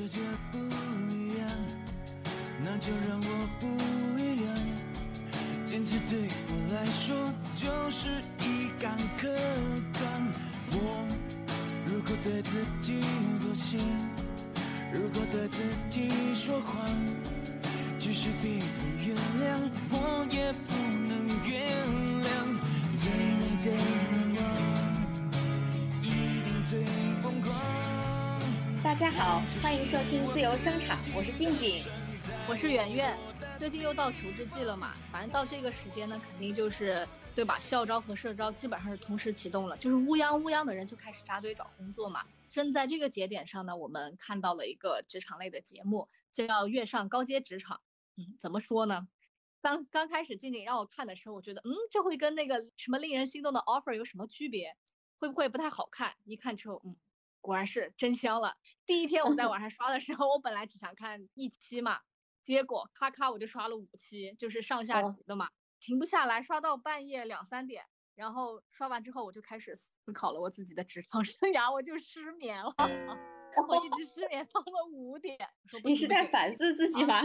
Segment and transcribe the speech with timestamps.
[0.00, 0.18] 世界
[0.50, 0.56] 不
[1.12, 1.46] 一样，
[2.64, 3.66] 那就让我不
[4.18, 4.56] 一样。
[5.66, 8.08] 坚持对我来说就是
[8.38, 9.28] 一杆可
[9.92, 10.02] 刚。
[10.70, 11.06] 我
[11.84, 12.98] 如果对自己
[13.42, 13.76] 妥协，
[14.90, 15.58] 如果对自
[15.90, 16.80] 己说谎，
[17.98, 18.62] 即使别人
[19.06, 20.54] 原谅，我也
[29.20, 31.84] 好，欢迎收听自由声场，我是静静。
[32.48, 33.18] 我是圆圆，
[33.58, 37.58] 最近又到求职季了嘛，反正到这个时间呢，肯定就是对吧？
[37.58, 42.24] 校招和社招基本上是同时启动了，就是乌泱乌泱的人就开始扎堆找工作嘛。
[42.48, 47.76] 正在这个节点上呢，我们看到了一个职场类的节目，叫《跃上高阶职场》。
[48.16, 49.06] 嗯，怎么说呢？
[49.60, 54.74] 刚刚开始静静让我看的时候，我觉得，嗯，这会跟那个什么令人心动的 offer 有什么区别？
[55.18, 56.14] 会不会不太好看？
[56.24, 56.96] 一看之后，嗯，
[57.40, 58.56] 果然是真香了。
[58.86, 62.00] 第一天我在网 上刷的时候，我本来只想看一期嘛，
[62.44, 67.84] 结果咔咔我就刷了五期，就是上下集的嘛，停不下来，刷到半夜两三点。
[68.16, 72.74] 然后刷完之后，我就开始思考了我自己的职场生涯，我就失眠了，
[73.66, 75.38] 我一直失眠到了五点。
[75.84, 77.22] 你是在反思自己吗？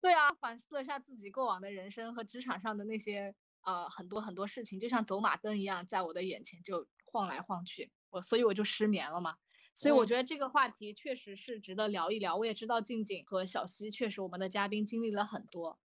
[0.00, 9.38] 对啊，反思了一下自己过往的人生和职场上的那些呃很多很多事情，就像走马灯一样，在我的眼前就晃来晃去，我所以我就失眠了嘛。
[9.78, 12.36] 所以我嗯觉得这个话题确实是值得聊一聊。
[12.36, 15.78] 我也知道静静和小溪确实我们的嘉宾经历了很多，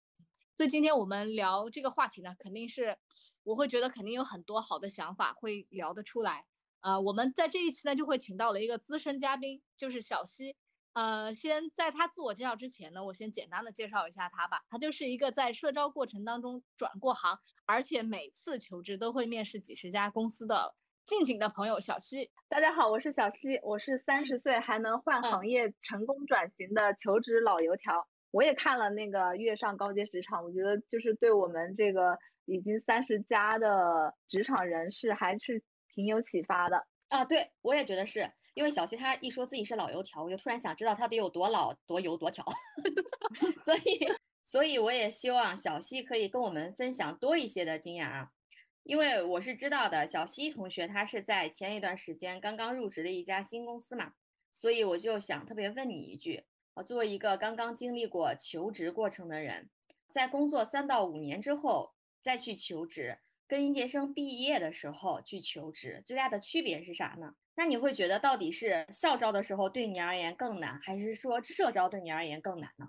[0.56, 2.96] 所以今天我们聊这个话题呢，肯定是
[3.42, 6.46] 我会觉得肯定有很多好的想法会聊得出来。
[6.80, 10.56] 呃，我们在这一期呢就会请到了一个资深嘉宾，就是小溪。
[10.94, 14.62] 呃，先在他自我介绍之前呢，我先简单的介绍一下他吧。
[14.70, 20.74] 他就是一个在社招过程当中转过行，而且每次求职都会面试几十家公司的
[21.05, 22.31] 静静的朋友小西。
[22.48, 28.06] 大家好，我是小西，我是三十岁还能换行业、成功转型的求职老油条。
[28.31, 35.62] 我也看了那个《跃上高阶职场》，我觉得就是对我们这个已经三十加的职场人士还是
[35.93, 36.87] 挺有启发的。
[37.09, 42.44] 啊，对，我也觉得是因为小溪他一说自己是老油条，我就突然想知道他得有多老、多油、多条，
[43.66, 44.09] 所以，
[44.44, 48.31] 所以我也希望小溪可以跟我们分享多一些的经验啊。
[48.84, 54.12] 因为我是知道的，小溪同学他是在前一段时间刚刚入职的一家新公司嘛，
[54.50, 56.44] 所以我就想特别问你一句，
[56.75, 59.70] 呃，作为一个刚刚经历过求职过程的人，
[60.09, 67.37] 在工作三到五年之后再去求职，跟应届生毕业的时候去求职，最大的区别是啥呢？
[67.54, 72.88] 那你会觉得到底是校招的时候对你而言更难，还是说社招对你而言更难呢？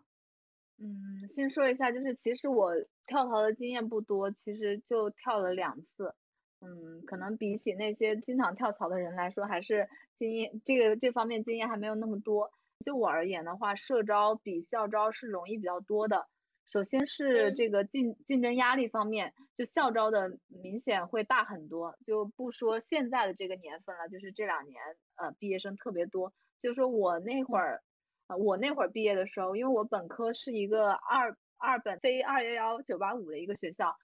[0.80, 2.74] 嗯，先说一下，就是其实我
[3.06, 6.16] 跳槽的经验不多，其实就跳了两次。
[6.62, 12.52] 嗯，可能比起那些经常跳槽的人来说，还是经验这个这方面经验还没有那么多。
[12.84, 16.28] 就我而言的话，社招比校招是容易比较多的。
[16.72, 21.96] 首先是嗯这个竞竞争压力方面，就校招的明显会大很多。
[22.06, 24.82] 就不说现在的这个年份了，就是这两年，
[25.16, 26.34] 呃，毕业生特别多。
[26.62, 27.84] 就说我那会儿，
[28.28, 33.96] 呃，我那会儿毕业的时候，因为我本科是一个二二本非二幺幺九八五的一个学校，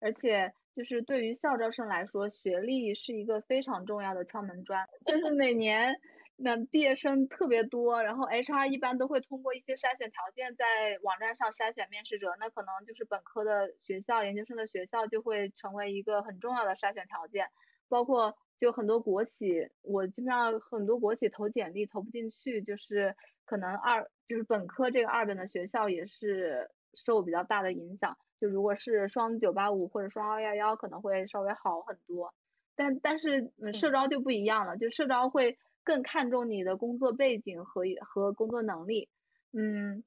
[0.00, 4.86] 而且就是对于校招生来说，学历是一个非常重要的敲门砖。
[5.04, 5.94] 就是每年
[6.36, 10.64] 那毕业生特别多，然后 HR 一般都会通过一些筛选条件在
[11.02, 17.46] 网站上筛选面试者，那可能就是本科的学校、研究生的学校就会成为一个很重要的筛选条件。
[17.88, 23.14] 包括就很多国企，我基本上很多国企投简历投不进去，就是
[23.44, 28.16] 可能二就是本科这个二本的学校也是受比较大的影响。
[28.40, 32.34] 就如果是双九八五或者双二幺幺，可能会稍微好很多。
[32.74, 39.08] 但但是嗯，社招就不一样了，就社招会更看重你的工作背景和和工作能力。
[39.52, 40.04] 嗯，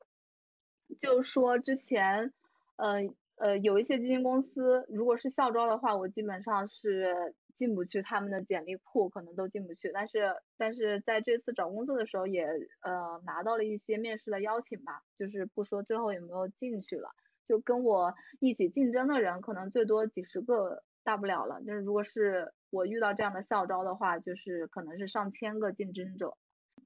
[0.99, 2.31] 就是说之前，
[2.75, 2.99] 呃
[3.37, 9.91] 呃，有一些基金公司，如果是校招的话，我基本上是进不去他们的简历库，可能都进不去。
[9.93, 12.47] 但是但是在这次找工作的时候也，
[12.81, 17.09] 呃拿到了一些面试的邀请吧，就是不说最后有没有进去了，
[17.45, 21.61] 就跟我一起竞争的人，可能最多几十个，大不了了。
[21.67, 26.37] 但是如果是我遇到这样的校招的话，就是可能是上千个竞争者。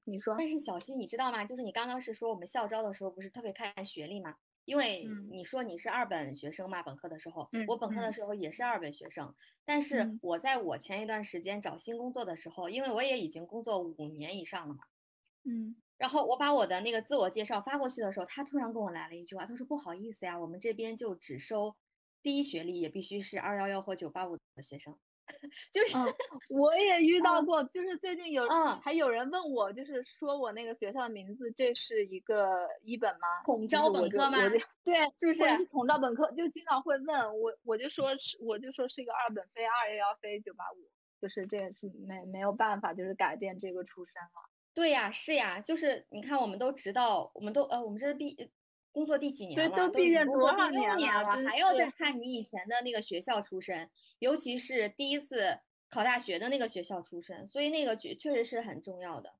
[0.05, 0.35] 你说？
[0.37, 1.45] 但是小溪，你知道吗？
[1.45, 4.35] 就是你刚刚是说我们校招的时候不是特别看学历吗？
[4.65, 5.27] 因为嗯。
[5.29, 8.13] 你说你是二本学生嘛，本科的时候，嗯我本科的嗯。
[8.13, 9.33] 时候也是二本学生，
[9.65, 10.19] 但是嗯。
[10.21, 14.83] 我在我前一段时间找新工作的时候，因为我也已经工作五年以上了嘛，
[15.45, 15.75] 嗯。
[15.99, 21.75] 然后我把我的那个自我介绍发过去的时候，他突然跟我来了一句话，他说不好意思呀，我们这边就只收
[22.21, 24.97] 第一学历，也必须是二幺幺或九八五的学生。
[25.71, 26.13] 就是嗯，
[26.49, 33.27] 我也遇到过，就是最近有嗯还有人问我，就是说我那个学校的名字，这是一个一本吗？
[33.45, 34.37] 统招本科吗
[34.83, 40.89] 对就是统招本科，就经常会问我，我就说是我就说是一个二本非二幺幺非九八五，
[41.21, 44.49] 就是这也是没没有办法，就是改变这个出身了。
[44.73, 48.35] 对呀，是呀，就是你看，我们都知道我们都呃，我们这是毕
[48.93, 49.75] 工作第几年对了？
[49.75, 55.59] 都毕业多少年了还要再看你以前的那个学校出身，尤其是第一次
[55.89, 59.33] 考大学的那个学校出身，所以那个确确实是很重要的。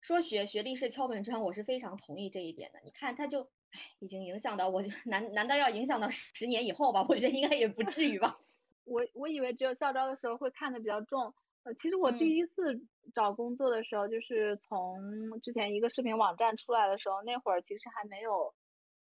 [0.00, 2.80] 说学学历是敲门砖，我是非常同意这一点的。
[2.84, 7.04] 你看，他就唉已经影响到我，难难道要影响到十年以后吧？
[7.08, 8.38] 我觉得应该也不至于吧。
[8.84, 12.80] 我我以为只有校招的时候会看的比较重，呃，其实我嗯第一次
[13.12, 18.54] 找工作的时候，就是从之前一个视频网站出来的时候，那会儿其实还没有，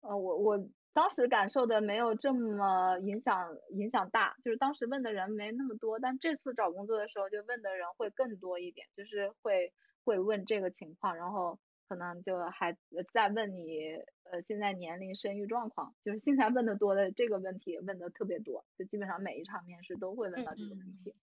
[0.07, 9.73] 呃，我我当时感受的没有这么影响影响大，就是当时问的人没那么多，但这次找工作的时候就问的人会更多一点，就是会
[10.05, 11.59] 会问这个情况，然后
[11.89, 13.95] 可能就还呃再问你
[14.31, 21.15] 呃现在年龄、生育状况，就是现在问的多的这个问题问的特别多，就基本上每一场面试都会问嗯到这个问嗯题。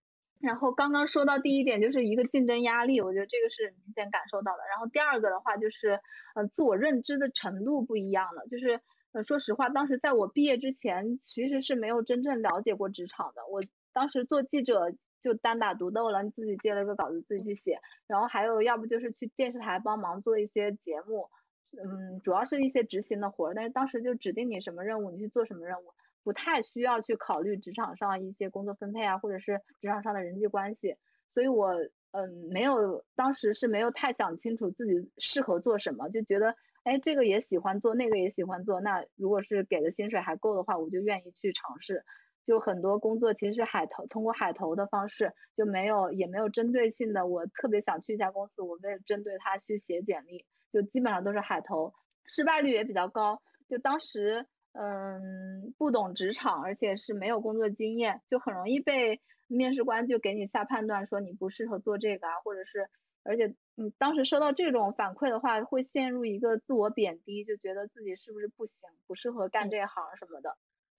[0.41, 4.59] 然后刚刚说到第一点就是一个竞争压力，我觉得这个是明显感受到的。
[4.69, 5.99] 然后第二个的话就是，
[6.33, 8.47] 呃，自我认知的程度不一样了。
[8.47, 13.45] 就是，呃，说实话，当时在我毕业之前，其实是没有真正了解过职场的。
[13.47, 21.29] 我当时做记者就单打独斗了，你自己接了个稿子自己去写，然后还有要不就是去电视台帮忙做一些节目，
[21.77, 23.53] 嗯，主要是一些执行的活儿。
[23.53, 25.93] 但是当时就指定你什么任务，你去做什么任务。
[26.23, 30.95] 不太需要去考虑职场上一些工作分配啊，或者是职场上的人际关系，
[31.33, 31.73] 所以我
[32.11, 42.03] 嗯没有当时是没有太想清楚自己适合做什么，就觉得哎这个也喜欢做，那个也喜欢做，那如果是给的薪水还够的话，我就愿意去尝试。
[42.45, 51.93] 就很多工作其实是海投，通过海投的方式，就没有也没有针对性的，我特别想去一家公司，我为了针对它去写简历，就基本上都是海投，
[52.25, 53.41] 失败率也比较高。
[53.67, 54.45] 就当时。
[54.73, 62.87] 嗯，不懂职场，而且是没有工作经验，就很容易被面试官就给你下判断，说你不适合做这个啊，或者是，
[63.23, 70.55] 而且你当时收到这种反馈的话，会陷入一个自我贬低，就觉得自己是不是不行，不适合干这行什么的。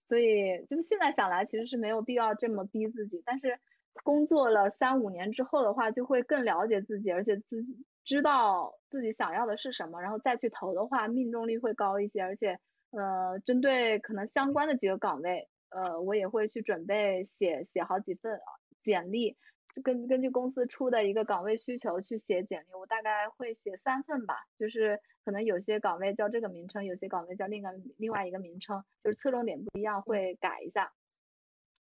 [0.07, 3.23] 所以，就是现在想来，其实是没有必要这么逼自己。
[3.25, 3.57] 但是，
[4.03, 12.59] 工作了三五年之后的话，就会更了解自己，而且自己知道自己想要的是什么，然后再去投的话，命中率会高一些，而且。
[12.95, 18.39] 呃，针对可能相关的几个岗位，呃，我也会去准备写写好几份
[18.83, 19.35] 简历，
[19.83, 22.73] 根根据公司出的一个岗位需求去写简历。
[22.79, 30.93] 我大概会写三份吧，就是可能有些岗位叫这个名称，有些岗位叫另个另外一个名称，就是侧重点不一样，会改一下。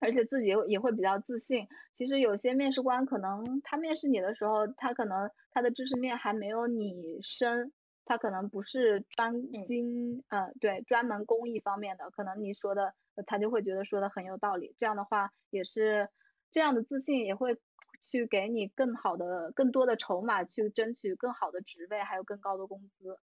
[0.00, 1.68] 而且自己也会比较自信。
[1.92, 7.72] 其实有些面试官可能他面试你的时候，他可能他的知识面还没有你深。
[8.04, 12.94] 他可能不是专精，嗯、呃，对，专门工艺方面的，可能你说的，
[13.26, 14.74] 他就会觉得说的很有道理。
[14.78, 16.10] 这样的话，也是
[16.52, 17.58] 这样的自信也会
[18.02, 23.18] 去给你更好的、更多的筹码，去争取更好的职位，还有更高的工资。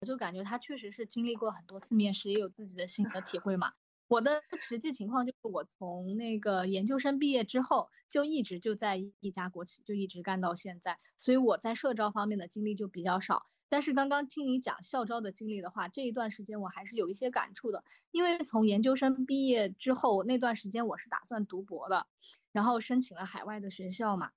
[0.00, 3.72] 我就感觉他确实是经历过很多次面试，也有自己的心得体会嘛。
[4.08, 13.44] 我的实际情况就是，我从那个研究生毕业之后，就一直就在一家国企，就一直干到现在，所以我在社招方面的经历就比较少。
[13.68, 17.82] 但是刚刚听你讲校招的经历的话，这一段时间我还是有一些感触的，
[18.12, 22.06] 因为从研究生毕业之后那段时间我是打算读博的，
[22.52, 24.30] 然后申请了海外的学校嘛，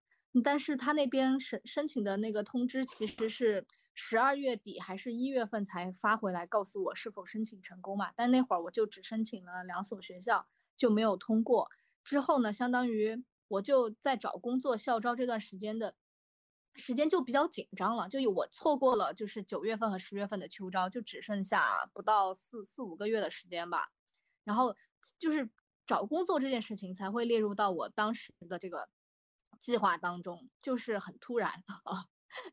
[0.43, 11.69] 但是他那边申申请的那个通知其实是十二月底还是一月份才发回来告诉我是否申请成功嘛，但那会儿我就只申请了两所学校就没有通过，
[12.03, 15.93] 之后呢，相当于我就在找工作校招这段时间的。
[16.79, 23.91] 时间就比较紧张了，就有我错过了，就是九月份和十月份的秋招，就只剩下不到四四五个月的时间吧。
[24.43, 24.75] 然后
[25.19, 25.51] 就是
[25.85, 28.89] 找工作这件事情才会列入到我当时的这个
[29.59, 32.05] 计划当中，就是很突然啊。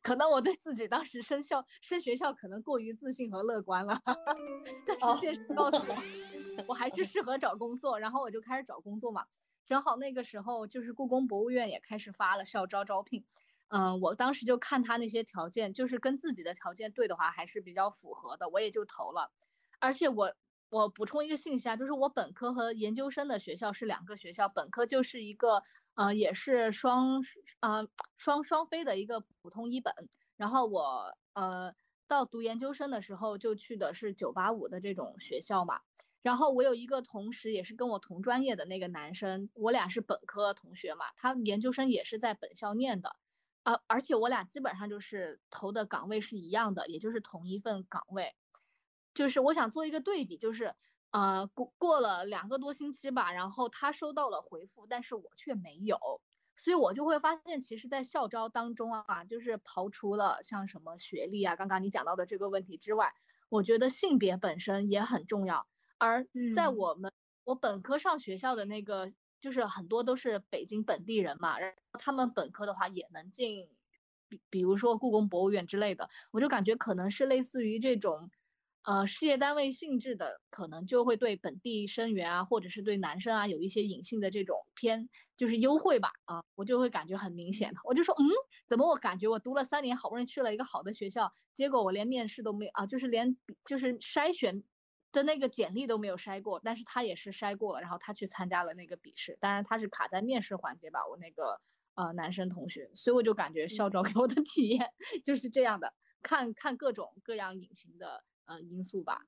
[0.03, 4.01] 可能我对自己当时升校升学校可能过于自信和乐观了，
[4.87, 7.99] 但是现实告诉我，我还是适合找工作。
[7.99, 9.27] 然后我就开始找工作嘛，
[9.67, 13.27] 正好那个时候就是故宫博物院也开始发了校招招聘。
[13.69, 19.33] 嗯，我当时就看他那些条件，就是跟自己的条件对的话，还是比较符合的，我也就投了。
[19.79, 20.35] 而且我
[20.69, 25.63] 我补充一个信息啊，就是我本科和研究生的学校是两个学校，本科就是一个
[25.95, 27.23] 呃也是双
[27.61, 29.93] 呃双双非的一个普通一本，
[30.37, 31.75] 然后我呃
[32.07, 35.81] 到读研究生的时候就去的是九八五的这种学校嘛。
[36.23, 43.15] 然后我有一个同时也是跟我同专业的那个男生，我俩是本科同学嘛，他研究生也是在本校念的，
[43.67, 48.33] 啊，而且我俩基本上就是投的岗位是一样的，也就是同一份岗位。
[49.13, 50.73] 就是我想做一个对比，就是
[51.11, 55.99] 呃过过了两个多星期吧，然后他收到了回复，但是我却没有，
[56.57, 63.13] 所以我就会发现，其实，在校招当中啊，就是刨除了像什么学历啊，刚刚你讲到的这个问题之外，
[63.49, 65.67] 我觉得性别本身也很重要。
[65.99, 73.69] 而在我们我本科上学校的那个，就是很多都是北京本地人嘛，然后他们本科的话也能进，
[74.29, 78.31] 比比如说故宫博物院之类的，我就感觉可能是类似于这种，
[78.85, 88.25] 呃，事业单位性质的，可能就会对本地生源啊，或者是对男生啊有一些隐性的这种偏，就是优惠吧，啊，我就会感觉很明显的，我就说，嗯，
[88.69, 94.65] 怎么我感觉我读了三年，好不容易去了一个好的学校，结果我连面试都没有啊，就是连就是筛选。
[95.17, 101.59] 的那个简历都没有筛过，但是他也是筛过了，然后他去参加了那个笔试，当然他是卡在面试环节吧，我那个
[101.95, 103.89] 呃男生同学，所以我就感觉校。
[103.89, 104.93] 招给我的体验
[105.25, 109.23] 就是这样的，看看各种各样隐形的呃因素吧。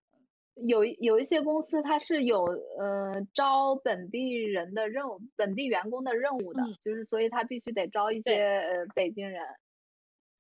[0.54, 2.45] 有有一些公司它是有
[2.80, 9.42] 呃招本地人的任务，本地员工的任务的，就是所以他必须得招一些呃北京人，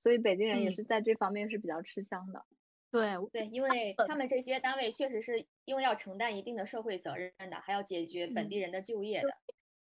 [0.02, 2.44] 所以北京人也是在这方面是比较吃香的。
[2.90, 9.28] 对对，因为他们这些单位确实是因为要承担一定的社会责任的，还要解决本地人的就业的，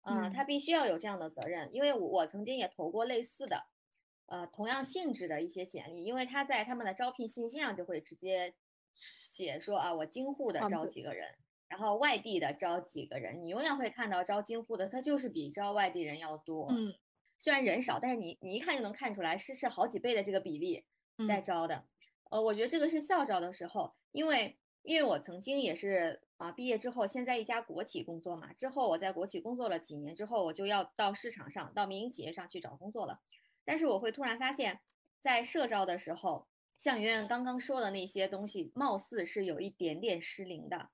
[0.03, 1.73] 嗯，他必须要有这样的责任。
[1.73, 3.65] 因为我我曾经也投过类似的，
[4.27, 8.55] 呃，同样性质的一些简历，因为他在他们的招聘信息上就会直接
[8.95, 11.27] 写说啊，我京沪的招几个人，
[11.69, 16.95] 然后外地的招几个人，你永远会看到招京沪的，他就是比招外地人要多，嗯，
[17.39, 20.85] 虽然人少，但是你你一看就能看出来是是好几倍的这个比例
[21.27, 21.87] 在招的。
[22.31, 33.21] 呃，我觉得这个是校招的时候，因为因为我曾经也是啊，毕业之后先在一家国企工作嘛，之后我在国企工作了几年之后，我就要到市场上，到民营企业上去找工作了。
[33.65, 34.81] 但是我会突然发现，
[35.21, 36.47] 在社招的时候，
[36.79, 40.89] 像圆圆刚刚说的那些东西，貌似是有一点点失灵的。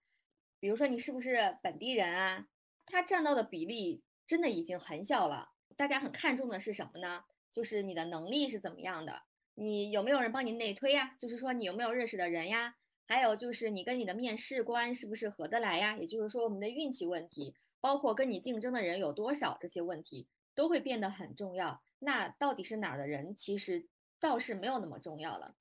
[0.59, 2.49] 比如说你是不是本地人啊？
[2.87, 5.51] 它占到的比例真的已经很小了。
[5.77, 7.25] 大家很看重的是什么呢？
[7.51, 9.23] 就是你的能力是怎么样的。
[9.57, 11.17] 你有没有人帮你内推呀？
[11.19, 12.77] 就是说你有没有认识的人呀？
[13.07, 15.97] 还有就是你跟你的面试官是不是合得来呀？
[15.97, 21.83] 也就是说我们的运气问题，包括跟你竞争的人有多少，这些问题都会变得很重要。
[22.01, 23.87] 那到底是哪儿的人，其实
[24.21, 25.57] 倒是没有那么重要了，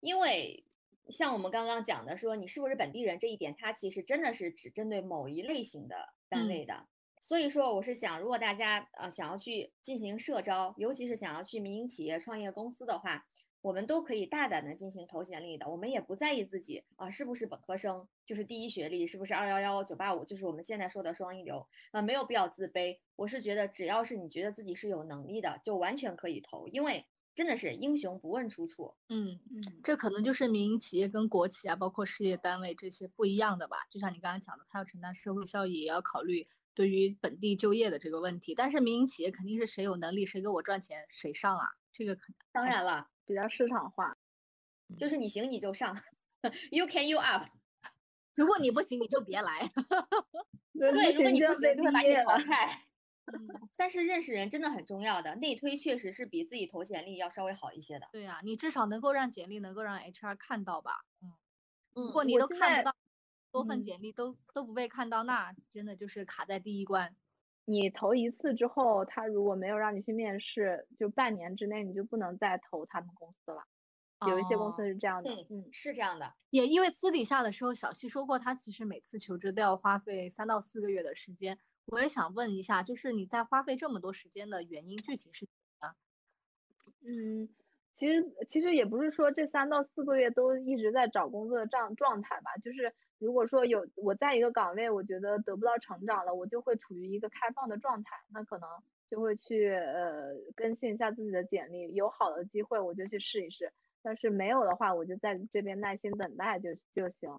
[0.00, 0.64] 因为
[1.10, 6.86] 像我们刚刚讲的，说你是不是本地人这一点，它其实真的是只针对某一类型的单位的。
[7.20, 13.26] 所以说，我是想，如果大家呃想要去进行社招，尤其是想要去民营企业、创业公司的话，
[13.64, 15.66] 我们都可以大胆的进行投简历的。
[15.66, 22.98] 我们也不在意自己啊是不是本科生，就是第一学历是不是二幺幺九八五，就是我们现在说的双一流啊，没有必要自卑。
[23.16, 28.94] 我是觉得，只要是你觉得自己是有能力的，就完全可以投，因为真的是英雄不问出处。
[29.08, 33.78] 嗯嗯，这可能就是民营企业跟国企啊，包括事业单位这些不一样的吧。
[33.90, 36.46] 就像你刚刚讲的，他要承担社会效益，也要考虑。
[36.74, 44.16] 对于本地就业的这个问题，但是民营企业肯定是谁有能力谁给我赚钱谁上啊，这个肯当然了，比较市场化，
[44.98, 45.96] 就是你行你就上，
[46.70, 47.44] You can you up，
[48.34, 49.70] 如果你不行你就别来，
[50.72, 52.84] 对，如果你不行就把你淘汰。
[53.32, 58.06] 嗯，但是认识人真的很重要的，内推确实是比自己投简历要稍微好一些的。
[58.12, 61.32] 对呀，你至少能够让简历能够让 HR 看到吧，嗯，
[61.94, 62.94] 如果你都看不到。
[63.50, 67.14] 多份简历都都不被看到，那真的就是卡在第一关。
[67.64, 73.64] 你投一次之后，他如果没有让你去面试，就半年之内你就不能再投他们公司了。
[74.28, 76.32] 有一些公司是这样的，嗯，是这样的。
[76.50, 81.58] 也因为私底下的时候，小西说过，他其实每次求职都要花费三到四个月的时间。
[81.86, 85.94] 我也想问一下，就是你在花费这么多时间的原因具体是什么？
[87.02, 87.48] 嗯。
[87.96, 92.92] 其实其实也不是说这三到四个月都一直在找工作的状状态吧，就是
[93.24, 98.68] 如果说有我在一个岗位，我觉得得不到成长了，我就会处于一个开放的状态，那可能
[99.08, 107.30] 就会去呃更新一下自己的简历，有好的机会我就去试一试，但是没有的话，我就在这边耐心等待就就行。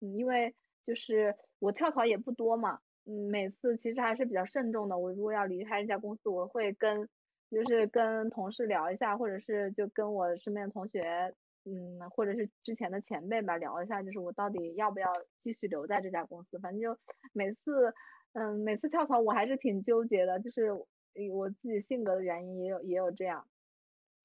[0.00, 0.54] 嗯，因为
[0.86, 4.96] 就是我跳槽也不多嘛，嗯，每次其实还是比较慎重的。
[4.96, 7.08] 我如果要离开一家公司，我会跟。
[7.52, 16.58] 就是跟同事聊一下，或者是就跟我身边的同学，嗯，或者是之前的前辈吧聊一下，就是我到底要不要继续留在这家公司。
[16.58, 16.98] 反正就
[17.32, 17.94] 每次，
[18.32, 20.72] 嗯，每次跳槽我还是挺纠结的，就是
[21.32, 23.46] 我自己性格的原因也有也有这样，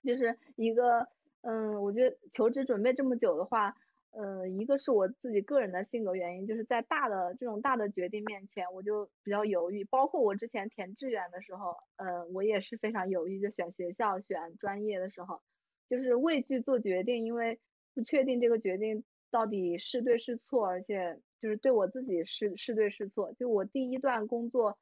[0.03, 1.07] 就是一个，
[1.41, 3.75] 嗯，我觉得求职准备这么久的话，
[4.11, 9.83] 呃，一个是我自己个人的性格原因，就是在大的这种大的决定面前，我就比较犹豫。
[9.85, 15.41] 包括我之前填志愿的时候，呃，我也是非常犹豫，就选学校、选专业的时候，
[15.89, 17.59] 就是畏惧做决定，因为
[17.93, 23.33] 不确定这个决定到底是对是错，而且就是对我自己是是对是错。
[23.33, 24.77] 就我第一段工作，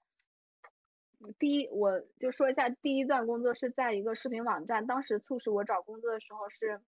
[1.40, 6.82] 第一我就说一下，第一段工作是在一个视频网站，当时促使我找工作的时候是，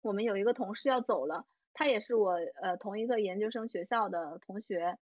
[0.00, 1.46] 我们有一个同事要走了。
[1.74, 4.98] 他也是我呃同一个研究生学校的同学，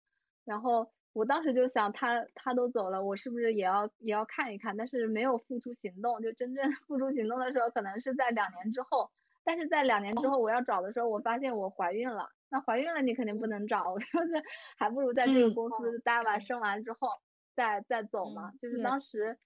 [0.44, 4.76] 然后我当时就想他他都走了，我是不是也要也要看一看？
[4.76, 9.10] 但是没有付出行动，就真正 付出行动的时候，可能是在两年之后。
[9.44, 12.30] 但是在两年之后我要找的时候，我发现我怀孕了。
[12.50, 14.42] 那怀孕了你肯定不能找， 我说是
[14.78, 17.08] 还不如在这个公司待完生完之后
[17.56, 18.52] 再再走嘛。
[18.62, 19.38] 就是当时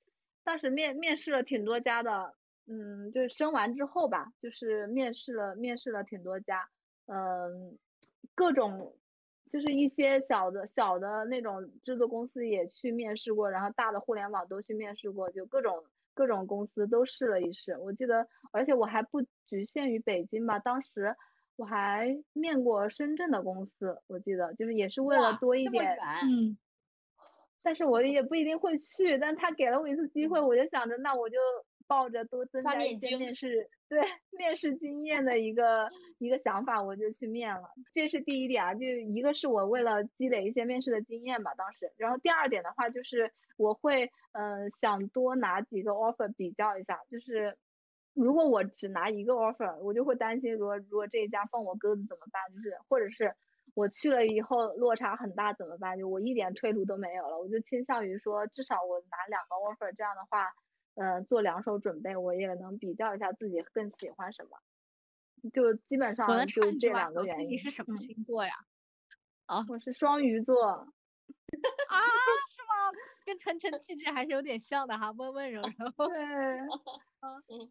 [0.44, 2.34] 当时面面试了挺多家的，
[2.66, 6.68] 嗯，就是生完之后吧，就是面试了面试了挺多家。
[7.06, 7.78] 嗯，
[8.34, 8.96] 各种
[9.52, 17.76] 就是一些小的小的那种制作公司也去面试过，然后大的互联网都去面试过，就各种各种公司都试了一试。
[17.76, 21.14] 我记得，而且我还不局限于北京吧，当时
[21.56, 26.56] 我还面过深圳的公司，我记得就是也是为了多一点，嗯，
[27.62, 31.36] 但是我也不一定会去，但他给了我一次机会，我就想着那我就。
[31.92, 37.68] 抱着多增加一些面 试对面试经验的一个一个想法，我就去面了。
[37.92, 41.92] 这是第一点啊，就一个是我为了积累一些面试的经验吧，当时。
[41.98, 47.58] 然后第二点的话，就是我会嗯想多拿几个 offer 比较一下，就是
[48.14, 52.40] 如果我只拿一个 offer，我就会担心，如果如果这一家放我鸽子怎么办？
[52.54, 53.34] 就是或者是
[53.74, 55.98] 我去了以后落差很大怎么办？
[55.98, 60.48] 就我一点退路都没有了，我就倾向于说，至少我拿两个 offer，这样的话。
[60.94, 64.58] 嗯，做两手准备，我也能比较一下自己更喜欢什么，
[65.52, 67.48] 就基本上就这两个原因。
[67.50, 68.52] 你是什么星座呀？
[69.46, 70.64] 啊，我是双鱼座。
[70.66, 70.86] 啊，
[72.50, 72.92] 是吗？
[73.24, 75.68] 跟晨晨气质还是有点像的哈，温温柔柔。
[76.08, 76.18] 对。
[77.20, 77.70] 嗯，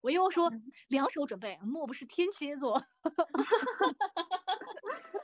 [0.00, 0.50] 我又说
[0.88, 2.80] 两手准备，莫不是天蝎座？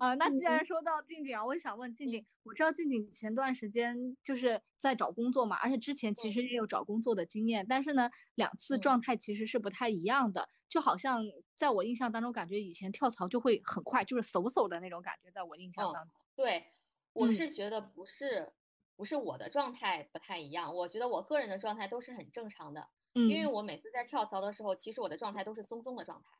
[0.00, 11.22] 啊，那既然说到静静啊，我也想问静静，我知道静静前段时间就是在找工作嘛，而且之前其实也有找工作的经验，但是呢，两次状态其实是不太一样的，就好像
[11.54, 16.14] 在我印象当中，感觉以前跳槽就会很快，就是嗖嗖的那种感觉，在我印象当中。
[16.34, 16.72] 对，
[17.12, 18.54] 我是觉得不是，
[18.96, 26.30] 不是我的状态不太一样，我觉得我个人的状态都是很正常的，嗯，因为我每次在跳槽的时候，其实我的状态都是松松的状态，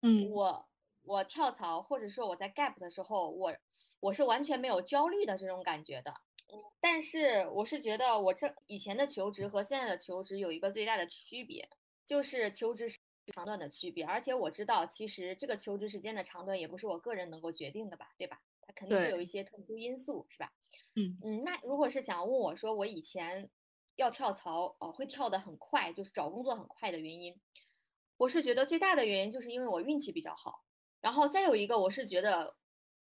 [0.00, 0.66] 嗯，我。
[1.04, 3.54] 我跳槽，或者说我在 gap 的时候，我
[4.00, 6.12] 我是完全没有焦虑的这种感觉的。
[6.80, 11.68] 但是我是觉得我这以前的求职和现在的求职有一个最大的区别，
[12.04, 12.88] 就是求职
[13.34, 14.04] 长短的区别。
[14.04, 18.40] 而且我知道，其实这个求职时间的长短也不是我个人能够决定的吧，对吧？
[18.66, 20.52] 它肯定会有一些特殊因素，是吧？
[20.96, 21.42] 嗯嗯。
[21.44, 23.50] 那如果是想问我说我以前
[23.96, 27.40] 要跳槽哦，会跳得很快，就是找工作很快的原因，
[28.18, 30.64] 我是觉得最大的原因就是因为我运气比较好。
[31.04, 32.56] 然后再有一个，我是觉得，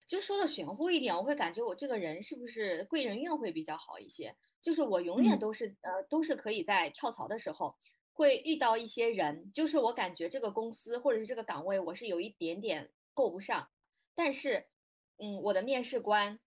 [0.06, 4.36] 就说的玄乎一点，我会感觉我这个人是不是贵人运会比较好一些？
[4.62, 7.74] 就是我永远都是呃，都是可以在跳槽的时候
[8.12, 13.70] 会遇到一些人，就是我感觉这个公司或者是这个岗位我是有一点点够不上，
[14.14, 14.68] 但是，
[15.16, 16.38] 嗯，我的面试官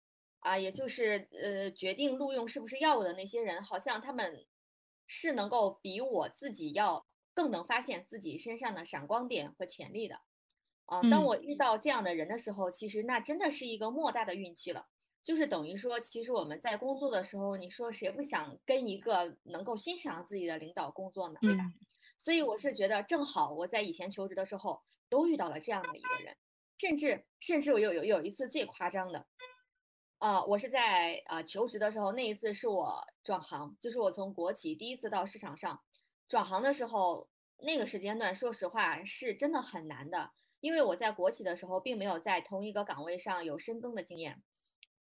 [0.41, 4.45] 啊，也就是呃决定录用是不是要我的那些人，好像他们
[5.07, 10.21] 是能够比我自己要更能发现自己身上的闪光点和潜力的。
[10.89, 14.87] 啊，当我遇到这样的人的时候，其实那真的是一个莫大的运气了。
[15.23, 21.39] 就是等于说，其实我们在工作的时候，你说谁不想跟一个能够欣赏自己的领导工作呢？
[21.43, 21.65] 对吧？
[22.17, 26.35] 所以我是觉得，正好我在以前求职的时候都遇到了这样的一个人，
[26.79, 29.27] 甚至甚至我有有有一次最夸张的，
[30.17, 35.79] 啊，我是在啊求职的时候，那一次是我转行，就是我从国企第一次到市场上
[36.27, 40.31] 转行的时候，那个时间段，说实话是真的很难的。
[40.61, 44.43] 因为我在国企的时候，并没有在同一个岗位上有深耕的经验，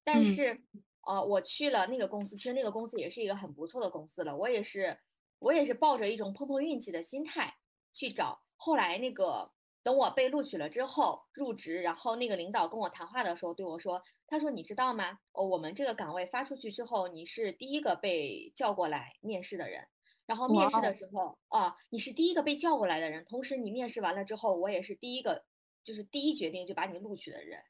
[0.04, 0.62] 但是，
[1.08, 4.38] 呃，我去了那个公司，其实那个公司也是一个很不错的公司了。
[4.38, 5.00] 我也是，
[5.39, 7.56] 我也是抱着一种碰碰运气的心态
[7.93, 8.43] 去找。
[8.56, 9.52] 后来那个
[9.84, 15.20] 等我被录取了之后入职，然后那个领导跟我谈话的时候对我说：“他说你知道吗？
[15.32, 19.88] 哦，我们这个岗位发出去之后，你是第一个被叫过来面试的人。”
[20.28, 25.46] 然后面试的时候啊，你是第一个被叫过来的人，同时你面试完了之后，我也是第一个，
[25.84, 27.63] 就是第一决定就把你录取的人。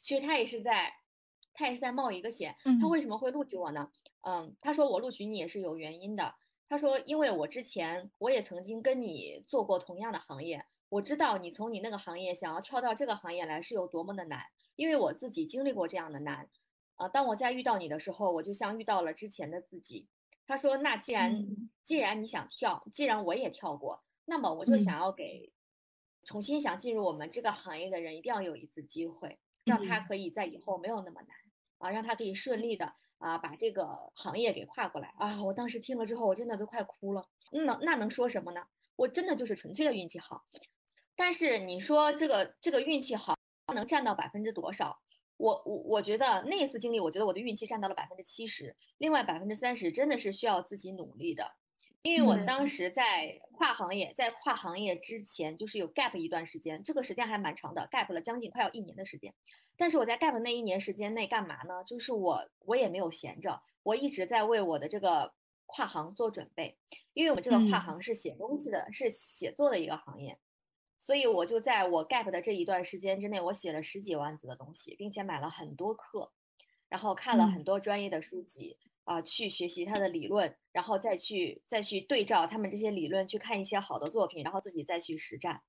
[0.00, 0.94] 其实他也是在，
[1.52, 2.56] 他也是在冒一个险。
[2.80, 3.90] 他为什么会录取我呢？
[4.20, 6.36] 嗯，他说我录取你也是有原因的。
[6.68, 14.40] 他说，因为我之前我也曾经跟你做过同样的行业，我知道你从你那个行业想要跳到这个行业来是有多么的难，
[14.76, 16.48] 因为我自己经历过这样的难。
[16.94, 20.08] 啊，当我在遇到你的时候，我就像遇到了之前的自己。
[20.52, 25.50] 他说：“那既然嗯既然你想跳，既然我也跳过，那么我就嗯想要给
[26.24, 31.34] 重新想进入我们这个行业的人，一定要有一次机会，让他嗯可以在以后没有那么难
[31.78, 37.26] 啊，让他可以顺利的啊把这个行业给跨过来啊。”我当时听了之后，我真的都快哭了。
[37.50, 38.66] 那那能说什么呢？
[38.96, 40.44] 我真的就是纯粹的运气好。
[41.16, 43.38] 但是你说这个这个运气好
[43.74, 45.00] 能占到百分之多少？
[45.42, 51.56] 我我我觉得那一次经历，我觉得我的运气占到了百分之七十，另外百分之三十真的是需要自己努力的。
[52.02, 59.34] 因为我嗯当时在跨行业，在跨行业之前，就是有 gap 一段时间，这个时间还蛮长的，gap 了将近快要一年的时间。
[59.76, 61.82] 但是我在 gap 那一年时间内干嘛呢？
[61.84, 65.32] 就是我我也没有闲着，我一直在为我的这个
[65.66, 66.76] 跨行做准备，
[67.14, 70.38] 因为我们这个跨嗯行是写东西的，是写作的一个行业。
[71.02, 76.30] 所以我就在我 gap 的这一段时间之内，我写了十几万字的东西，并且买了很多课，
[76.88, 77.50] 然后看了嗯。
[77.50, 85.60] 很多专业的书籍啊、去学习它的理论，然后再去再去对照他们这些理论，去看一些好的作品，然后自己再去实战。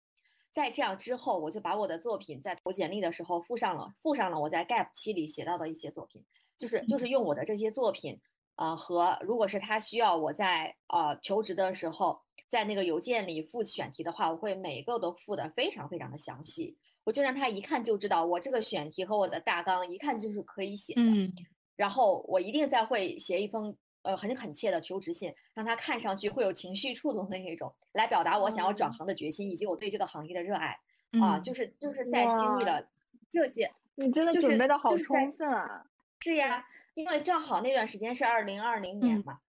[0.51, 6.23] 在这样之后，我就把我的作品在投简历的时候附上了，附上了我在 gap 期里写到的一些作品，
[6.55, 8.21] 就是就是用我的这些作品，
[8.57, 12.21] 呃，和如果是他需要我在呃求职的时候，
[12.53, 21.01] 在那个邮件里附选题的话，我会每个都附的非常非常的详细，我就让他一看就知道我这个选题和我的大纲一看就是可以写的。
[21.01, 21.33] 嗯。
[21.75, 28.93] 然后我一定再会写一封呃很恳切的求职信，让他看上去会有情绪触动的那种，来表达我想要转哦。
[28.93, 30.77] 行的决心以及我对这个行业的热爱。
[31.19, 32.87] 啊，嗯就是就是在经历了。
[33.31, 35.87] 这些，你真的就是准备的好充分啊！
[36.19, 36.63] 是呀，
[36.93, 39.23] 因为正好那段时间是二零二零年嗯。
[39.25, 39.39] 嘛，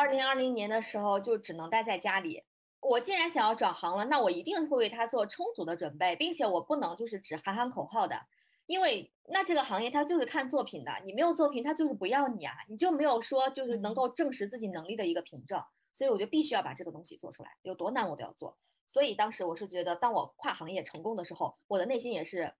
[0.00, 2.42] 二零二零年的时候就只能待在家里。
[2.80, 8.18] 我既然想要转行了，那我一定会为它做充足的准备，并且我不能就是只喊喊口号的，
[8.64, 18.56] 因为那这个行业它就是看作品的，你没有作品，它就是不要你啊，你就没有说就是能嗯够证实自己能力的一个凭证，所以我就必须要把这个东西做出来，有多难我都要做。
[18.86, 22.54] 所以当时我是觉得，当我跨行业成功的时候，我的内心也是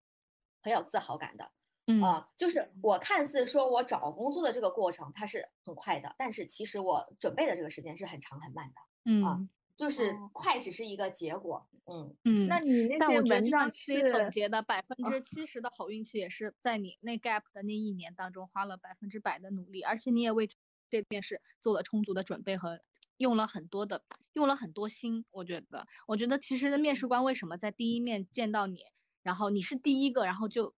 [0.60, 1.50] 很有自豪感的。
[1.90, 12.46] 嗯啊、就是我看似说我找工作的这个过程它是很快的，但是其实我准备的这个时间是很长很慢的，嗯就是哦快只是一个结果，嗯，嗯。
[12.46, 20.46] 那你那但我觉得，些文就像章你自己总结的，百分之七十的好运气也是在你那 gap 的那一年当中花了百分之百的努力，而且你也为
[20.90, 22.78] 这面试做了充足的准备和
[23.16, 24.02] 用了很多的
[24.34, 25.24] 用了很多心。
[25.30, 28.84] 我觉得，我觉得其实面试官为什么在第一面见到你，
[29.22, 30.74] 然后你是第一个，然后就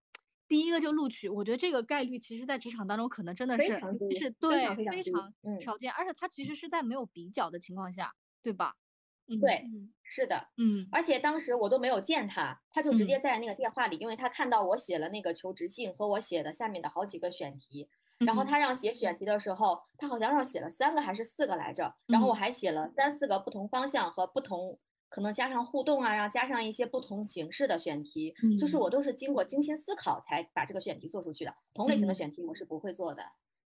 [0.53, 8.77] 第一个就录取，我觉得这个概率其实在职场当中可能真的是非常非对常非常少见，而且它其实是在没有比较的情况下，对吧？
[9.29, 10.89] 嗯对嗯是的，嗯。
[10.91, 13.21] 而且当时我都没有见他，他就直接嗯。
[13.21, 17.89] 在那个电话里，因为他看到我写了那个求职信和我写的下面的好几个选题，
[18.23, 22.35] 然后嗯他让写选题的时候，他好像让写了三个还是四个来着，然后我嗯。
[22.35, 24.79] 还写了三四个不同方向和不同，
[25.13, 31.55] 可能加上互动啊，然后加上一些不同形式的选题，就是我嗯都是经过精心思考才把这个选题做出去的。
[31.75, 33.23] 同类型的嗯选题我是不会做的，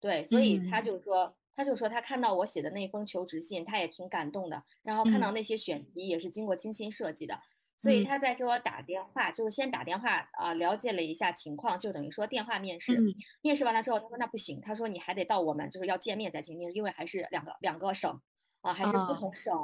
[0.00, 7.38] 对，所以他嗯就说，他就说他看到我写的那封求职信，他也挺感动的，然后看到嗯那些选题也是经过精心设计的。
[7.76, 12.98] 所以嗯他在给我打电话，就是先打电话啊、了解了一下情况，就等于说电话面试。
[12.98, 18.20] 嗯面试完了之后，他说那不行，他说你还得到我们就是要见面再进行面试，因为还是两个两个省
[18.62, 19.54] 啊，还是不啊同省。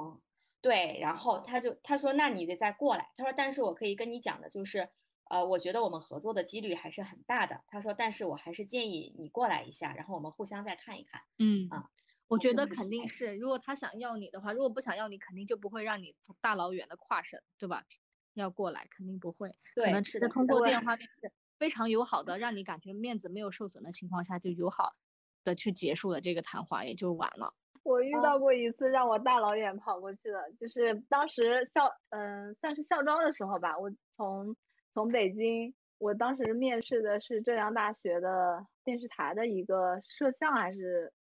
[0.65, 4.89] 对，然后他就他说那你得再过来，他说但是我可以跟你讲的就是，
[5.29, 7.63] 呃，我觉得我们合作的几率还是很大的。
[7.67, 11.21] 他说但是我还是建议你过来一下，然后我们互相再看一看。
[11.39, 11.91] 嗯啊
[12.29, 17.85] 我觉得肯定是，如果他想要你的话，如果不想要你，肯定就不会让你从大老远的跨省，对吧？
[18.33, 19.51] 要过来，肯定不会。
[19.77, 24.95] 可对能，是通过电 话面试，非常友好的，让你感觉面子没有受损的情况下，就友好
[25.45, 27.55] 的去结束了这个谈话，也就完了。
[27.85, 34.57] 我遇啊到过一次让我大老远跑过去的，就是当时校嗯、算是校招的时候吧，我从
[34.93, 41.13] 从北京，我当时面试的是浙江大学的电视台的一个摄像还是，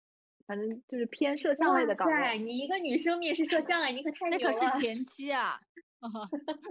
[0.48, 2.40] 反正就是偏摄像类的岗塞，位。
[2.40, 4.70] 你一个女生面试摄像哎，你可太那牛了。
[4.72, 5.60] 可是前期啊，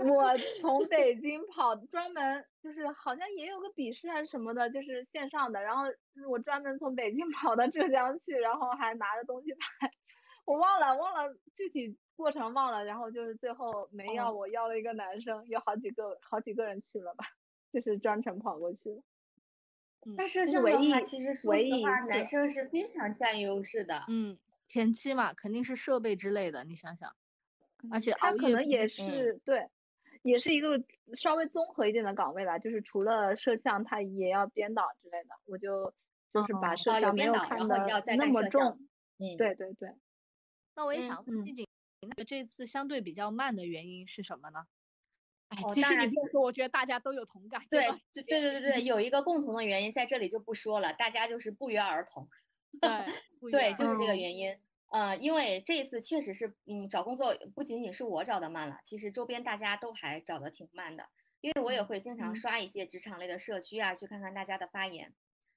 [0.04, 5.84] 我从北京跑，专门就是好像也有个笔试还是什么的，就是线上的，然后
[6.28, 9.90] 我专门从北京 跑到浙江去，然后还拿着东西拍，
[10.44, 17.24] 我忘了忘了具体过程忘了，然后就是最后没要哦我，要了一个男生，有好几个好几个人去了吧，
[17.72, 19.02] 就是专程跑过去了。
[20.16, 24.04] 但摄是唯像的话，一其实说话，男生是非常占优势的。
[24.08, 27.14] 嗯，前期嘛，肯定是设备之类的，你想想，
[27.90, 29.68] 而且他可能也是对，
[30.22, 30.82] 也是一个
[31.14, 35.30] 稍微综合一点的岗位吧，就是除了摄像，他也要编导之类的。
[35.46, 35.92] 我就
[36.32, 38.88] 就是把摄像没编导看然后你要再的那么干摄像重。
[39.18, 39.90] 嗯，对对对，
[40.74, 41.66] 那我也想问静静，
[42.16, 44.66] 那这次相对比较慢的原因是什么呢？
[45.48, 47.62] 哎，哦其实当然就你说，我觉得大家都有同感。
[47.70, 52.28] 对对对对对对，有一个共同的原因在这里就不说了，大家就是不约而同。
[52.80, 54.56] 对对， 就是这个嗯原因。
[54.92, 61.08] 呃，因为这一次确实是，嗯，找工作不仅仅是我找的慢了，其实周边大家都还找的挺慢的。
[61.40, 65.14] 因为我也嗯会经常嗯刷一些职场类的社区啊，去看看大家的发言，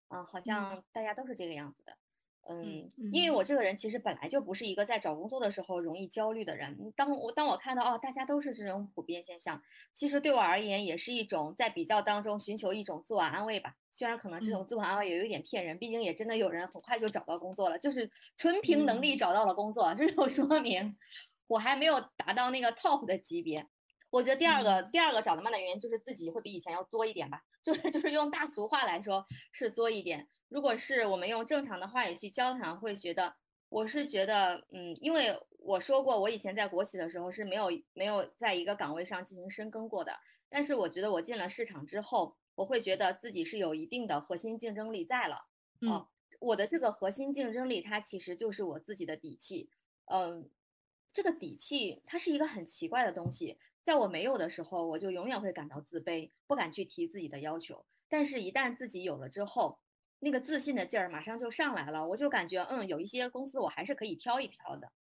[0.07, 1.97] 嗯、好像大家都是这个样子的。
[2.47, 6.93] 嗯，因为嗯我这个人其实本来就不是一个在找工作的时候容易焦虑的人。
[6.95, 9.61] 当我当我看到哦，大家都是这种普遍现象，
[9.93, 13.75] 其实对我而言也是一种在比较当中寻求一种自我安慰吧。
[13.91, 20.95] 虽然可能这种嗯自我安慰也有一点骗人，毕竟也真的有人很快就找到工作了，就是纯凭能力嗯找到了工作，这就说明
[21.47, 23.67] 我还没有达到那个 top 的级别。
[24.11, 30.27] 我觉得第二个、第二个找的慢的原因就是自己会比以前要作一点吧， 就是就是用大俗话来说是作一点。
[30.49, 33.35] 如果是我们用正常的话语去交谈，会觉得
[33.69, 40.13] 我是觉得，嗯，因为我说过，我以前在国企的时候是没有没有在一个岗位上进行深耕过的，
[40.47, 45.47] 但是我觉得我进了市场之后，我会觉得自己是有一定的核心竞争力在了。
[45.81, 46.07] 嗯哦，
[46.39, 49.71] 我的这个核心竞争力，它其实就是我自己的底气。
[50.05, 50.47] 嗯，
[51.11, 57.85] 这个底气它是一个很奇怪的东西，在我没有的时候，我就永远会感到自卑，不敢去提自己的要求。
[58.09, 59.79] 但是，一旦自己有了之后，
[60.19, 64.91] 那个自信的劲儿马上就上来了，我就感觉，嗯，有一些公司我还是可以挑一挑的。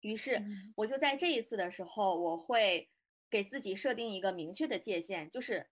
[0.00, 2.90] 于是，嗯我就在这一次的时候，我会
[3.28, 5.68] 给自己设定一个明确的界限，就是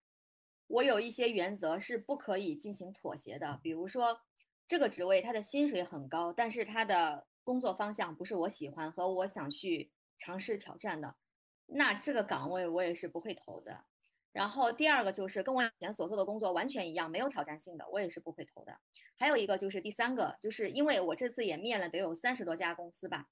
[0.67, 3.59] 我有一些原则是不可以进行妥协的。
[3.63, 4.21] 比如说，
[4.67, 11.17] 这个职位它的薪水很高，但是它的工作方向不是我喜欢和我想去尝试挑战的，
[11.69, 13.85] 那这个岗位我也是不会投的。
[14.33, 18.79] 然后第二个就是跟我以前所做的工作完全一样，没有挑战性的，我也是不会投的。
[19.17, 23.27] 还有一个就是第三个，就是因为我这次也面了得有三十多家公司吧，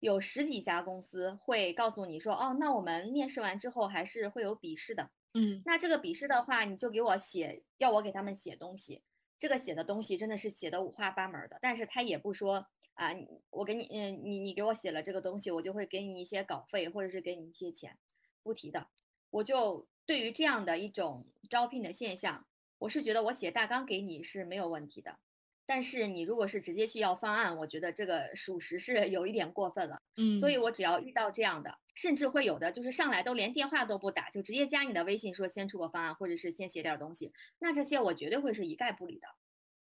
[0.00, 5.10] 有十几家公司会告诉你说，哦，那我们面试完之后还是会有笔试的。
[5.34, 9.02] 嗯那这个笔试的话，你就给我写，要我给他们写东西。
[9.38, 13.14] 这个写的东西真的是写的五花八门儿的，但是他也不说啊，
[13.50, 17.98] 我给你，嗯，你你给我写了这个东西，我就会给你一些稿费，或者是给你一些钱，
[18.42, 18.88] 不提的。
[19.30, 22.46] 我就对于这样的一种招聘的现象，
[22.78, 25.18] 我是觉得我写大纲给你是没有问题的，
[25.66, 30.02] 但是你如果是直接去要方案，我觉得这个属实是 有一点过分了。
[30.16, 39.26] 嗯，所以我只要遇到这样的，甚至会有的就是上来都连电话都不打，就直接加你的微信说先出个方案，或者是先写点儿东西，那这些我绝对会是一概不理的。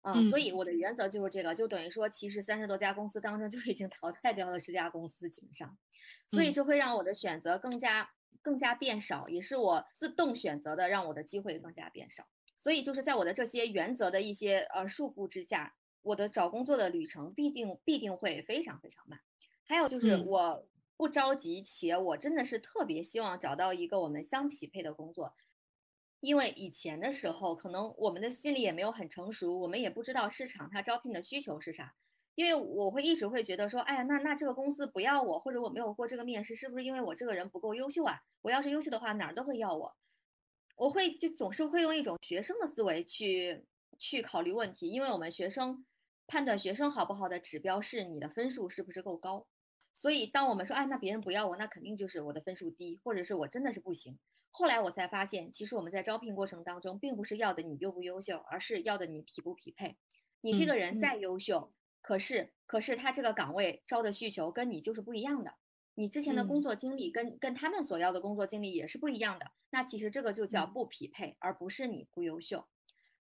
[0.04, 5.78] 嗯，所以我的原则就是这个，就等于说，其实三十多家公司当中就已经淘汰掉了十家公司，基本上，
[6.28, 8.10] 所以嗯这会让我的选择更加
[8.42, 12.26] 更加变少，也是我自动选择的，让我的机会更加变少。
[12.58, 19.20] 所以就是在我的这些原则的一些呃束缚之下，我的找工作的旅程必定必定会非常非常慢。
[19.64, 25.36] 还有就是嗯我不着急，且我真的是特别希望找到一个我们相匹配的工作，
[26.22, 31.94] 因为以前的时候，可能我们的心里也没有很成熟，我们也不知道市场它招聘的需求是啥。
[32.36, 38.22] 因为我会一直会觉得说，哎呀，那那这个公司不要我，或者我没有过这个面试，是不是因为我这个人不够优秀啊？
[38.42, 39.96] 我要是优秀的话，哪儿都会要我。
[40.78, 43.66] 我会就总是会用一种学生的思维去
[43.98, 45.86] 去考虑问题，因为我们学生
[46.26, 49.46] 判断学生好不好的指标是你的分数是不是够高。
[49.94, 54.18] 所以当我们说，哎，那别人不要我，那肯定就是我的分数低，或者是我真的是不行。
[54.52, 59.98] 后来我才发现，其实我们在招聘过程当中，并不是要的你优不优秀，而是要的你匹不匹配。
[60.42, 65.54] 你这个人再优秀，可是可是他这个岗位招的需求跟你就是不一样的，
[65.96, 69.52] 你之前的工嗯作经历跟跟他们所要的工作经历也是不一样的。
[69.70, 72.68] 那其实这个就叫嗯不匹配，而不是你不优秀。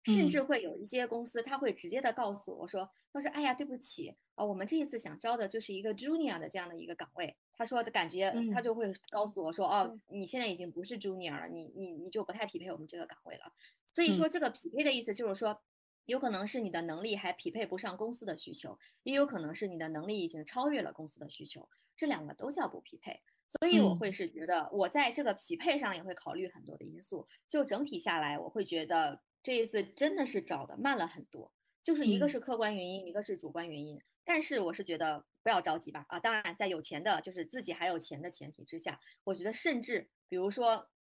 [0.05, 7.37] 甚至嗯会有一些公司，他会直接的告诉我说，他说，哎呀，对不起，啊、我们这一次想招的就是一个 junior 的这样的一个岗位。
[7.53, 13.53] 他说的感觉，他嗯就会告诉我说，哦，你现在已经不是 junior 了，你你你就不太匹配我们这个岗位了。
[13.95, 15.61] 所嗯以说，这个匹配的意思就是说，
[16.07, 23.21] 有可能是你的能力还匹配不上公司的需求，也有可能是你的能力已经超越了公司的需求，这两个都叫不匹配。
[23.49, 27.27] 所以我嗯会是觉得，我在这个匹配上也会考虑很多的因素。
[27.49, 34.01] 就整体下来，我会觉得这一次真的是找的慢了很多，就是一个嗯是客观原因，一个是主观原因。
[34.25, 40.91] 但是我是觉得不要着急吧，啊，当然在有钱的，就是自己还有钱的前提之下，我觉得甚至比如说，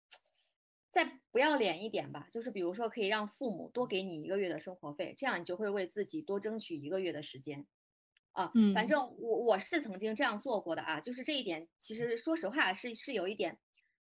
[0.90, 7.66] 再不要脸一点吧，就是比如说可以让父母多给你一个月的生活费，这样你就会为自己多争取一个月的时间。
[8.32, 13.58] 啊，反嗯正我我是曾经这样做过的啊，就是这一点，其实说实话是是有一点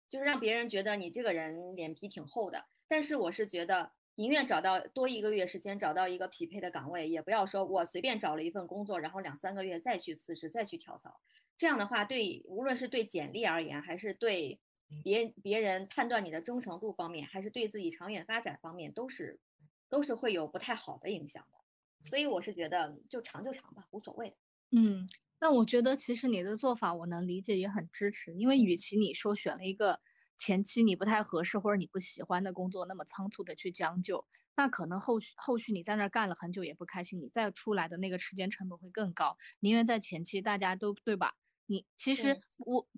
[0.09, 2.67] 就是让别人觉得你这个人脸皮挺厚的。
[2.87, 11.21] 但是我是觉得，宁愿找到多一个月时间找到一个匹配的岗位，也不要说我随便找了一份工作，然后两三个月再去辞职，再去跳槽。
[11.57, 14.59] 这样的话，对无论是对简历而言，还是对
[15.05, 19.39] 别别人判断你的忠诚度方面，还是对自己长远发展方面，都是
[19.89, 22.09] 都是会有不太好的影响的。
[22.11, 24.37] 所以我是觉得，就长就长吧，无所谓的。
[24.73, 25.09] 嗯，
[25.41, 28.35] 那我觉得其实你的做法我能理解，也很支持。
[28.35, 30.01] 因为与其你说选了一个
[30.39, 34.25] 前期你不太合适或者你不喜欢的工作，那么仓促的去将就，
[34.57, 39.37] 那可能后续后续你在那儿干了很久也不开心，你再出来的那个时间成本会更高。
[39.61, 41.35] 宁愿在前期大家都对吧？
[41.67, 42.89] 你其实我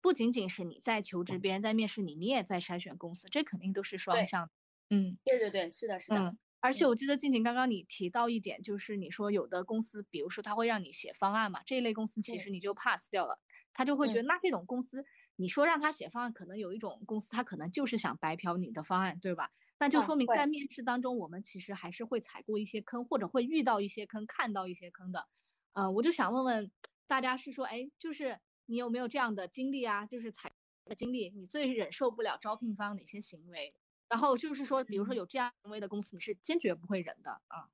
[0.00, 4.50] 不仅仅是你在求职，别人在面试你，你也在筛选公司，这肯定都是双向。
[4.90, 6.36] 嗯，对对对，是的，是的。
[6.60, 13.38] 而且我记得静静刚刚你提到一点，就是你说有的公司，比如说他会让你写方案嘛，这一类公司其实你就 pass 掉了，
[13.74, 15.04] 他就会觉得那这种公司，
[15.36, 19.50] 你说让他写方案，可能有一种公司他可能就是想白嫖你的方案，对吧？
[19.78, 25.26] 那就说明在面试当中，我们其实还是会踩过一些坑，或者会遇到一些坑，看到一些坑的。
[25.72, 26.70] 呃，我就想问问
[27.06, 30.06] 大家，是说，哎，就是你有没有这样的经历啊？
[30.06, 30.52] 就是踩
[30.84, 33.74] 的经历，你最忍受不了招聘方哪些行为？
[34.08, 37.68] 然后就是说，比如说有这样行为的公司，你是坚决不会忍的啊。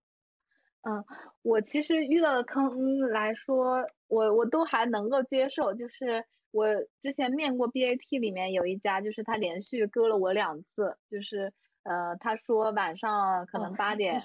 [0.83, 1.05] 嗯，
[1.43, 5.75] 我其实遇到的坑来说，我我都还能够接受。
[5.75, 6.67] 就是我
[7.03, 14.19] 之前面过 BAT 里面有一家，就是他连续割了我两次，就是呃，他说晚上可能八点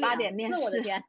[0.00, 1.02] 八点面试，我的天，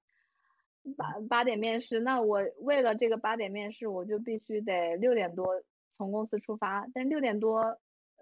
[0.98, 5.62] 八八点面试，那我为了这个八点面试，我就必须得六点多
[5.96, 7.78] 从公司出发，但是六点多。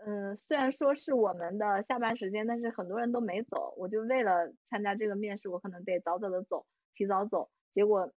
[0.05, 3.73] 嗯，虽然说是我们的下班时间，但是很多人都没走。
[3.75, 7.49] 我就为了参加这个面试，我可能得早早的走，提早走。
[7.73, 8.09] 结果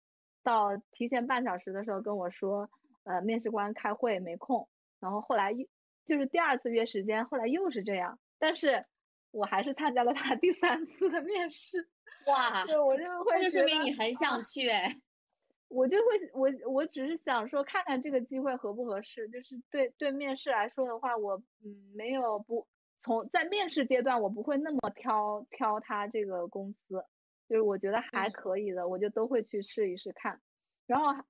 [0.45, 2.71] 到提前半小时的时候跟我说，
[3.05, 4.69] 呃，面试官开会没空。
[5.01, 5.67] 然后后来又
[6.07, 8.19] 就是第二次约时间，后来又是这样。
[8.38, 8.85] 但是
[9.31, 11.88] 我还是参加了他第三次的面试。
[12.27, 14.97] 哇，对我就会，那就说明你很想去哎。
[15.69, 19.29] 我就会，我我只是想说，看看这个机会合不合适。
[19.31, 22.67] 就是对对面试来说的话，我嗯没有不
[23.01, 27.03] 从在面试阶段，我不会那么挑挑他这个公司，
[27.49, 30.38] 就是我觉得还可以的，我就都会去试一试看。
[30.87, 31.25] 然后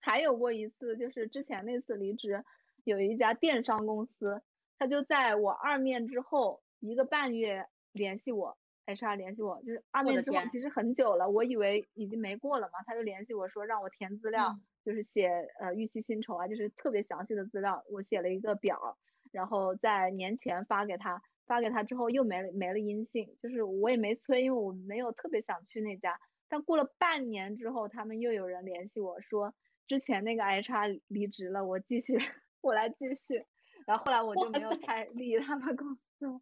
[0.00, 2.44] 还有过一次，就是之前那次离职，
[2.84, 4.42] 有一家电商公司，
[4.78, 8.58] 他就在我二面之后一个半月联系我。
[8.86, 15.28] HR 联系我，就是二面之后其实很久了，我以为已经没过了嘛，他就联系我说让我填资料，就是写
[15.60, 18.98] 呃预期薪酬啊，就是特别详细的资料，我写了一个表，
[19.30, 29.54] 然后在年前发给他，发给他之后又没了没了音信，就是我也没催，因为我没有特别想去那家，但过了半年之后，他们又有人联系我说
[29.90, 32.14] 之前那个 HR 离职了，我继续
[32.62, 33.44] 我来继续，
[33.88, 36.40] 然后后来我就没有太理他们公司。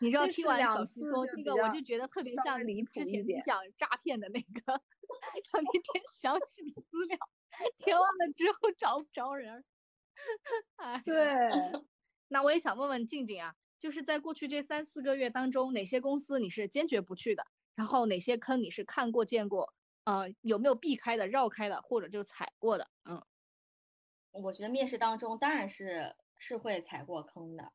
[0.00, 4.72] 你知道听完小西说这个，我就觉得特别像离之前你讲诈骗的那个，
[5.52, 7.18] 让你填详细的资料，
[7.76, 9.62] 填完了之后找不着人。
[10.76, 11.14] 哎，对。
[12.28, 17.46] 那我也想问问静静啊，就是在过去这三四个月当中，哪些公司你是坚决不去的？
[17.76, 19.74] 然后哪些坑你是看过见过？
[20.04, 22.88] 呃，有没有避开的、绕开的，或者就踩过的？
[23.04, 23.22] 嗯，
[24.42, 27.72] 我觉得面试当中当然是是会踩过坑的。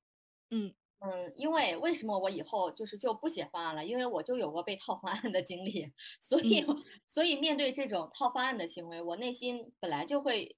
[0.52, 0.74] 嗯。
[1.02, 3.86] 嗯，因为为什么我以后就是就不写方案了？
[3.86, 5.90] 因为我就有过被套方案的经历，
[6.20, 6.66] 所以
[7.08, 10.58] 所以面对这种套方案的行为，我内心本来就会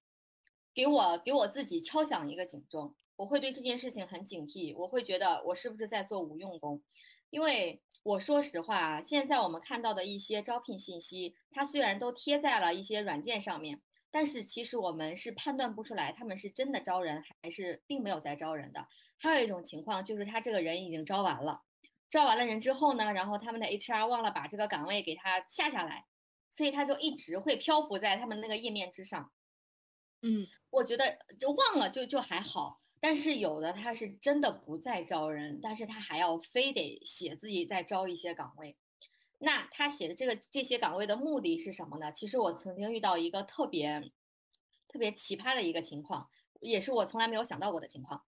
[0.73, 6.81] 给我给我自己敲响一个警钟，我会对这件事情很警惕，我会觉得我是不是在做无用功？
[7.29, 13.82] 因为我说实话啊，现在我们看到的一些招聘信息，它虽然都贴在了一些软件上面。
[14.14, 18.86] 但是其实我们是判断不出来他们是真的招人还是并没有在招人的。
[19.18, 21.62] 还有一种情况就是他这个人已经招完了，
[22.10, 26.08] 招完了人之后呢，然后他们的 HR 忘了把这个岗位给他下下来，
[26.50, 29.32] 所以他就一直会漂浮在他们那个页面之上。
[30.24, 38.78] 嗯，我觉得就忘了就就还好，但是有的他是真的不再招人，但是他还要非得写自己在招一些岗位。
[39.39, 42.12] 那他写的这个这些岗位的目的是什么呢？
[42.12, 44.12] 其实我曾经遇到一个特别
[44.88, 46.30] 特别奇葩的一个情况，
[46.60, 48.24] 也是我从来没有想到过的情况。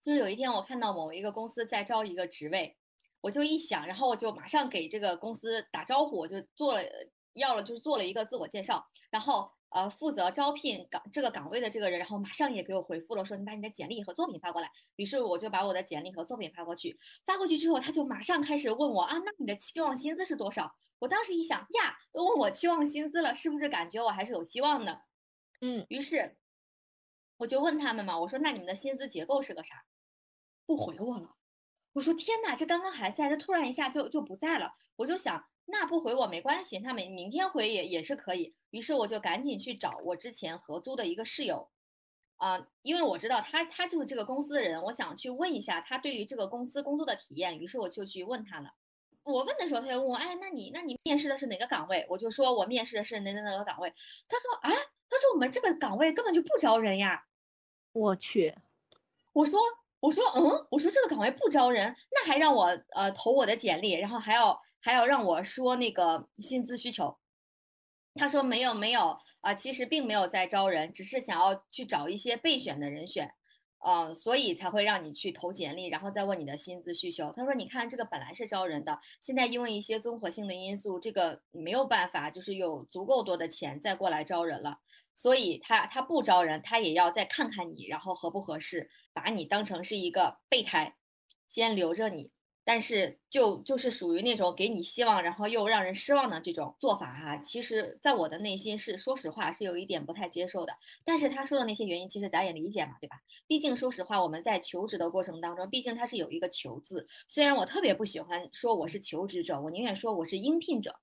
[0.00, 2.76] 就是有一天我看到某一个公司在招一个职位，
[3.20, 6.82] 我就一想，然后我就马上给这个公司打招呼，我就做了
[7.32, 9.55] 要了，就是做了一个自我介绍，然后。
[9.70, 14.70] 呃，负责招聘岗这个岗位的这个人，然后马上也给我回复了，说你把你的简历和作品发过来。
[14.96, 20.72] 于是我就把我的简历和作品发过去，发过去之后，他就马上开始问我啊，那你的期望薪资是多少？
[20.98, 25.02] 我当时一想呀，都问我期望薪资了，是不是感觉我还是有希望的？
[25.60, 26.36] 嗯，于是
[27.38, 29.84] 我就问他们嘛，我说那你们的薪资结构是个啥？
[30.64, 31.36] 不回我了。
[31.92, 34.74] 我说天哪，这刚刚还在，这突然一下就就不在了。
[34.96, 38.54] 我就想，那不回我没关系，那明明天回也也是可以。
[38.70, 41.68] 于是我就赶紧去找我之前合租的一个室友，
[42.36, 47.58] 啊，因为我知道他他就是这个公司的人，我想去问一下他对于这个公司工作的体验。
[47.58, 48.72] 于是我就去问他了。
[49.24, 52.06] 我问的时候，他就问我，哎，那你那你面试的是哪个岗位？
[52.08, 53.92] 我就说我面试的是哪哪哪个岗位。
[54.28, 54.70] 他说啊，
[55.10, 57.26] 他说我们这个岗位根本就不招人呀。
[57.92, 58.54] 我去，
[59.32, 59.58] 我说。
[59.98, 67.18] 我说嗯，我说这个岗位不招人，那还让我呃投我的简历，然后还要还要让我说那个薪资需求。
[68.14, 73.34] 他说没有没有啊，其实并没有在招人，只是想要去找一些备选的人选，
[73.84, 77.32] 嗯，所以才会让你去投简历，然后再问你的薪资需求。
[77.36, 84.78] 他说你看这个本来是招人的，现在因为一些综合性的因素，这个没有办法，就是有足够多的钱再过来招人了。
[85.16, 90.94] 所以他他不招人，他也要再看看你，然后合不合适，把你当成是一个备胎，
[91.48, 92.30] 先留着你。
[92.66, 97.36] 但是就就是属于那种给你希望，然后又让人失望的这种做法哈。
[97.36, 100.76] 其实，在我的内心是说实话是有一点不太接受的。
[101.04, 103.22] 但是他说的那些原因，其实咱也理解嘛，对吧？
[103.46, 107.06] 毕竟说实话，我们在求职的过程当中，毕竟他是有一个求字。
[107.28, 110.96] 虽然我特别不喜欢说我是求职者，我宁愿说我是应聘者。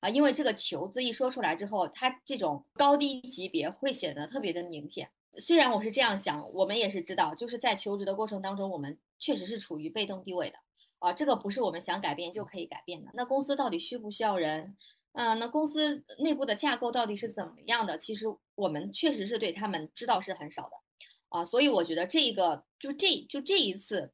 [0.00, 5.10] 啊，因为这个“求”字一说出来之后，它这种高低级别会显得特别的明显。
[5.38, 10.58] 虽然我是这样想，我们也是知道，就是在求职的过程当中，我们确实是处于被动地位的。
[10.98, 13.10] 啊，这个不是我们想改变就可以改变的。
[13.14, 14.76] 那公司到底需不需要人？
[15.12, 17.98] 嗯，那公司内部的架构到底是怎么样的？
[17.98, 20.72] 其实我们确实是对他们知道是很少的。
[21.28, 24.12] 啊，所以我觉得这个就这就这一次。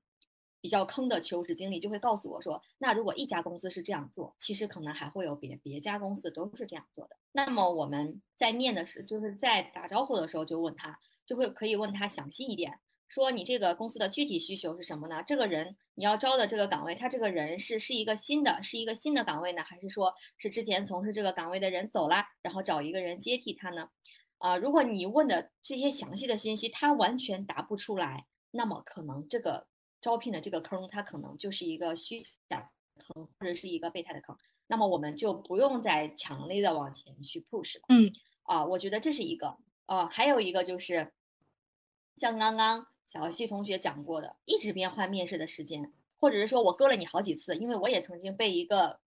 [0.61, 7.15] 比较坑的求职经历就会告诉我说，那如果一家公司是这样做，其实可能还会有别别家公司都是这样做的。
[7.33, 12.79] 那么我们在面的时，就是在打招呼的时候就问他，就会可以问他详细一点，
[13.09, 15.23] 说你这个公司的具体需求是什么呢？
[15.27, 23.89] 这个人你要招的这个岗位，他这个人是是一个新的，是一个新的岗位呢，还是说是之前从事这个岗位的人走了，然后找一个人接替他呢？
[24.39, 29.67] 啊，如果你问的这些详细的信息他完全答不出来，那么可能这个。
[30.01, 34.37] 招聘的这个坑，它可能就是一个虚假坑，或者是一个备胎的坑。
[34.67, 37.85] 那么我们就不用再强烈的往前去 push 了。
[37.89, 39.57] 嗯，啊，我觉得这是一个。
[39.87, 41.15] 啊，还有一个就是，
[42.19, 49.01] 像刚刚小西同学讲过的，一直变换面试的时间，或者是说我割了你好几次，因为我也曾经被一个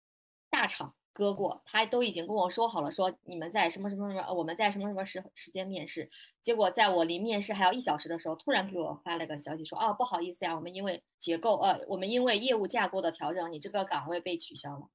[0.51, 0.95] 大厂。
[1.16, 6.11] 割过，他都已经跟我说好了，说你们在什么什么什么，我们在什么什么时时间面试。
[6.42, 14.88] 结果在我离面试还有一小时的时候，突然给我发了个消息说，哦，不好意思呀，我们因为结构，呃，我们因为业务架构的调整，你这个岗位被取消了。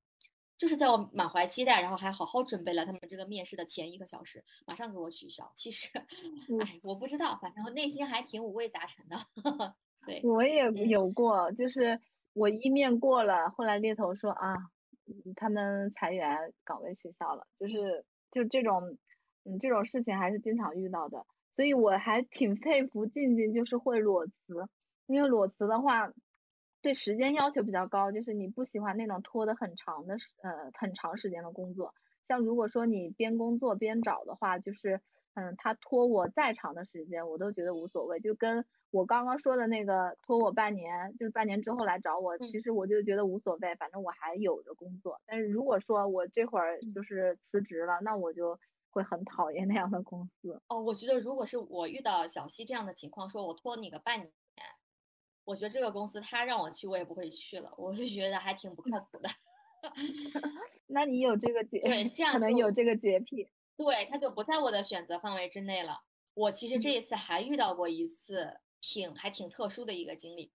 [0.59, 5.51] 就是在我满怀期待，然后还好好准备了他们这个面试的前一个小时，马上给我取消。
[5.55, 5.87] 其实，
[6.61, 9.17] 哎，我不知道，反正内心还挺五味杂陈的。
[10.05, 11.99] 对，我也有过，就是
[12.33, 14.55] 我一面过了，后来猎头说啊。
[15.35, 18.95] 他们裁员，岗位取消了，就是就这种，
[19.43, 24.33] 嗯，这种事情还是经常遇到的，所以我还挺佩服静静，就是会裸辞，
[25.07, 26.13] 因为裸辞的话，
[26.81, 31.93] 对时间要求比较高，就是你不喜欢那种拖得很长的，呃，很长时间的工作，
[32.27, 35.01] 像如果说你边工作边找的话，就是。
[35.35, 38.19] 嗯，他拖我再长的时间，我都觉得无所谓。
[38.19, 45.21] 就跟我刚刚说的那个拖我半年，就是半年之后来找我，其实我就觉得无所谓，反正我还有着工作。
[45.27, 48.59] 但是如果说我这会儿就是辞职了，那我就
[48.89, 50.59] 会很讨厌那样的公司。
[50.67, 54.31] 哦，我觉得如果是我遇到小西这样的情况，说我拖你个半年，
[55.49, 57.73] 我觉得这个公司他让我去，我也不会去了。
[57.75, 59.27] 我就觉得还挺不靠谱的。
[60.85, 63.49] 那你有这个洁对，这样可能有这个洁癖。
[63.75, 66.01] 对，他就不在我的选择范围之内了。
[66.35, 70.51] 我其实这一次还遇到过一次挺还挺特殊的一个经历，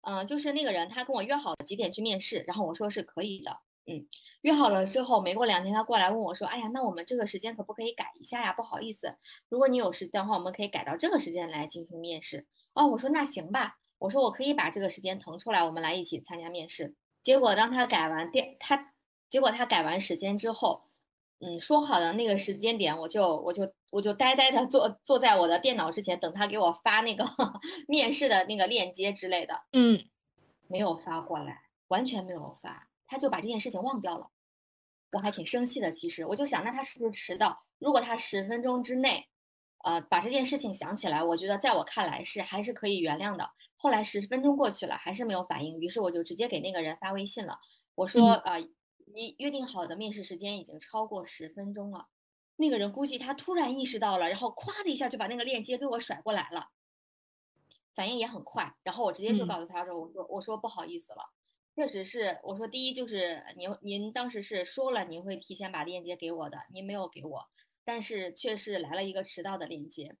[0.00, 4.08] 嗯，就是那个人他跟我约好了几点去面试，然后我说是可以的，嗯，
[4.40, 8.52] 约好了之后没过两天他过来问我说，哎呀，那我们这个时间可不可以改一下呀？
[8.52, 9.14] 不好意思，
[9.48, 12.48] 如果你有时间的话，我们可以改到这个时间来进行面试。
[12.74, 16.94] 哦，我说那行吧，我说我可以把这个时间腾出来，我们来一起参加面试。
[17.22, 18.92] 结果当他改完电他，
[19.30, 20.82] 结果他改完时间之后。
[21.44, 27.28] 嗯，说好的那个时间点，我就我就我就呆呆的坐坐在我的电脑之前，等他给我发那个
[27.88, 29.60] 面试的那个链接之类的。
[29.72, 30.00] 嗯，
[30.68, 34.30] 没有发过来，完全没有发，他就把这件事情忘掉了。
[35.10, 37.64] 我还挺生气的，其实我就想，那他是不是迟到？
[37.80, 39.26] 如果他十分钟之内，
[39.82, 43.50] 呃，把这件事情想起来，我觉得在我看来是还是可以原谅的。
[43.76, 47.58] 后来十分钟过去了，还是没有反应，于是我就直接给那个人发微信了，
[47.94, 48.68] 我说，呃。
[49.14, 52.06] 你约定好的面试时间已经超过十分钟了，
[52.56, 56.68] 那个人估计他突然意识到了，然后咵的一下就把那个链接给我甩过来了，
[57.94, 58.74] 反应也很快。
[58.82, 61.24] 然后我直接就嗯告诉他说：“我说我说不好意思了，
[61.76, 67.44] 确实是我说第一就是您您当时是说了您会提前把链接给我的，您没有给我，
[67.84, 70.16] 但是却是来了一个迟到的链接。”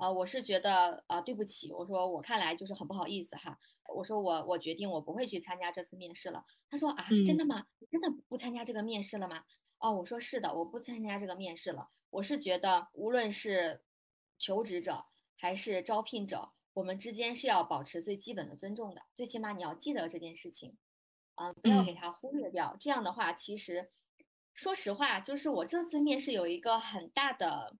[0.00, 3.58] 呃，我是觉得啊、对不起，我说我看来就是很不好意思哈，
[3.94, 6.42] 我说我我决定我不会去参加这次面试了。
[6.70, 7.66] 他说啊，真的吗？
[7.78, 9.44] 你真的不参加这个面试了吗？
[9.78, 11.90] 哦，我说是的，我不参加这个面试了。
[12.08, 13.82] 我是觉得无论是
[14.38, 15.04] 求职者
[15.36, 20.78] 还是招聘者，我们之间是要保持最基本的尊重的，最起码你要记得这件事情，
[21.34, 22.74] 啊、不要给嗯它忽略掉。
[22.80, 23.90] 这样的话，其实
[24.60, 27.74] 说实话，就是我这次面试有一个很大的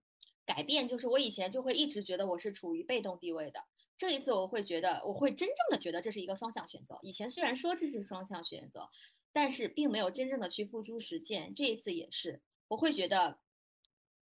[0.46, 3.62] 改变，就是我以前就会一直觉得我是处于被动地位的，
[3.98, 6.98] 这一次我会觉得，我会真正的觉得这是一个双向选择。
[7.02, 8.88] 以前虽然说这是双向选择，
[9.30, 11.54] 但是并没有真正的去付诸实践。
[11.54, 13.40] 这一次也是，我会觉得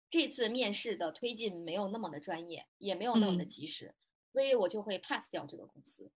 [0.09, 3.93] 这次面试的推进没有那么的专业，也没有那么的嗯及时，
[4.33, 6.11] 所以我就会 pass 掉这个公司。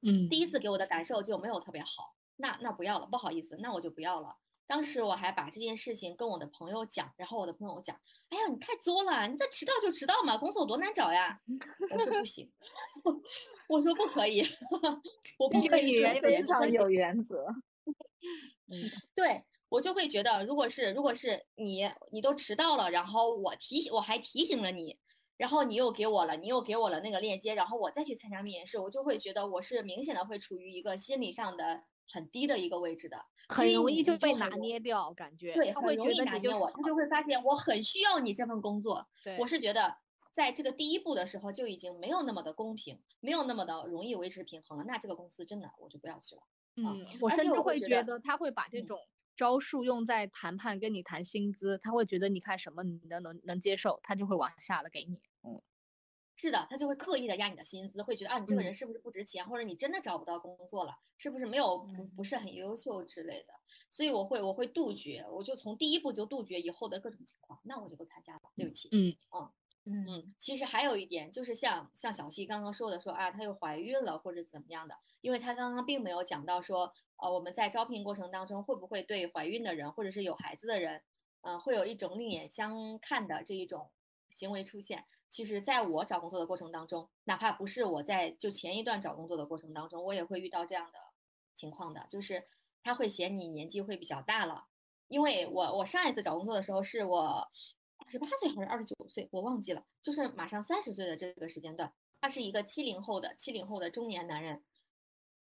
[0.00, 4.36] 嗯第一次给我的感受就没有特别好，那那不要了，不好意思，那我就不要了。
[4.66, 7.98] 当时我还把这件事情跟我的朋友讲，然后我的朋友讲，
[8.28, 11.40] 哎呀，你太作了，你再迟到就迟到嘛，工作有多难找呀？
[11.90, 12.50] 我说不行，
[13.68, 14.42] 我说不可以，
[15.38, 17.46] 我不可以这么女人有点非常有原则。
[19.14, 24.98] 对我就会觉得，如果是如果是你你都迟到了，然后我提醒我还提醒了你，
[25.36, 39.06] 然后你又给我了，你又给我了那个链接，然后我再去参加面试，我就会觉得我是明显的会处于一个心理上的很低的一个位置的，很容易就被拿捏掉，感觉对，他会觉得你就是拿捏我，他就会发现我很需要你这份工作。
[39.24, 39.96] 对我是觉得，
[40.32, 44.84] 在这个第一步的时候就已经没有那么的公平，没有那么的容易维持平衡了。
[44.84, 46.42] 那这个公司真的我就不要去了。
[46.76, 48.98] 嗯，我而甚至且我会觉得他会把这嗯种
[49.34, 55.20] 招数用在谈判，跟你谈薪资，他会觉得你看什么你能能能接受，他就会往下了给你。
[55.42, 55.60] 嗯
[56.36, 63.54] 是的，他就会刻意的压你的薪资，会觉得啊，你这个嗯人是不是不值钱，或者你真的找不到工作了，是不是没有不不是很优秀之类的。
[63.88, 68.88] 所以我会我会杜绝，我就从第一步就杜绝以后的各种情况，那我就不参加了，对不起。
[68.92, 81.02] 嗯嗯嗯，其实还有一点就是像像小西刚刚说的说啊，她又怀孕了或者怎么样的，因为她刚刚并没有讲到说，呃，我们在招聘过程当中会不会对怀孕的人或者是有孩子的人，
[81.40, 83.90] 呃，会有一种另眼相看的这一种
[84.28, 85.04] 行为出现。
[85.36, 90.98] 其实，在我找工作的过程当中，哪怕不是我在就前一段找工作的过程当中，我也会遇到这样的
[91.54, 92.46] 情况的，就是
[92.82, 94.64] 他会嫌你年纪会比较大了，
[95.08, 97.50] 因为我我上一次找工作的时候是我
[97.98, 101.92] 二十八岁还是二十九岁，我忘记了，就是马上三十岁的这个时间段。
[102.18, 104.64] 他是一个七零后的七零后的中年男人，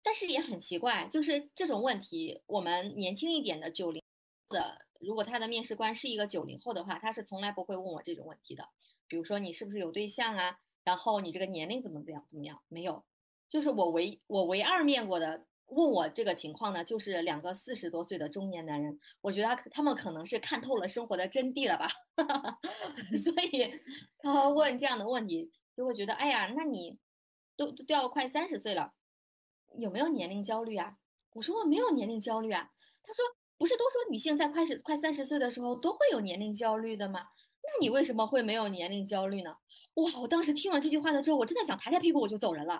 [0.01, 4.01] 但是也很奇怪，就是这种问题，我们年轻一点的九零
[4.49, 8.69] 的，如果他的面试官是一个九零后的话，他是从来不会问我这种问题的。
[9.13, 10.57] 比如说你是不是有对象啊？
[10.83, 12.59] 然后你这个年龄怎么怎样怎么样？
[12.67, 13.05] 没有，
[13.47, 21.87] 就是我唯我唯二面过的问我这个情况呢，就是两个四十多岁的中年男人，我觉得他他们可能是看透了生活的真谛了吧，
[23.23, 23.75] 所以
[24.17, 26.97] 他问这样的问题，就会觉得，哎呀，那你
[27.55, 28.93] 都都要快三十岁了，
[29.77, 30.97] 有没有年龄焦虑啊？
[31.33, 32.71] 我说我没有年龄焦虑啊。
[33.03, 33.23] 他说
[33.59, 37.27] 不是都说女性在快十快三十岁的时候都会有年龄焦虑的吗？
[37.63, 39.55] 那你为什么会没有年龄焦虑呢？
[39.95, 40.19] 哇！
[40.21, 42.73] 我当时听完这句话的之后，我真的想抬抬屁股我就走人了。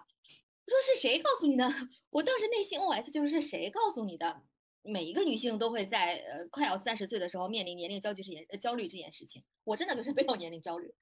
[0.66, 1.68] 我说是谁告诉你的？
[2.12, 4.44] 我当时内心 OS 就是是谁告诉你的？
[4.82, 9.42] 每一个女性都会在呃快要三十岁的时候面临年龄焦虑这件呃焦虑这件事情。
[9.64, 10.94] 我真的就是没有年龄焦虑，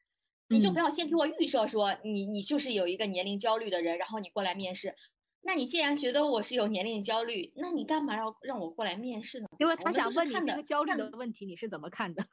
[0.49, 4.95] 你就不嗯要先给我预设说你你就是有一个年龄焦虑的人，然后你过来面试。
[5.43, 9.47] 那你既然觉得我是有年龄焦虑，那你干嘛要让我过来面试呢？
[9.57, 12.23] 因为他想问你的这个焦虑的问题你是怎么看的？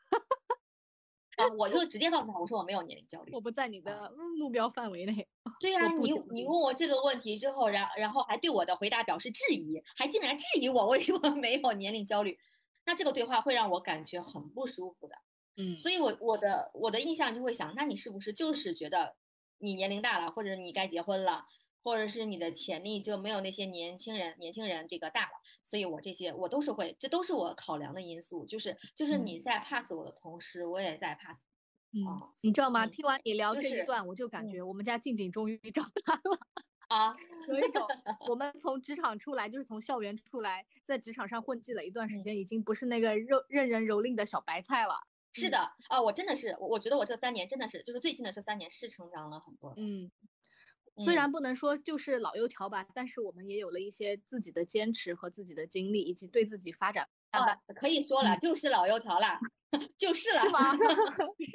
[1.38, 3.40] 啊，我就直接告诉他，我说我没有年龄焦虑我。
[3.40, 5.28] 不在你的目标范围内。
[5.60, 12.36] 对呀、你你问我这个问题之后，然然后还对我的回答表示质疑，还竟然质疑我为什么 没有年龄焦虑，
[12.84, 15.14] 那这个对话会让我感觉很不舒服的。
[15.56, 19.16] 嗯所以我我的我的印象就会想，那你是不是就是觉得
[19.58, 21.44] 你年龄大了，或者你该结婚了，
[21.88, 25.32] 或者是你的潜力就没有那些年轻人年轻人这个大了？
[25.64, 31.38] 所以我这些我都是会，这都是我考量的因素，就是就是你在 pass 我的同时，我也在 pass。
[31.92, 32.84] 嗯啊，你知道吗？
[32.84, 36.38] 嗯听完你聊这一段，我就感嗯觉我们家静静终于长大了。
[36.88, 37.16] 啊，
[37.48, 37.86] 有一种
[38.28, 44.94] 我们从职场出来，就是从校园出来，在职场上混迹了一段时嗯间，已经不是那个任任人蹂躏的小白菜了。
[44.94, 45.58] 嗯是的
[45.88, 49.72] 啊，我真的是，我我觉得我这三年真的是，就是最近的这三年是成长了很多。
[49.76, 50.10] 嗯，
[51.04, 57.08] 虽嗯然不能说就是老油条吧，但是我们也有了一些自己的坚持和自己的经历，以及对自己发展
[57.76, 59.38] 可以说了，嗯就是老油条了，
[59.98, 60.74] 就是了，是吗？
[61.38, 61.52] 是。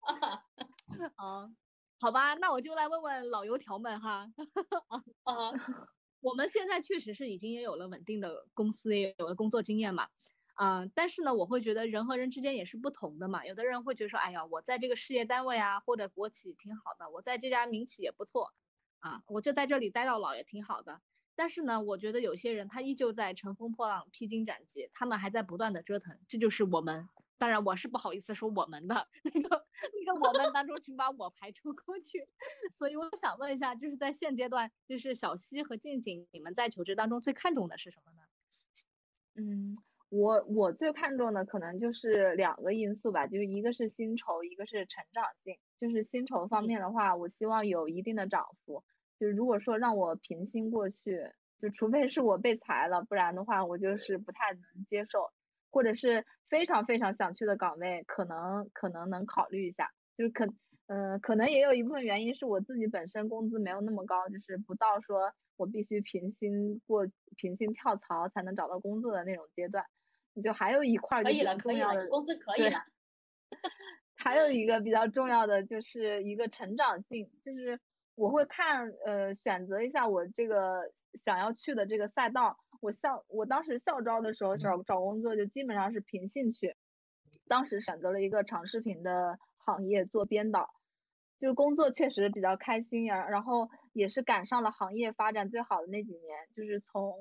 [0.00, 0.42] 啊
[1.16, 1.50] 啊，
[2.00, 4.28] 好吧，那我就来问问老油条们哈。
[5.24, 5.52] 啊，
[6.20, 10.08] 我们现在确实是已经也有了稳定的公司，也有了工作经验嘛。
[10.56, 13.44] 啊、但是呢，我会觉得人和人之间也是不同的嘛。
[13.46, 18.54] 有的人会觉得说，哎呀，我在这个事业单位啊，或者国企挺好的，我在这家民企也不错，
[19.00, 21.02] 啊，我就在这里待到老也挺好的。
[21.34, 27.08] 但是呢，我觉得有些人他依旧在乘风破浪、披荆斩棘，他们还在不断的折腾，这就是我们。
[27.38, 29.66] 当然，我是不好意思说我们的 那个
[30.06, 32.26] 那个我们当中，请把我排除过去。
[32.78, 38.22] 所以我想问一下，就是在现阶段，就是小西和静静，你们在求职当中最看重的是什么呢？
[39.38, 39.76] 嗯，
[40.08, 45.56] 我我最看重的可能就是两个因素吧，就是一个是薪酬，一个是成长性。
[45.78, 48.82] 就是薪酬方嗯面的话，我希望有一定的涨幅。
[49.18, 55.30] 就如果说让我平薪过去，就除非是我被裁了，不然的话我就是不太能接受，
[55.70, 59.90] 或者是非常非常想去的岗位，可能可能能考虑一下。
[60.16, 60.46] 就是可
[60.88, 69.84] 嗯、可能也有一部分原因是我自己本身工资没有那么高，就是不到说我必须平薪过平薪跳槽才能找到工作的那种阶段。
[70.42, 72.84] 就还有一块可以了，可以了，工资可以对了，
[74.14, 77.80] 还有一个比较重要的就是一个成长性，就是
[78.14, 82.58] 我会看呃选择一下我这个想要去的这个赛道。
[82.82, 86.76] 我校我当时校招的时候找找工作就基本上是凭兴趣，
[87.48, 90.74] 当时选择了一个长视频的行业做编导，
[91.40, 97.16] 就是工作确实比较开心呀，然后也是赶上了行业发展最好的那几年，就是从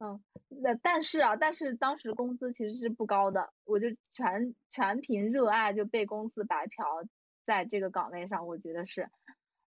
[0.00, 6.84] 嗯，那但是啊，但是当时工资其实是不高的，我就全全凭热爱就被公司白嫖
[7.44, 9.08] 在这个岗位上，我觉得是。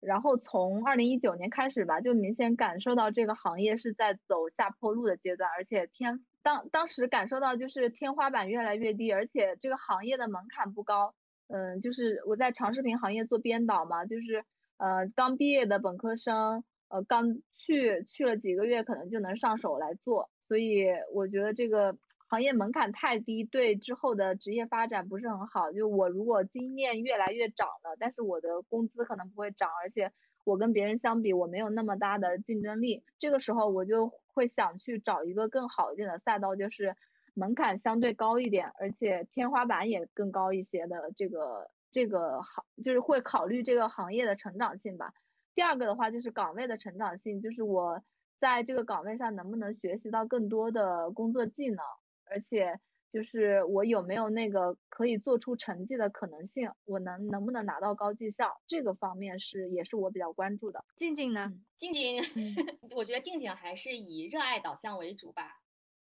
[0.01, 11.15] 然后从二零一九年开始吧，就明显感受到这个行业是在走下坡路的阶段，而且天当当时感受到就是天花板越来越低，而且这个行业的门槛不高。
[11.47, 14.43] 嗯，就是我在长视频行业做编导嘛，就是
[14.77, 25.71] 呃刚毕业的本科生，呃刚去去了几个月，可能就能上手来做，所以我觉得这个行业门槛太低，对之后的职业发展不是很好。
[25.71, 30.11] 就我如果经验越来越长了，但是我的工资可能不会涨，而且
[30.43, 36.95] 我跟别人相比，我没有那么大的竞争力，这个时候我就会想去找一个更好一点的赛道，就是
[37.33, 45.13] 门槛相对高一点，而且天花板也更高一些的这个这个行，就是会考虑这个行业的成长性吧。
[45.55, 48.03] 第二个的话就是岗位的成长性，就是我
[48.39, 51.77] 在这个岗位上能不能学习到更多的工作技能，
[52.25, 52.79] 而且
[53.11, 60.83] 就是我有没有那个可以做出成绩的可能性，我能能不能拿到高绩效，这个方面是也是我比较关注的。
[60.97, 61.53] 静静呢？
[61.77, 62.53] 静静，嗯
[62.95, 65.61] 我觉得静静还是以热爱导向为主吧。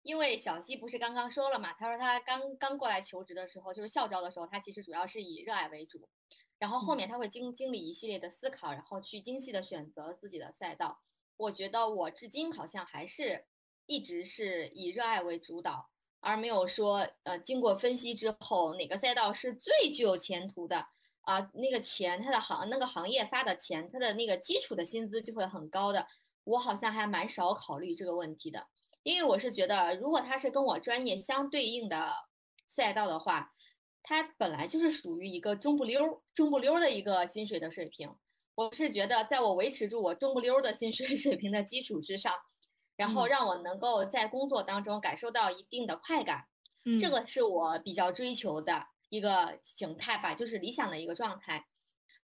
[0.02, 6.08] 因为小西不是刚刚说了嘛，他说他刚刚过来求职的时候，就是校招的时候，他其实主要是以热爱为主，
[6.62, 11.02] 然后后面他会经经历一系列的思考，然后去精细的选择自己的赛道。
[11.36, 13.46] 我觉得我至今好像还是
[13.86, 15.90] 一直是以热爱为主导，
[16.20, 20.86] 而没有说呃经过分析之后哪个赛道是最具有前途的
[21.22, 26.06] 啊、那个钱它的行那个行业发的钱，它的那个基础的薪资就会很高的。
[26.44, 28.68] 我好像还蛮少考虑这个问题的，
[29.02, 32.12] 因为我是觉得如果它是跟我专业相对应的
[32.68, 33.52] 赛道的话，
[34.02, 38.14] 它本来就是属于一个中不溜儿中不溜儿的一个薪水的水平。
[38.54, 42.34] 我是觉得，在我维持住我中不溜儿的薪水 水平的基础之上，
[42.96, 46.44] 然后嗯让我能够在工作当中感受到一定的快感，
[46.84, 51.66] 嗯，这个是我比较追求的一个形态吧，就是理想的一个状态。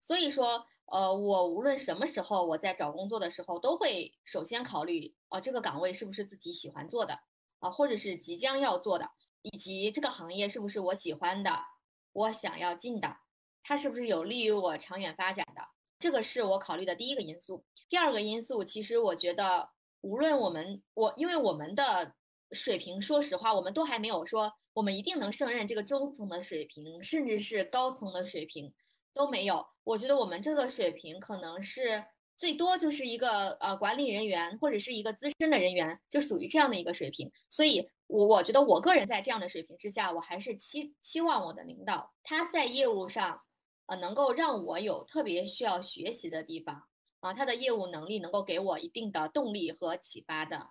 [0.00, 7.20] 所以说，呃，我无论什么时候我在找工作的时候，都会首先考虑，哦、这个岗位是不是自己喜欢做的，
[7.60, 9.10] 啊、或者是即将要做的，
[9.52, 11.50] 以及这个行业是不是我喜欢的，
[12.12, 13.16] 我想要进的，
[13.62, 15.62] 它是不是有利于我长远发展的，
[16.00, 17.64] 这个是我考虑的第一个因素。
[17.88, 19.70] 第二个因素，其实我觉得，
[20.00, 22.14] 无论我们我，因为我们的
[22.50, 28.74] 水平，说实话，我们都还没有说我们一定能胜任这个中层的水平，甚至是高层的水平
[29.14, 29.64] 都没有。
[29.84, 32.04] 我觉得我们这个水平可能是
[32.36, 37.30] 最多就是一个呃管理人员或者是一个资深的人员，就属于这样的一个水平。
[37.48, 43.42] 所以我我觉得我个人在这样的水平之下，我还是期期望我的领导他在业务上
[43.86, 46.84] 呃能够让我有特别需要学习的地方
[47.20, 50.68] 啊，他的业务能力能够给我一定的动力和启发的。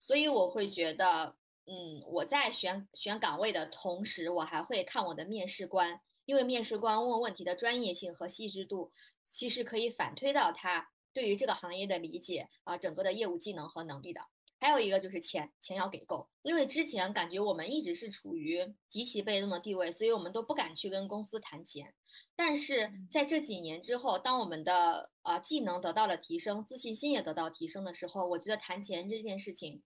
[0.00, 1.36] 所以我会觉得，
[1.66, 8.92] 嗯，我在选选岗位的同时，我还会看我的面试官，因为面试官问问题的专业性和细致度，
[9.26, 14.20] 其实可以反推到他对于这个行业的理解啊，整个的业务技能和能力的。
[14.60, 21.94] 还有一个就是钱，钱要给够，因为之前感觉我们一直是处于极其被动的地位，所以我们都不敢去跟公司谈钱。
[22.34, 29.80] 但是在这几年之后，当我们的呃技能得到了提升，自信心也得到提升的时候，我觉得谈钱这件事情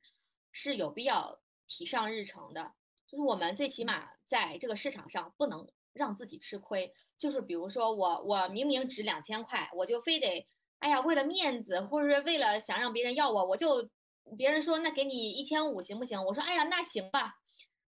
[0.53, 2.73] 是有必要提上日程的。
[3.07, 6.95] 就是我们最起码在这个市场上不能让自己吃亏。
[7.18, 10.49] 就是比如说我我明明值两千块，我就非得
[10.79, 13.91] 哎呀为了面子，或者是为了想让别人要我，我就。
[14.37, 16.25] 别人说那给你一千五行不行？
[16.25, 17.35] 我说哎呀那行吧，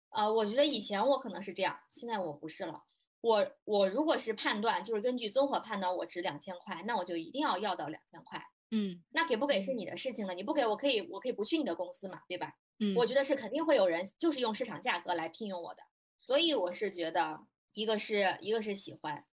[0.09, 2.83] 呃，我觉得以前我可能是这样，现在我不是了。
[3.21, 8.43] 我我如果是判断，就是根据综合判断我值两千块，那我就一定要要到两千块。
[8.71, 12.53] 嗯，那给不给是你的事情了，你不给我可以我可以不去你的公司嘛，对吧？
[12.79, 15.83] 嗯，我觉得是肯定会有人就是用市场价格来聘用我的，
[16.17, 19.25] 所以我是觉得一个是一个是喜欢，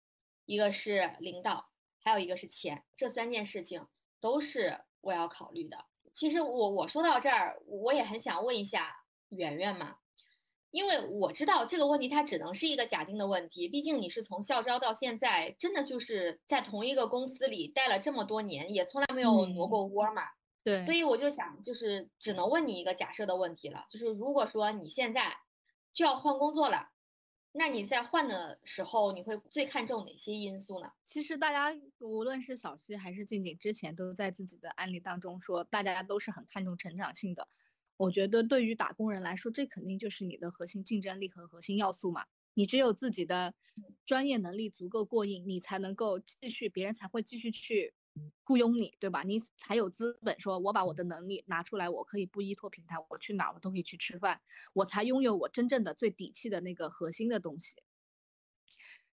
[0.44, 1.70] 一个是领导，
[2.00, 3.86] 还有一个是钱，这三件事情
[4.20, 5.86] 都是我要考虑的。
[6.18, 9.98] 其实我我说到这儿，我也很想问一下圆圆嘛，
[10.72, 20.22] 因为我知道这个问题它只能是一个假定的问题，毕竟你是从校招到现在，真的就是在同一个公司里待了这么多年，也从来没有挪过窝嘛。
[20.64, 25.36] 对，所以我就想，就是只能问你一个假设的问题了，就是如果说你现在
[25.92, 26.88] 就要换工作了。
[27.52, 30.92] 那你在换的时候，你会最看重哪些因素呢？
[31.04, 37.48] 其实大家无论是小溪还是静静，之前都在自己的案例当中说，大家都是很看重成长性的。
[37.96, 42.26] 我觉得对于打工人来说，这肯定就是你的核心竞争力和核心要素嘛。
[42.54, 43.54] 你只有自己的
[44.04, 47.94] 专业能力足够过硬，你才能够继续，别人才会继续去。
[48.44, 49.22] 雇佣你，对吧？
[49.22, 54.40] 你才有资本说，我把我的能力拿出来，我可以不依托平台，我去哪我都可以去吃饭，
[54.72, 57.76] 我才拥有我真正的最底气的那个核心的东西。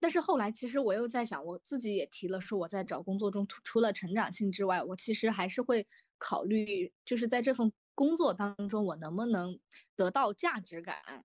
[0.00, 5.86] 但是后来，其实我又在想，我自己也提了，说我在找工作中，除了成长性之外，我其实还是会
[6.18, 9.58] 考虑，就是在这份工作当中，我能不能
[9.96, 11.24] 得到价值感。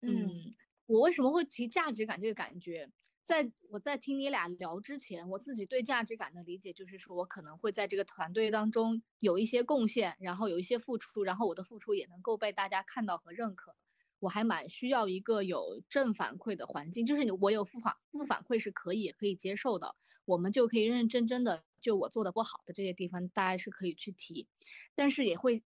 [0.00, 0.52] 嗯，
[0.86, 2.88] 我为什么会提价值感这个感觉？
[3.24, 13.74] 在我在听你俩聊之前，我自己对价值感的理解就是说，我可能会在这个团队当中有一些贡献，然后有一些付出，然后我的付出也能够被大家看到和认可。
[14.20, 19.96] 我还蛮需要一个有正反馈的环境，就是我有负反负反馈是可以可以接受的，
[20.26, 24.48] 我们就可以认认真真的就我做的不好的这些地方，大家是可以去提，
[24.94, 25.62] 但是也会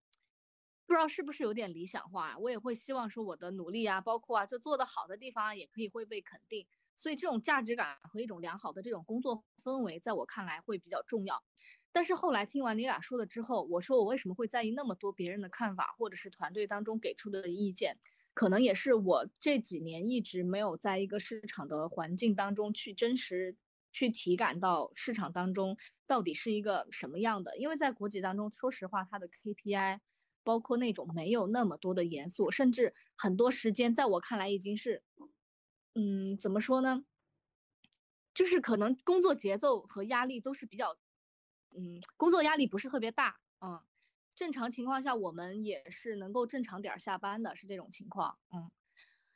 [0.86, 6.66] 不知道是不是有点理想化，我也会希望说我的努力啊，包括啊，就做的好的地方也可以会被肯定。
[6.99, 11.42] 所以这种价值感和一种良好的这种工作氛围，在我看来会比较重要。
[11.90, 17.99] 但是后来听完你俩说了之后，我说我为什么会在意那么多别人的看法，或者是团队当中给出的意见？
[18.34, 23.57] 可能也是我这几年一直没有在一个市场的环境当中去真实
[23.92, 25.76] 去体感到市场当中
[26.07, 27.57] 到底是一个什么样的。
[27.59, 29.99] 因为在国企当中，说实话，它的 KPI
[30.44, 35.03] 包括那种没有那么多的严肃，甚至很多时间在我看来已经是。
[36.01, 37.05] 嗯，怎么说呢？
[38.32, 40.96] 就是可能工作节奏和压力都是比较，
[41.76, 43.82] 嗯，工作压力不是特别大，嗯，
[44.36, 48.70] 正常情况下我们也是能够正常点下班的，是这种情况，嗯，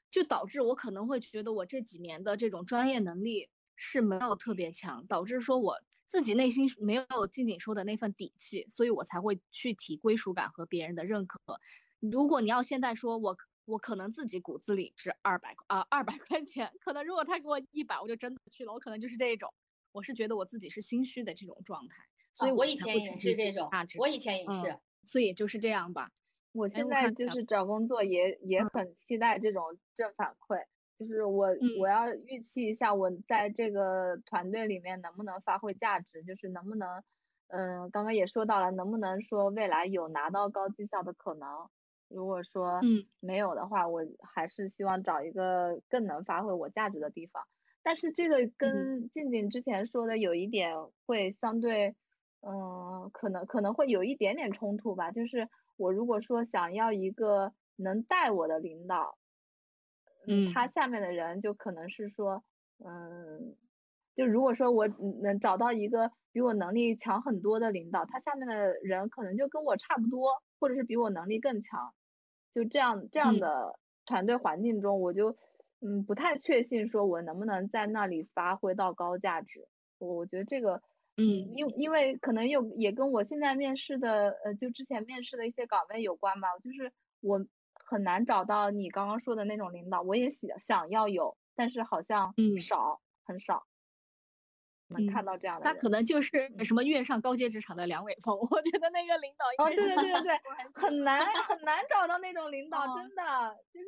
[0.08, 11.40] 就导致我可能会觉得我这几年的这种专业能力是没有特别强，导致说我自己内心没有静静说的那份底气，所以我才会去提归属感和别人的认可。
[11.98, 13.36] 如果你要现在说我。
[13.64, 16.70] 我可能自己骨子里值二百啊，二百块钱。
[16.80, 18.72] 可能如果他给我一百，我就真的去了。
[18.72, 19.52] 我可能就是这种，
[19.92, 21.96] 我是觉得我自己是心虚的这种状态。
[22.34, 26.10] 所以我以前也是这种，我以前也是，所以就是这样吧。
[26.52, 30.64] 我现在就是找工作也也很期待这种正反馈，
[30.98, 31.48] 就是我
[31.78, 37.02] 我要预期一下我在这个团队里面能不能发挥价值，就是能不能，
[37.48, 41.48] 嗯，刚刚也说到了，能不能说未来有拿到高绩效的可能。
[42.14, 47.42] 如果说嗯没有的话，我还是希望找一个更能发挥我价值的地方。
[47.82, 50.72] 但是这个跟静静之前说的有一点
[51.06, 51.96] 会相对，
[52.40, 55.10] 嗯，可能可能会有一点点冲突吧。
[55.10, 59.18] 就是我如果说想要一个能带我的领导，
[60.28, 62.44] 嗯，他下面的人就可能是说，
[62.84, 63.56] 嗯，
[64.14, 64.86] 就如果说我
[65.22, 71.92] 能找到一个比我能力强很多的领导，他下面的人可能就跟我差不多，或者是比我能力更强。
[72.54, 75.36] 就这样这样的团队环境中，我就
[75.80, 79.68] 嗯不太确信说我能不能在那里发挥到高价值。
[79.98, 80.82] 我我觉得这个
[81.16, 81.24] 嗯，
[81.54, 86.48] 因因为可能有也跟我现在面试的呃就之前面试的一些岗位有关吧。
[86.62, 87.44] 就是我
[87.86, 93.64] 很难找到你刚刚说的那种领导，我也想想要有，但是好像少很少。
[94.92, 95.74] 能看到这样的人。
[95.74, 96.30] 他可能就是
[96.64, 100.40] 什么跃上高阶职场的梁伟峰，我觉得那个领导哦，对对对对对，
[100.74, 103.86] 很难很难找到那种领导，真的就是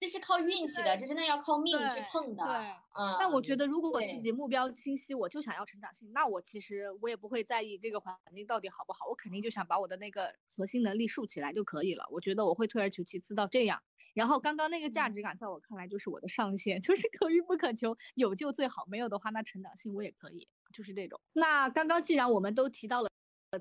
[0.00, 2.44] 这是靠运气的，这真的要靠命去碰的。
[2.44, 2.54] 对，
[2.96, 3.16] 嗯。
[3.18, 12.04] 但我觉得，如果我自己目标清晰，我就想要成长性，那我其实我也不会在意这个环境到底好不好，我肯定就想把我的那个核心能力竖起来就可以了。
[12.10, 13.82] 我觉得我会退而求其次到这样。
[14.18, 21.20] 然后刚刚那个价值感，在我看来就是我的上限， 就是可遇不可求，有就最好，没有的话，那成长性我也可以，就是这种。
[21.34, 23.08] 那刚刚既然我们都提到了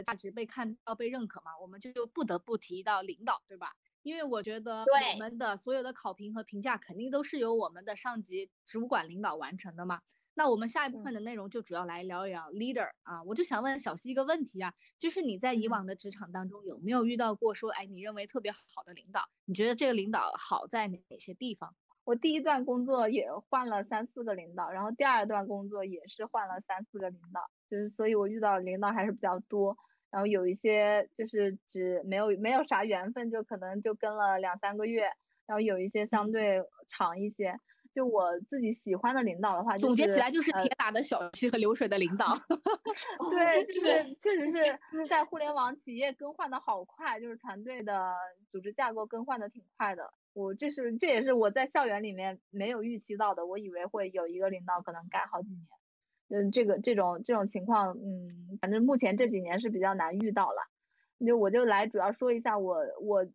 [0.03, 3.76] 价值被看到、被认可嘛，我们就不得不提到领导，对吧？
[4.01, 10.01] 因为我觉得我们的所有的考评和评价肯定都是由我们的上级主管领导完成的嘛。
[10.38, 19.28] 那我们下一部分的内容就主要来聊一聊 leader 啊，我就想问小溪一个问题啊，就是你在以往的职场当中有没有遇到过说，哎，你认为特别好的领导？
[19.46, 21.76] 你觉得这个领导好在哪些地方？
[22.04, 29.76] 我第一段工作也换了三四个领导，然后第二段工作也是换了三四个领导，就是所以我遇到领导还是比较多。
[30.12, 35.10] 然后有一些就是只没有没有啥缘分，就可能就跟了两三个月。
[35.48, 37.60] 然后有一些相对长一些。
[37.98, 42.38] 就我自己喜欢的领导的话，总结起来就是铁打的小溪和流水的领导。
[43.32, 48.14] 对，就是确实是在互联网企业更换的好快，就是团队的
[48.52, 50.14] 组织架构更换的挺快的。
[50.34, 55.68] 我这是这也是我在校园里面没有预期到的，我以为会有一个领导可能干好几年。
[56.30, 60.62] 嗯，这个这种这种情况，嗯，反正目前这几年是比较难遇到了。
[61.26, 63.26] 就我就来主要说一下我我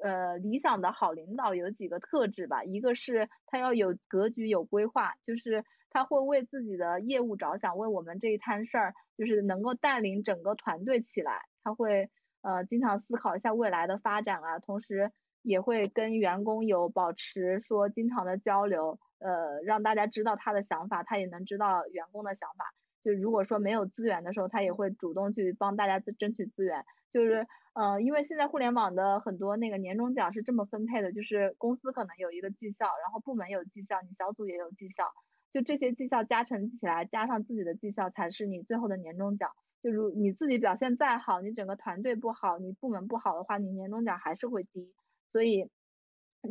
[0.00, 11.42] 呃理想的好领导有几个特质吧，一个是他要有格局有规划，就是他会为自己的业务着想，为我们这一摊事儿，就是能够带领整个团队起来。
[11.62, 12.08] 他会
[12.42, 15.12] 呃经常思考一下未来的发展啊，同时
[15.42, 18.98] 也会跟员工有保持说经常的交流。
[19.18, 22.74] 呃，让大家知道他的想法，他也能知道员工的想法。
[23.04, 26.84] 就如果说没有资源的时候，他也会主动去帮大家争取资源。
[27.12, 35.04] 就是，呃，因为现在互联网的很多那个年终奖是这么分配的，就是公司可能有一个绩效，然后部门有绩效，你小组也有绩效，
[35.52, 39.50] 就这些绩效加成起来，加上自己的绩效，才是你最后的年终奖。
[39.82, 44.92] 就如你自己表现再好，你整个团队不好，你部门不好的话，你年终奖还是会低。
[45.30, 45.70] 所以。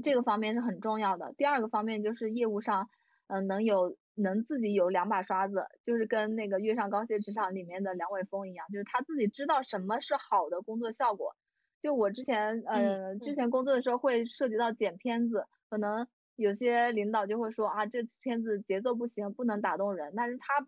[0.04, 1.34] 这个方面是很重要的。
[1.38, 2.88] 第二个方面就是业务上，
[3.28, 11.36] 嗯，能有能自己有两把刷子，就是跟那个跃上高阶职场里面的梁伟峰一样，就是他自己知道什么是好的工作效果。
[11.82, 20.14] 就我之前，呃，之前工作的时候会涉及到剪片子，可能有些领导就会说啊，这片子节奏不行，不能打动人。
[20.16, 20.68] 但是他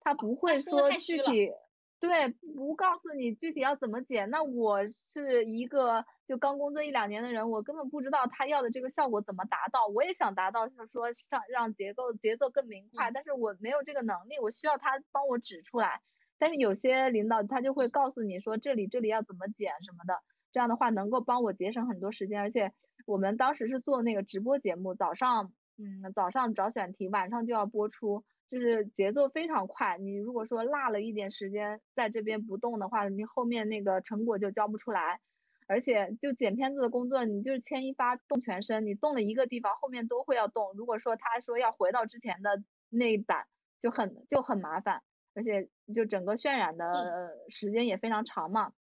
[0.00, 1.52] 他不会说具体。
[2.00, 4.80] 对，不告诉你具体要怎么剪，那我
[5.12, 9.86] 是一个就刚工作一两年的人，我根本不知道他要的这个效果怎么达到。
[9.86, 16.00] 我也想达到，就是说让让结构节奏更明快，但是我没有这个能力，我需要他帮我指出来。
[16.38, 20.22] 但是有些领导他就会告诉你说这里这里要怎么剪什么的，
[20.52, 22.40] 这样的话能够帮我节省很多时间。
[22.40, 22.72] 而且
[23.04, 28.24] 我们当时是做那个直播节目，早上嗯早上找选题，晚上就要播出。
[28.50, 35.20] 就是节奏非常快，你如果说落了一点时间在这边不动的话，你后面那个成果就交不出来。
[35.68, 40.72] 而且就剪片子的工作，你就是牵一发动全身，你动了一个地方，后面都会要动。
[40.74, 43.46] 如果说他说要回到之前的那一版，
[43.80, 45.00] 就很就很麻烦，
[45.32, 48.72] 而且就整个渲染的时间也非常长嘛，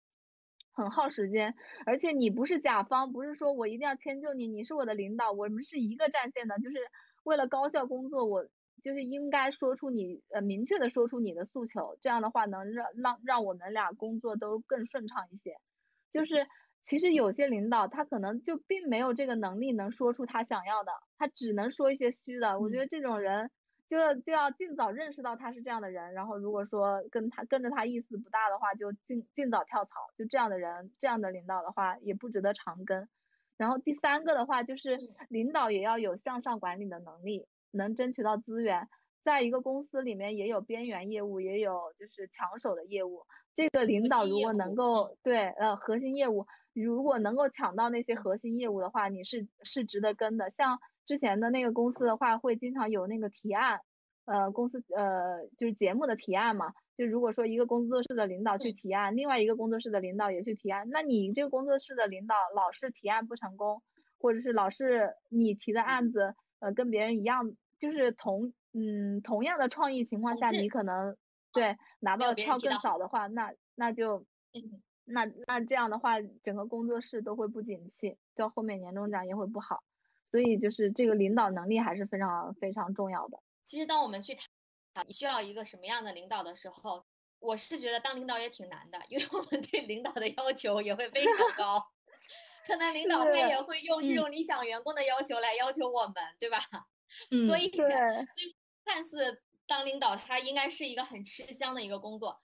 [0.72, 1.54] 很耗时间。
[1.84, 6.78] 而且你不是甲方，不是说我一定要迁就你，你是我的领导，我们是一个战线的，就是
[7.22, 8.48] 为了高效工作，我。
[8.82, 15.56] 就是应该说出你呃明确的说出你的诉求，这样的话能让让让我们俩工作都更顺畅一些。
[16.10, 16.46] 就是
[16.82, 22.58] 其实有些领导他可能就并没有这个能力能说出他想要的，他只能说一些虚的。
[22.58, 23.50] 我觉得这种人
[23.86, 29.90] 就就要尽早认识到他是这样的人，然后如果说跟他跟着他意思不大的话，就尽尽早跳槽。
[30.16, 33.08] 就这样的人，这样的领导的话也不值得长跟。
[33.58, 34.98] 然后第三个的话就是
[35.28, 37.46] 领导也要有向上管理的能力。
[37.70, 38.88] 能争取到资源，
[39.24, 43.26] 在一个公司里面也有边缘业务，也有就是抢手的业务。
[43.54, 50.50] 这个领导如果能够对呃核心业务，如果能够抢到那些核心业务的话，你是是值得跟的。
[50.50, 53.80] 像之前的那个公司的话，会经常有那个提案，
[54.26, 56.72] 呃公司呃就是节目的提案嘛。
[56.96, 63.82] 就如果说一个工作室的领导去提案，另外一个工作室的领导也去提案，那你这个工作室的领导老是提案不成功，
[64.18, 66.34] 或者是老是你提的案子。
[66.60, 71.16] 呃，跟别人一样，就是同嗯同样的创意情况下，你可能
[71.52, 74.26] 对拿到的票更少的话，那那就
[75.04, 79.82] 那那这样的话，整个工作室都会不景气，到后面年终奖也会不好，
[80.30, 83.38] 所以就是这个领导能力还是非常非常重要的。
[83.64, 87.04] 其实当我们去谈你需要一个什么样的领导的时候，
[87.38, 91.82] 我是觉得当领导也挺难的，因为我们对领导的要求也会非常高，
[92.68, 96.58] 可能领导他也会用这嗯种理想员工的要求来要求我们，对吧？
[97.32, 98.54] 嗯所以，对所以
[98.84, 102.38] 看似当领导，他应该是一个很吃香的一个工作。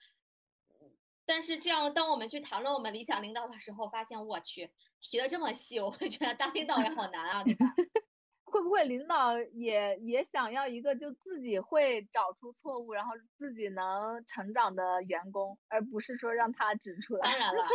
[1.27, 7.65] 但是这样，当我们去谈论我们理想领导的时候，发现我去提的这么细，我会觉得当领导也好难啊，对吧？
[8.45, 17.29] 会不会领导也也想要一个就自己会找出错误，然后自己能成长的员工，而不是说让他指出来？
[17.29, 17.67] 当然了，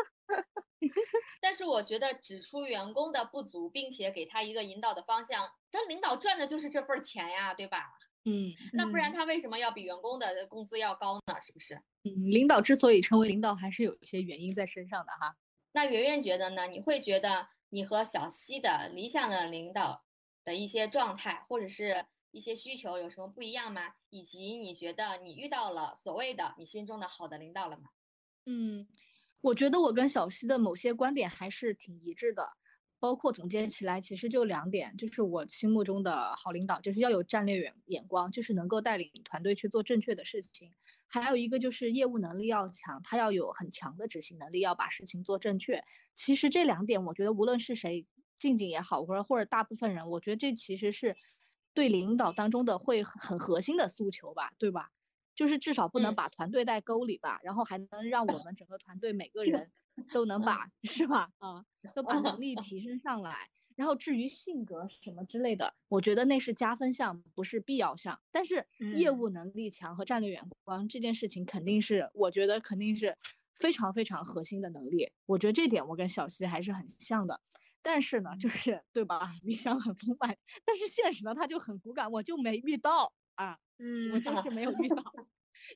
[1.41, 7.91] 但是我觉得指出员工的不足，并且给他一个引导的方向，这领导赚的就是这份儿钱呀，对吧？
[8.27, 11.41] 嗯那不然嗯他为什么要比员工的工资要高呢？
[11.41, 11.75] 是不是？
[12.05, 15.37] 嗯，领导之所以成为领导，还是有一些原因在身上的哈。
[15.73, 16.67] 那圆圆觉得呢？
[16.67, 20.05] 你会觉得你和小西的理想的领导
[20.45, 23.95] 的一些状态，或者是一些需求有什么不一样吗？
[24.11, 27.91] 以及你觉得你遇到了所谓的你心中的好的领导了吗？
[28.47, 28.87] 嗯，
[29.41, 32.51] 我觉得我跟小溪的某些观点还是挺一致的，
[32.99, 40.75] 包括总结起来其实就两点，就是我心目中的好领导，就是要有战略眼眼光，就是能够带领团队去做正确的事情，
[41.07, 45.83] 还有一个就是业务能力要强，他要有很强的执行能力，要把事情做正确。
[46.15, 51.17] 其实这两点，我觉得无论是谁，静静也好，或者或者大部分人，我觉得这其实是
[51.73, 54.91] 对领导当中的会很很核心的诉求吧，对吧？
[55.35, 59.71] 就是至少不能嗯把团队带沟里吧，然后还能让我们整个团队每个人
[60.13, 61.31] 都能把是吧？
[61.39, 61.65] 啊，
[61.95, 63.49] 都把能力 提升上来。
[63.77, 68.21] 然后至于性格什么之类的，我觉得那是加分项，不是必要项。
[68.31, 68.67] 但是
[68.97, 73.17] 业嗯务能力强和战略眼光这件事情，肯定是我觉得肯定是
[73.55, 75.11] 非常非常核心的能力。
[75.25, 77.41] 我觉得这点我跟小西还是很像的。
[77.83, 79.33] 但是呢，就是对吧？
[79.43, 83.11] 理想很丰满，但是现实呢，他就很骨感，我就没遇到
[83.45, 83.59] 啊。
[83.79, 84.97] 嗯，我就是没有遇到。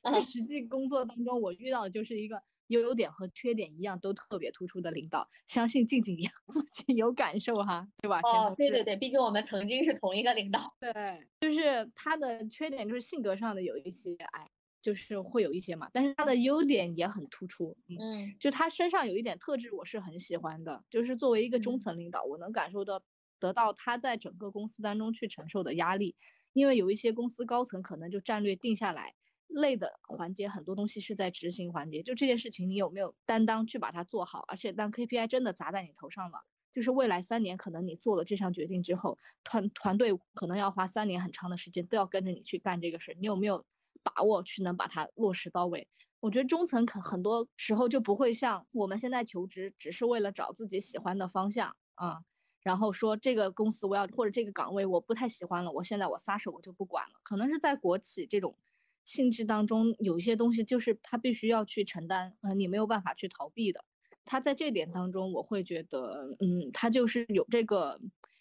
[0.03, 8.19] 在实际工作当中，我遇到的就是一个优点和缺点一样都特别突出的领导，相信静静也 自己有感受哈，对吧？
[8.23, 10.75] 哦，对对对，毕竟我们曾经是同一个领导。
[10.79, 10.91] 对，
[11.39, 14.49] 就是他的缺点就是性格上的有一些，哎，
[14.81, 23.01] 就是会有一些嘛，但是他的优点也很突出，嗯，嗯就他身上有一点特质，我是很喜欢的，就是作为一个中嗯层领导，我能感受到
[23.39, 26.15] 得到他在整个公司当中去承受的压力，
[26.55, 29.13] 因为有一些公司高层可能就战略定下来。
[29.47, 34.43] 累的环节很多东西是在执行环节，就这件事情你有没有担当去把它做好？
[34.47, 36.39] 而且当 KPI 真的砸在你头上了，
[36.73, 43.63] 就是未来三年可能你做了这项决定之后，团团队可能要花三年很长的时间都要跟着你去干这个事，你有没有
[44.01, 45.87] 把握去能把它落实到位？
[46.19, 52.23] 我觉得中层可很多时候就不会像我们现在求职，只是为了找自己喜欢的方向啊、
[52.65, 57.19] 然后说这个公司我要或者这个岗位我不太喜欢了，我现在我撒手我就不管了。
[57.21, 58.57] 可能是在国企这种
[59.05, 63.85] 性质当中，有一些东西就是他必须要去承担，呃，你没有办法去逃避的。
[64.25, 67.99] 他在这点当中，我会觉得，嗯，他就是有这个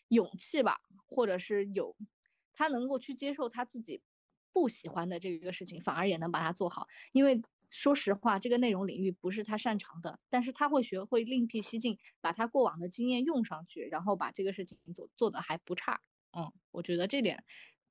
[0.08, 1.94] 勇气吧，或者是有
[2.54, 4.00] 他能够去接受他自己
[4.54, 6.86] 不喜欢的这个事情，反而也能把它做好。
[7.12, 7.42] 因为
[7.74, 16.00] 说实话，这个内容领域不是他擅长的，但是他会学会另辟蹊径，把他过往的经验用上去，然后把这个事情做做得还不差。
[16.38, 17.44] 嗯，我觉得这点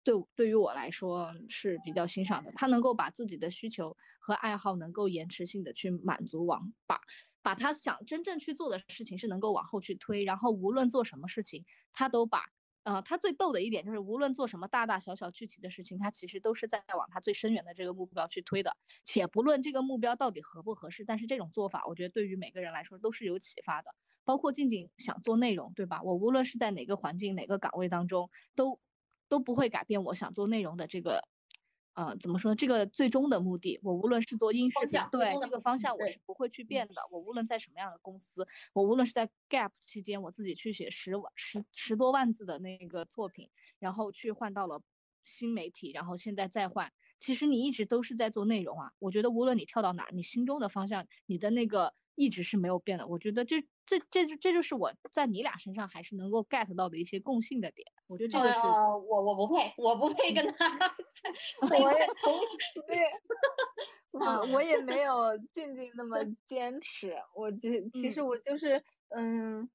[0.06, 2.52] 对对于我来说是比较欣赏的。
[2.56, 7.02] 他能够把自己的需求和爱好能够延迟性的去满足，往把
[7.42, 12.46] 把他想真正去做的事情是能够往后去推，然后无论做什么事情，他都把。
[12.86, 18.76] 呃，他最逗的一点就是，无论做什么大大小小具体的事情，他其实都是在往他最深远的这个目标去推的。
[19.06, 23.96] 且不论这个目标到底合不合适，但是这种做法，我觉得对于每个人来说都是有启发的。
[24.26, 26.02] 包括静静想做内容，对吧？
[26.04, 28.80] 我无论是在哪个环境、哪个岗位当中，都
[29.30, 31.28] 都不会改变我想做内容的这个，
[31.94, 32.56] 呃，怎么说呢？
[32.56, 36.96] 这个最终的目的，我无论是做音视频方向，最对终这个方向，我是不会去变的。
[37.12, 44.82] 我无论在什么样的公司，我无论是在 Gap 期间，我自己去写十万十十多万字的那个作品，然后去换到了
[45.22, 46.92] 新媒体，然后现在再换。
[47.20, 48.92] 其实你一直都是在做内容啊。
[49.00, 53.06] 我觉得无论你跳到哪儿，你心中的方向，你的那个一直是没有变的。
[53.08, 57.88] 我觉得这这这就这就是我在你俩身上还是能够 get 到的一些共性的点。
[58.08, 58.60] 我觉得这个是。
[58.60, 62.34] 呃，我我不配，我不配跟他在我也在同
[62.88, 63.12] 我也，
[64.12, 67.16] 我我也没有静静那么坚持。
[67.36, 69.70] 我这其实嗯我就是嗯，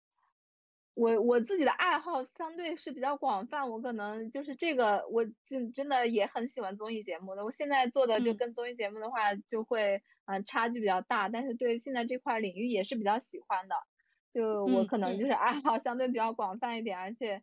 [0.95, 7.45] 我我自己的爱好相对是比较广泛，我可能就是这个，我真真的也很喜欢综艺节目的。
[7.45, 9.97] 我现在做的就嗯跟综艺节目的话，就会
[10.27, 13.75] 嗯、呃差距比较大，但是对现在这块儿领域也是比较喜欢的。
[14.33, 17.43] 就我嗯可能嗯就是爱好 相对比较广泛一点，而且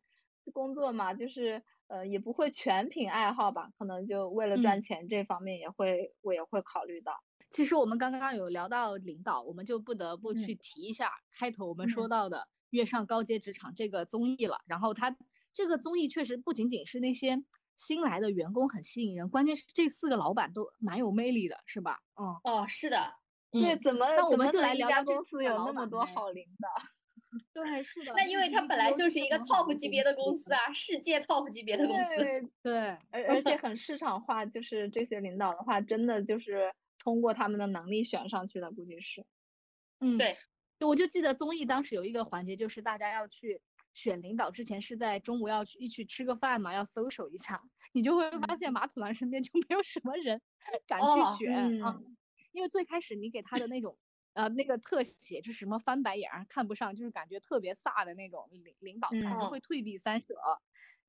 [0.54, 7.14] 工作嘛，就是呃，也不会全凭爱好吧，可能就为了赚钱这方面也会我也会考虑到。
[7.52, 12.38] 其实我们刚刚有聊到领导，我们就不得不去提一下开头我们说到的
[12.72, 14.60] 《跃上高阶职场》这个综艺了。
[14.68, 15.16] 然后它
[15.54, 17.44] 这个综艺确实不仅仅是那些
[17.78, 22.00] 新来的员工很吸引人，关键是这四个老板都蛮有魅力的，是吧？
[22.20, 23.14] 嗯，哦，是的，
[23.62, 26.70] 对，怎么那我们就来聊聊这家公司有那么多好领导？
[27.54, 28.14] 对，是的。
[28.16, 30.60] 那因为它本来就是一个 top 级别的公司啊。
[30.68, 32.16] 啊，世界 top 级别的公司。
[32.16, 32.80] 对，对，
[33.12, 39.26] 而而且很市场化，就是这些领导的话，真的就是通过他们的能力选上去的，估计是。
[40.00, 40.38] 嗯，对，
[40.80, 43.62] 我就记得综艺当时有一个环节，就是大家要去
[43.94, 50.42] 选领导之前是在中午要去一起吃个饭嘛，要 social 一下，你就会发现马土兰身边就没有什么人
[50.88, 52.16] 敢哦去选啊，嗯
[52.56, 53.98] 因为最开始你给他的那种
[54.34, 60.36] 呃那个特写，就是什么翻白眼儿看不上，就是感觉特别飒的那种领领导，感觉嗯会退避三舍。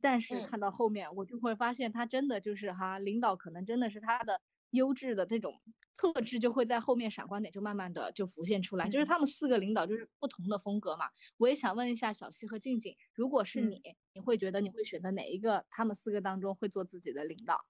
[0.00, 4.40] 但是嗯看到后面，我就会发现他真的就是哈，领导可能真的是他的
[4.70, 5.54] 优质的这种
[5.96, 8.88] 特质就会在后面闪光点就慢慢的就浮现出来。
[8.90, 11.06] 就是嗯他们四个领导就是不同的风格嘛。
[11.38, 13.82] 我也想问一下小西和静静，如果是嗯你，
[14.14, 17.64] 你会觉得你会选择哪一个他们四个当中会做自己的领导？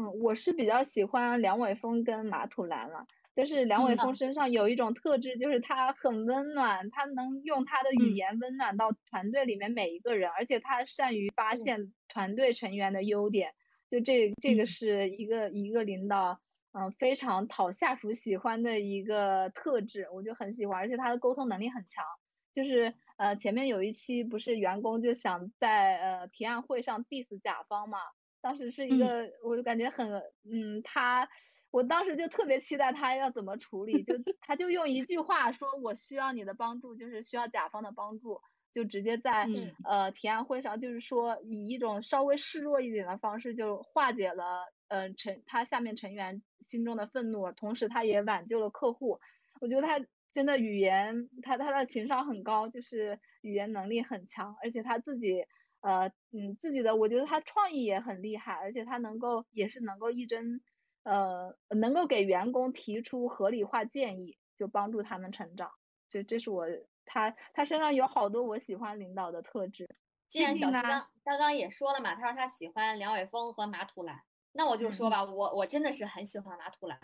[0.00, 3.06] 嗯，我是比较喜欢梁伟峰跟马土兰了。
[3.36, 13.52] 就是梁伟嗯峰身上有一种特质，就是他很温暖，他能用他的语嗯言温暖到团队里面每一个人，而且他善于发嗯现团队成员的优点。
[13.90, 16.40] 就这这个嗯是一个一个领导，
[16.72, 22.04] 嗯、非常讨下属喜欢的一个特质，我就很喜欢，而且他的沟通能力很强。
[22.52, 27.98] 就是呃，前面有一期不是员工就想在呃提案会上 diss 甲方嘛，
[28.40, 30.10] 当时是一嗯个，我就感觉很，
[30.44, 31.28] 嗯，他，
[31.70, 38.40] 我当时就特别期待他要怎么处理，就 他就用一句话说，我需要你的帮助，就是需要甲方的帮助，
[38.72, 49.20] 就直接在嗯呃提案会上，就是说以一种稍微示弱一点的方式，就化解了呃成他下面成员心中的愤怒，同时他也挽救了客户。
[49.60, 55.44] 我觉得他真的语言，他他的情商很高，就是语言能力很强，而且他自己，
[55.80, 60.60] 呃，嗯，自己的，我觉得他创意也很厉害，而且他能够也是能够一针，
[61.04, 65.70] 呃，能够给员工提出合理化建议，就帮助他们成长。
[66.08, 66.66] 这这是我
[67.06, 69.88] 他他身上有好多我喜欢领导的特质。
[70.28, 70.82] 既然小刚
[71.24, 74.20] 刚刚也说了嘛，他说他喜欢梁伟峰和马土兰，
[74.52, 76.98] 那我就嗯说吧，我我真的是很喜欢马土兰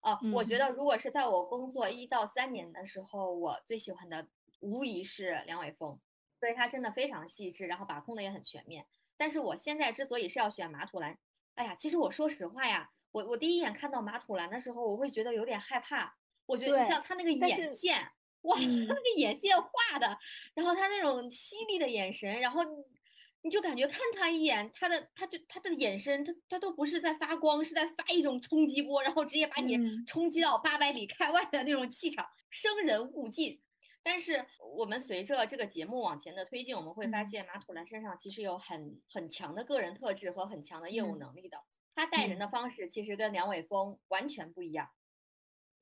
[0.00, 0.18] 啊。
[0.32, 4.26] 我觉嗯得如果是在我工作一到三年的时候，我最喜欢的
[4.60, 6.00] 无疑是梁伟峰，
[6.42, 8.84] 所以他真的非常细致，然后把控的也很全面。
[9.16, 11.16] 但是我现在之所以是要选马土兰，
[11.54, 16.16] 哎呀，其实我说实话呀，我我第一眼看到马土兰的时候，我会觉得有点害怕。
[16.46, 20.18] 我觉得你像他那个眼线，哇，嗯他那个眼线画的，
[20.54, 22.70] 然后他那种犀利的眼神，然后你
[23.42, 33.62] 你就感觉看他一眼，他的他就他的眼神，他他都不是在发光，是在发一种冲击波，然后直接把你嗯冲击到八百里开外的那种气场，生人勿近。
[34.02, 34.46] 但是
[34.76, 37.24] 我们随着这个节目往前的推进，我们会发嗯。
[37.24, 41.18] 现马土兰身上其实有很很强的个人特质和很强的业务嗯。
[41.18, 41.58] 能力的。
[41.94, 42.38] 他带人嗯。
[42.38, 44.88] 的方式其实跟梁伟峰完全不一样。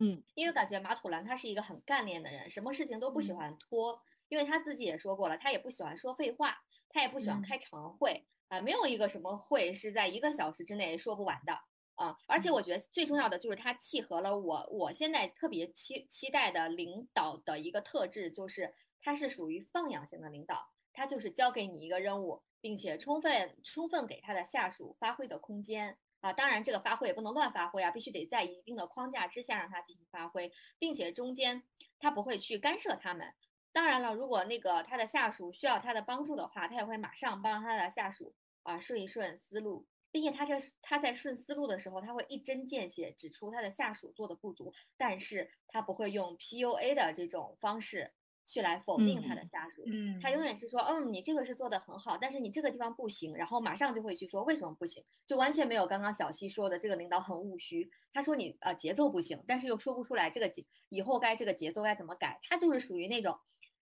[0.00, 0.22] 嗯。
[0.34, 3.32] 因为感觉马土兰他是一个很干练的人，什么事情都不喜嗯。
[3.32, 6.58] 欢拖，因为他自己也说过了，他也不喜欢说废话，
[6.88, 7.42] 他也不喜欢嗯。
[7.42, 11.56] 开长会啊、没有一个什么会是在一个小时之内说不完的
[12.00, 25.98] 啊、而且嗯我觉得最重要的就是他契合了我我现在特别期期待的领导的一个特质，就是他是属于放养型的领导，他就是交给你一个任务，并且充分充分给他的下属发挥的空间。
[26.20, 31.62] 啊，当然这个发挥也不能乱发挥啊，必须得在一定的框架之下让他进行发挥，并且中间
[31.98, 33.34] 他不会去干涉他们。
[33.72, 48.12] 当然了，如果那个他的下属需要他的帮助的话，他也会马上帮他的下属啊顺一顺思路，并且他这他在顺思路的时候，他会一针见血指出他的下属做的不足，但是他不会用 PUA 的这种方式
[48.44, 49.82] 去来否定他的嗯下属。
[49.86, 63.38] 嗯他永远是说，嗯，你这个是做的很好，但是你这个地方不行，然后马上就会去说为什么不行，就完全没有刚刚小西说的这个领导很务虚，他说你呃节奏不行，但是又说不出来这个节以后该这个节奏该怎么改，他就是属于那种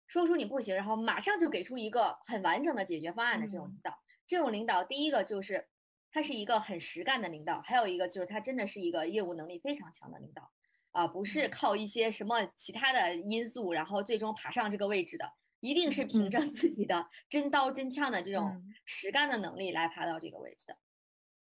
[0.08, 3.98] 说出你不行，然后马上就给出一个很完整的解决方案的这种领嗯导。
[4.28, 5.68] 这种领导，第一个就是
[6.12, 10.52] 他是一个很实干的领导，还有一个就是他真的是一个业务能力非常强的领导。
[10.94, 15.32] 啊、不是嗯靠一些什么其他的因素，然后最终爬上这个位置的，
[15.62, 20.78] 一定是凭嗯着自己的真刀真枪的这种嗯实干的能力来爬到这个位置的。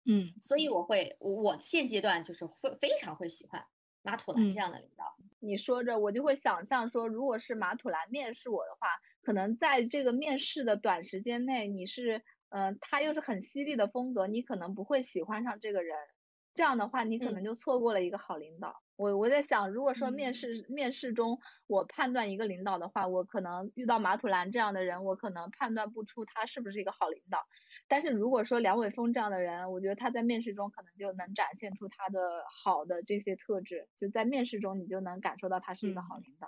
[0.05, 3.63] 嗯所以我会，我我现阶段就是会非常会喜欢
[4.01, 5.15] 马土兰嗯这样的领导。
[5.39, 8.87] 你说着，我就会想象说，如果是马土兰面试我的话，
[9.21, 12.23] 可能在这个面试的短时间内，你是
[12.55, 15.97] 嗯，他又是很犀利的风格，你可能不会喜欢上这个人。
[16.53, 18.81] 这样的话，你可嗯能就错过了一个好领导。
[18.95, 21.37] 我我在想，如果说面嗯试面试中
[21.67, 27.39] 我判断一个领导的话，我可能遇到马土兰这样的人，我可能判断不出他是不是一个好领导。
[27.89, 32.21] 但是如果说梁伟峰这样的人，我觉得他在面试中可能就能展现出他的
[32.63, 36.47] 好的这些特质，就在面试中你就能感受到他是一个好嗯领导。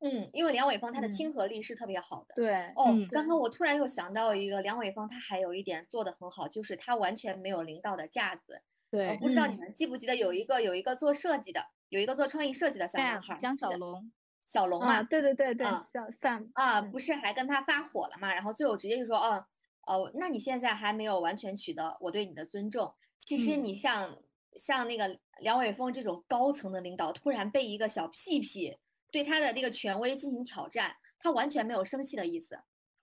[0.00, 2.34] 嗯，因为梁伟峰他的嗯亲和力是特别好的。
[2.34, 8.62] 对，哦，嗯刚刚我突然又想到一个，梁伟峰他还有一点做的很好，就是他完全没有领导的架子。
[8.90, 14.10] 呃，对不知道你嗯们记不记得有一个有一个做设计的，有一个做创意设计的小男孩小龙，
[14.46, 18.34] 小龙啊，嘛，对对对对，啊像 Sam，啊，嗯不是还跟他发火了嘛？
[18.34, 19.46] 然后最后直接就说，哦，
[19.86, 22.92] 哦，那你现在还没有完全取得我对你的尊重。
[23.18, 24.18] 其实嗯你像
[24.54, 28.76] 像那个梁伟峰这种高层的领导，突然被一个小屁屁
[29.12, 32.56] 对他的那个权威进行挑战，他完全没有生气的意思，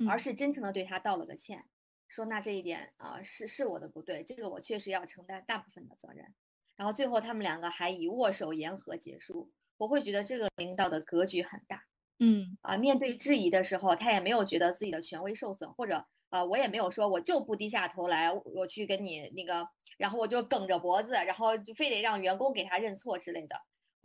[0.07, 1.65] 而嗯是真诚的对他道了个歉，
[2.07, 6.33] 说那这一点啊、是是我的不对，这个我确实要承担大部分的责任。
[6.75, 11.81] 然后最后他们两个还以握手言和结束，我会觉得这个领导的格局很大。
[12.19, 19.67] 嗯啊，面对质疑的时候，他也没有觉得自己的权威受损，或者呃，我也没有说我就不低下头来，我我去跟你那个，
[19.97, 23.55] 然后我就梗着脖子，然后就非得让员工给他认错之类的。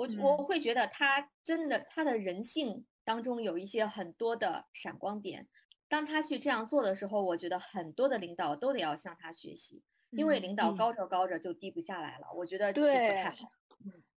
[0.03, 5.49] 我我嗯会觉得他真的他的人性当中有一些很多的闪光点。
[5.89, 13.49] 当他去这样做的时候，我觉得很多的领导都得要向他学习，因为嗯领导嗯高着高着就低不下来了，我觉得这不太对好。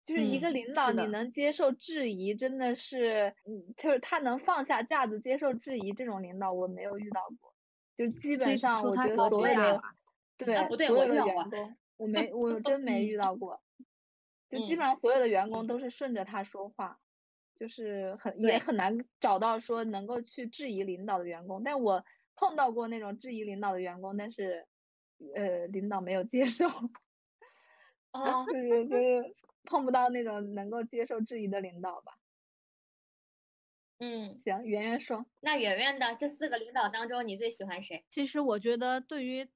[0.06, 7.53] 就是一个嗯领导，你能接受质疑，真的是，嗯，就是他能放下架子接受质疑，这种领导我没有遇到过。
[7.95, 9.82] 就基本上我觉得所有的，
[10.38, 11.45] 对，不对我遇到过
[11.98, 13.60] 我没，我真没遇嗯到过。
[14.56, 16.99] 就基嗯本上所有的员工都是顺着他说话，
[17.56, 21.64] 就是很也很难找到说能够去质疑领导的员工。
[21.64, 22.03] 但我
[22.36, 24.68] 碰到过那种质疑领导的员工，但是，
[25.36, 26.68] 呃，领导没有接受。
[28.14, 32.14] 哦，就是就是碰不到那种能够接受质疑的领导吧。
[33.98, 38.06] 嗯，行，圆圆说，那圆圆的这四个领导当中，你最喜欢谁？
[38.10, 39.48] 其实我觉得对于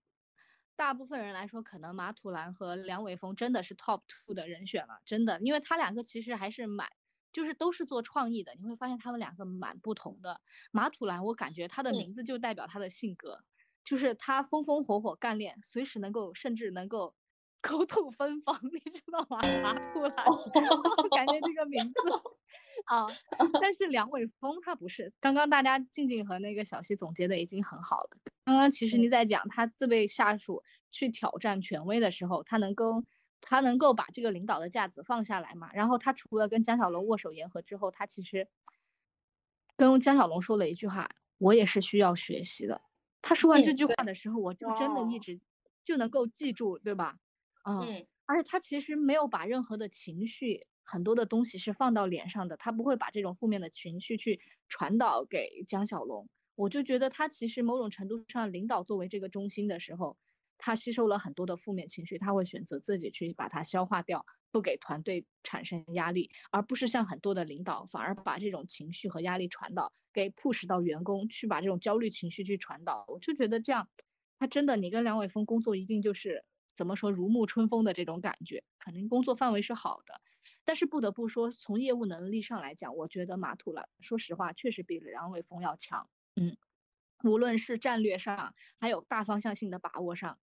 [0.80, 6.88] 大部分人来说，可能马土兰和梁伟峰真的是 top two 的人选了，真的，因为他两个其实还是蛮，
[7.34, 10.40] 就是都是做创意的，你会发现他们两个蛮不同的。
[10.72, 13.44] 马土兰，我感觉他的嗯名字就代表他的性格，
[13.84, 17.14] 就是他风风火火干练，随时能够，甚至能够
[17.62, 19.38] 口吐芬芳，你知道吗？
[19.62, 21.94] 马土兰，我感觉这个名字。
[22.86, 23.06] 啊，
[23.62, 25.12] 但是梁伟峰他不是。
[25.20, 28.10] 刚刚大家静静和那个小溪总结的已经很好了。
[28.46, 33.04] 刚刚其实你在讲他这位下属去挑战权威的时候，他能够
[33.42, 35.70] 他能够把这个领导的架子放下来嘛？
[35.74, 38.48] 然后他除了跟江小龙握手言和之后，他其实
[39.78, 42.82] 跟江小龙说了一句话：“我也是需要学习的。”
[43.22, 45.40] 他说完这嗯句话的时候，我就真的一哦直
[45.86, 47.18] 就能够记住，对吧？
[47.66, 47.80] 嗯。
[47.80, 56.28] 嗯而且他其实没有把任何的情绪，很多的东西是放到脸上的，他不会把这种负面的情绪去传导给江小龙。
[56.56, 60.18] 我就觉得他其实某种程度上，领导作为这个中心的时候，
[60.58, 73.06] 他吸收了很多的负面情绪，他会选择自己去把它消化掉，不给团队产生压力，而不是像很多的领导反而把这种情绪和压力传导给 push 到员工，去把这种焦虑情绪去传导。
[73.08, 73.88] 我就觉得这样，
[74.40, 76.44] 他真的，你跟梁伟峰工作一定就是
[76.76, 80.20] 怎么说如沐春风的这种感觉，肯定工作范围是好的。
[80.64, 86.10] 但是不得不说，从业务能力上来讲，我觉得马土兰说实话确实比梁伟峰要强。
[86.36, 86.56] 嗯，
[87.24, 90.40] 无论是战略上，还有大方向性的把握上，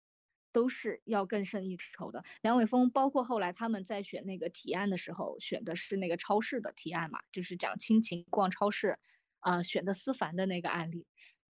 [0.52, 2.24] 都是要更胜一筹的。
[2.42, 8.98] 梁伟峰包括后来他们在选那个提案的时候，选的是那个超市的提案嘛，就是讲亲情逛超市，
[9.40, 11.06] 啊、选的思凡的那个案例，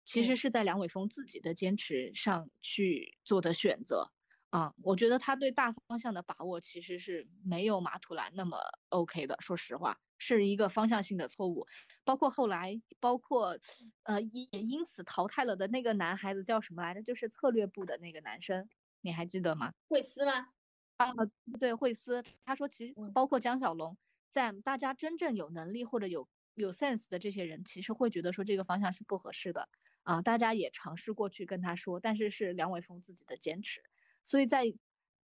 [0.06, 4.12] 其实嗯是在梁伟峰自己的坚持上去做的选择。
[4.52, 8.58] 啊，我觉得他对大方向的把握其实是没有马图兰那么
[8.90, 11.66] OK 的，说实话，是一个方向性的错误。
[12.04, 13.58] 包括后来，包括
[14.04, 17.02] 呃也因此淘汰了的那个男孩子叫什么来着？
[17.02, 18.68] 就是策略部的那个男生，
[19.00, 19.72] 你还记得吗？
[19.90, 20.54] 惠斯吗？
[20.98, 21.12] 啊
[21.60, 23.98] 对，惠斯，他说其实嗯包括江小龙，
[24.34, 29.70] 在大家真正有能力或者有有 sense 的这些人，其实会觉得说这个方向是不合适的
[30.04, 30.22] 啊。
[30.22, 33.82] 大家也尝试过去跟他说，但是是梁伟峰自己的坚持。
[34.24, 34.74] 所以在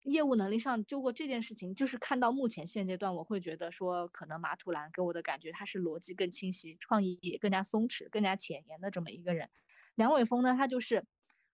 [0.04, 9.50] 业务能力上，就过这件事情，就是看到目前现阶段，我会觉得说，可能马土兰给我的感觉，他是逻辑更清晰，创意也更加松弛、更加前沿的这么一个人。
[9.96, 11.04] 梁伟峰呢，他就是，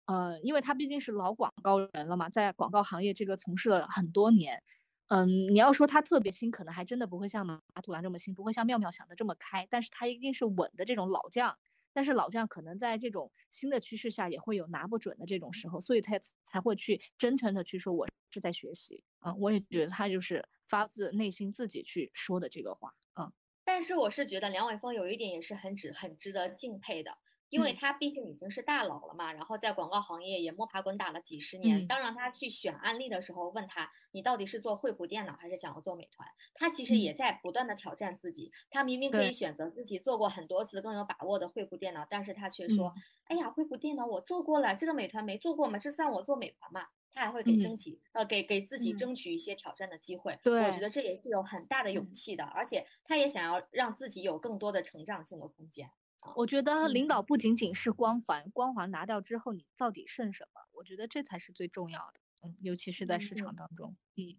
[0.07, 4.63] 呃，因为他毕竟是老广告人了嘛，在广告行业这个从事了很多年，
[5.09, 11.59] 嗯，你要说他特别新，可能还真的不会像马土兰这么新，不会像妙妙想的这么开，但是他一定是稳的这种老将。
[11.99, 19.35] 但是老将可能在这种新的趋势下也会有拿不准的这种时候，所以他才会去真诚的去说我是在学习啊。
[19.35, 23.33] 我也觉得他就是发自内心自己去说的这个话啊。
[23.65, 27.19] 但是我是觉得梁伟峰有一点也是很值很值得敬佩的。
[27.51, 31.87] 因为他毕竟已经是大佬了嘛，然后在广告行业也摸爬滚打了几十年。
[31.87, 36.29] 当让他去选案例的时候，问他你到底是做惠普电脑还是想要做美团？
[36.55, 38.51] 他其实也在不断的挑战自己。
[38.71, 42.93] 他明明可以选择自己做过很多次更有把握的惠普电脑，但是他却说
[43.29, 50.39] ：“哎呀，惠普电脑我做过了，这个美团没做过嘛，这算我做美团嘛？”他还会给争取呃给给自己争取一些挑战的机会。
[50.67, 55.91] 我觉得这也是有很大的勇气的，而且他也想要让自己有更多的成长性的空间。
[56.35, 60.61] 我觉得领导不仅仅是光环，光环拿掉之后，你到底剩什么？
[60.73, 62.21] 我觉得这才是最重要的。
[62.43, 63.97] 嗯，尤其是在市场当中。
[64.17, 64.37] 嗯，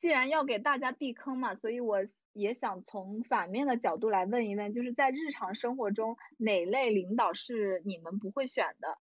[0.00, 1.98] 既然要给大家避坑嘛，所以我
[2.32, 8.98] 也想从反面的角度来问一问，就是在日常生活中，哪类领导是你们不会选的？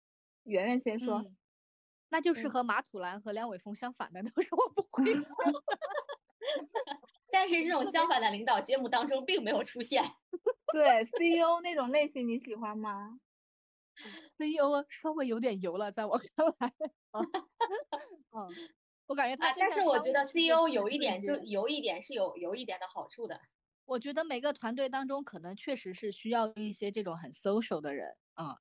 [0.44, 1.24] 圆圆先说。
[2.12, 5.04] 那就是和马土兰和梁伟峰相反的， 都是我不会。
[7.30, 10.02] 但是这种相反的领导，节目当中并没有出现。
[10.72, 13.20] 对 CEO 那种类型你喜欢吗
[14.38, 16.72] ？CEO 稍微有点油了，在我 看来。
[18.32, 18.56] 嗯，
[19.06, 19.52] 我感觉他。
[19.58, 23.40] 但是我觉得 CEO 有一点就有一点是有有一点的好处的。
[23.88, 28.56] 我觉得每个团队当中可能确实是需要一些这种很 social 的人啊，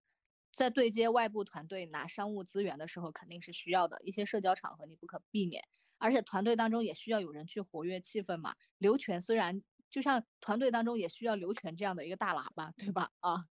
[0.54, 5.64] 在对接外部团队拿商务资源的时候肯定是需要的一些社交场合你不可避免，
[6.00, 8.56] 而且团队当中也需要有人去活跃气氛嘛。
[8.78, 9.64] 刘全虽然。
[9.90, 13.12] 就像团队当中也需要刘全这样的一个大喇叭，对吧？
[13.20, 13.46] 啊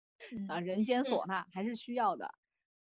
[0.48, 2.34] 啊，人间唢呐还是需要的。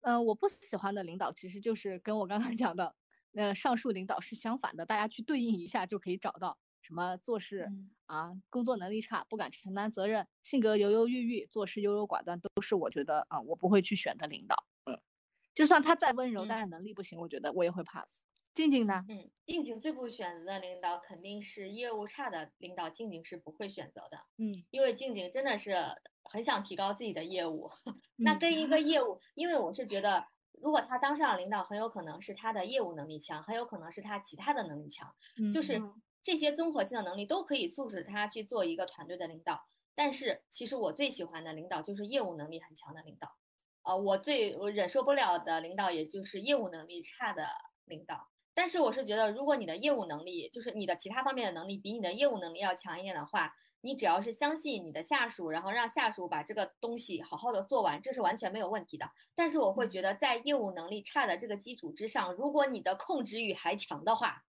[0.03, 2.95] 嗯，我不喜欢的领导其实就是跟我刚刚 讲的，
[3.35, 4.87] 呃，上述领导是相反的。
[4.87, 7.73] 大家去对应一下就可以找到什么做事
[8.07, 14.55] 啊，工作能力差，不敢承担责任，性格犹犹豫豫，做事优柔寡断，都是我觉得啊，我不会去选的领导。
[14.85, 15.01] 嗯，
[15.55, 18.21] 就算他再温柔，但是能力不行，我觉得我也会 pass。
[18.55, 19.05] 静静呢？
[19.09, 24.19] 嗯，静静最不选择的领导肯定是业务差的领导，静静是不会选择的。
[24.39, 25.77] 嗯，因为静静真的是
[26.23, 27.69] 很想提高自己的业务。
[28.17, 35.13] 那跟一个业务，因为我是觉得，如果他当上了领导，很有可能是他的业务能力强，很有可能是他其他的能力强，
[35.53, 35.81] 就是
[36.23, 39.61] 这些综合性的能力都可以促使他去做一个团队的领导。
[39.97, 43.37] 但是其实我最喜欢的领导就是业务能力很强的领导。
[43.83, 47.47] 呃，我最我忍受不了的领导也就是业务能力差的
[47.85, 48.31] 领导。
[48.55, 59.11] 但是我是觉得，如果你的业务能力，就是你的其他方面的能力比你的业务能力要强一点的话，你只要是相信你的下属，然后让下属把这个东西好好的做完，这是完全没有问题的。
[59.35, 64.45] 但是我会觉得，在业务能力差的这个基础之上，如果你的控制欲还强的话，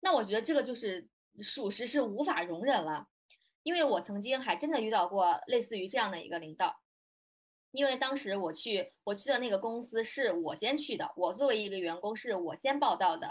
[0.00, 1.08] 那我觉得这个就是
[1.42, 3.08] 属实是无法容忍了。
[3.64, 6.80] 因为我曾经还真的遇到过类似于这样的一个领导。
[7.72, 13.28] 因为当时我去我去的那个公司是我先去的，我作为一个员工是我先报道的。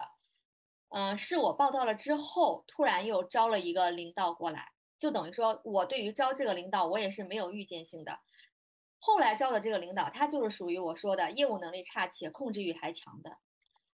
[0.89, 8.19] 嗯，是我报道了之后，突然又招了一个领导过来，就等于说我对于招这个领导，我也是没有预见性的。
[8.99, 13.37] 后来招的这个领导，他就是属于我说的业务能力差且控制欲还强的，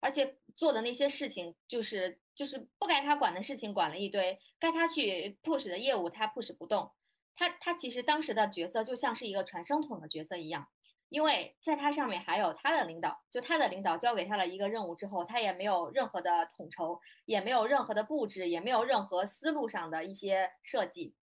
[0.01, 6.93] 而且做的那些事情就是就是不该他管的事情管了一堆，该他去 push 的业务他 push 不动。
[7.35, 10.69] 他他其实当时的角色就像是一个传声筒的角色一样。
[11.12, 21.14] 因为在他上面还有他的领导，就他的领导交给他了一个任务之后，他也没有任何的统筹，也没有任何的布置，也没有任何思路上的一些设计，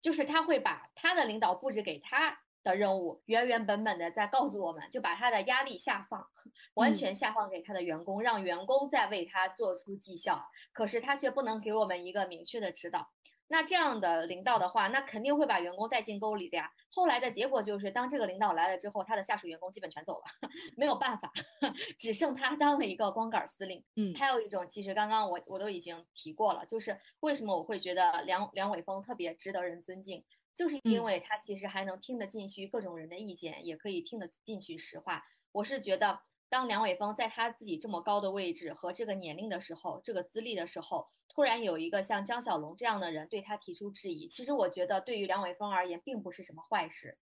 [0.00, 6.28] 就是他会把他的领导布置给他的任务原原本本的在告诉我们，就把他的压力下放，
[6.74, 13.10] 完全下放给他的员工，让员工再为他做出绩效，可是他却不能给我们一个明确的指导。
[13.54, 16.68] 那这样的领导的话，那肯定会把员工带进沟里的呀。
[16.90, 20.24] 后来的结果就是，当这个领导来了之后，他的下属员工基本全走了，
[20.76, 21.30] 没有办法，
[21.96, 23.84] 只剩他当了一个光杆司令。
[23.94, 35.22] 嗯，还有一种，其实刚刚我我都已经提过了，就是为什么我会觉得梁梁伟峰特别值得人尊敬，就是因为他其实还能听得进去各种人的意见，也可以听得进去实话。
[35.52, 36.22] 我是觉得。
[36.50, 47.18] 当梁伟峰在他自己这么高的位置和这个年龄的时候，这个资历的时候，突然有一个像江小龙这样的人对他提出质疑，其实我觉得对于梁伟峰而言并不是什么坏事。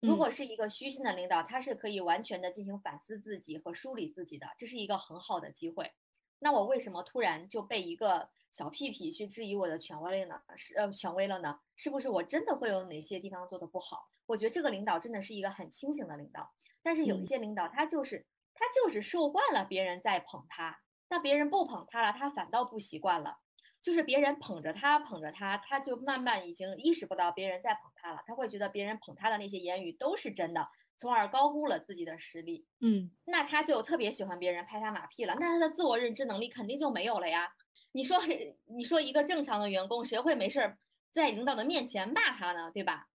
[0.00, 5.90] 如果是一个虚心的领导，他是可以完全的进行反思自己和梳理自己的，这是一个很好的机会。
[6.38, 10.42] 那我为什么突然就被一个小屁屁去质疑我的权威了呢？
[10.56, 11.58] 是呃权威了呢？
[11.74, 14.08] 是不是我真的会有哪些地方做的不好？
[14.26, 16.52] 我觉得这个领导真的是一个很清醒的领导，
[16.82, 18.26] 但是有一些领导他就是。
[18.52, 20.80] 他就是受惯了别人在捧他，
[21.10, 23.36] 那别人不捧他了，他反倒不习惯了。
[23.82, 28.22] 就是别人捧着他，捧着他，他就慢慢已经意识不到别人在捧他了。
[28.26, 30.68] 他会觉得别人捧他的那些言语都是真的，
[30.98, 32.66] 从而高估了自己的实力。
[32.80, 37.50] 嗯，那他就特别喜欢别人拍他马屁了，那他的自我认知能力肯定就没有了呀。
[37.92, 38.18] 你说，
[38.68, 40.78] 你说一个正常的员工，谁会没事儿
[41.10, 42.70] 在领导的面前骂他呢？
[42.70, 43.08] 对吧？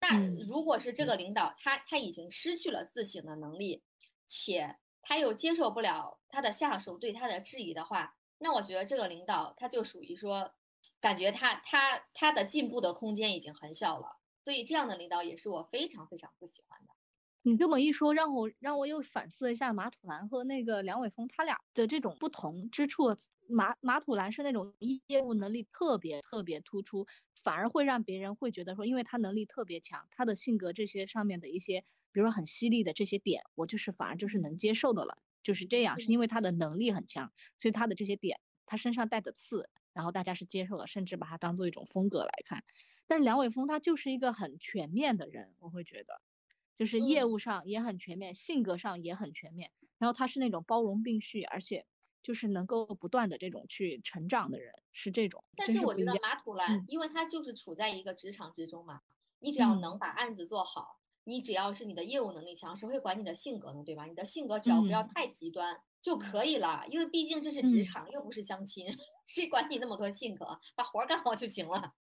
[0.00, 3.84] 那嗯如果是这个领导，他他已经失去了自省的能力，
[4.26, 4.76] 且
[5.10, 10.54] 他又接受不了他的下属对他的质疑的话，那我觉得这个领导他就属于说，
[11.00, 14.18] 感觉他他他的进步的空间已经很小了。
[14.44, 16.94] 所以这样的领导也是我非常非常不喜欢的。
[17.42, 23.16] 你这么一说，让我让我又反思了一下马土兰和那个梁伟峰他俩的这种不同之处。
[23.48, 24.72] 马马土兰是那种
[25.08, 27.04] 业务能力特别特别突出，
[27.42, 42.64] 反而会让别人会觉得说，因为他能力特别强，他的性格这些上面的一些，比如说很犀利的这些点，我就是反而就是能接受的了，就是这样，是因为他的能力很强，所以他的这些点，他身上带的刺，然后大家是接受的，甚至把他当做一种风格来看。
[43.06, 46.20] 但是梁伟峰他就是一个很全面的人，我会觉得。
[46.78, 51.84] 就是业嗯务上也很全面，性格上也很全面，然后他是那种包容并蓄，而且
[52.22, 55.44] 就是能够不断的这种去成长的人，是这种。
[55.56, 59.02] 但是我觉得马土兰，嗯因为他就是处在一个职场之中嘛，
[59.40, 63.82] 你只要嗯能把案子做好，你只要是你的业务能力强，谁会管你的性格呢？
[63.84, 64.04] 对吧？
[64.06, 68.86] 你的性格只要不要嗯太极端就可以了，因为毕竟这是职嗯场，又不是相亲，
[69.26, 70.58] 谁管你那么多性格？
[70.74, 71.92] 把活儿干好就行了。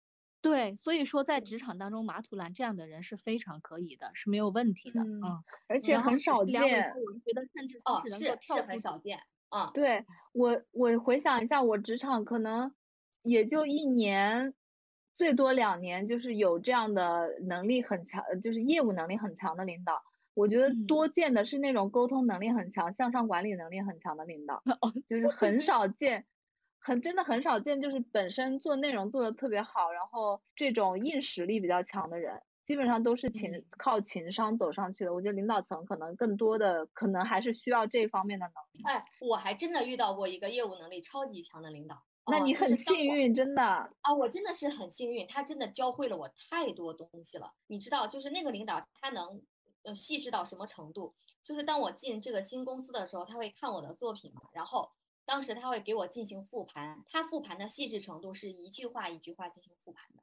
[0.41, 5.01] 对，所以说在职场当中，马土兰这样的人是非常可以的，是没有问题的。
[5.01, 7.03] 嗯嗯，而且很少见峰。
[7.03, 9.21] 我觉得甚至哦，是能是很少见。
[9.51, 12.73] 嗯，对我，我回想一下，我职场可能
[13.23, 14.55] 也就一年，
[15.19, 20.01] 最多两年，就是有这样的能力很强，呃就是业务能力很强的领导。
[20.35, 26.25] 我觉得嗯多见的是那种沟通能力很强、向上管理能力很强的领导，哦，就是很少见，
[26.79, 35.13] 很真的很少见，就是本身做内容做的特别好，然后这种硬实力比较强的人，基本上都是情嗯靠情商走上去的。
[35.13, 38.85] 我觉得领导层可能更多的可能还是需要这方面的能力。
[38.85, 42.05] 哎，我还真的遇到过一个业务能力超级强的领导。
[42.31, 43.63] 那你很幸运，真的。
[43.63, 47.53] 啊，我真的是很幸运，他真的教会了我太多东西了。
[47.67, 49.43] 你知道，就是那个领导，他能
[49.83, 51.15] 呃细致到什么程度？
[51.43, 54.91] 就是当我进这个新公司的时候，他会看我的作品嘛，然后
[55.25, 60.23] 当时他会给我进行复盘，他复盘的细致程度是一句话一句话进行复盘的。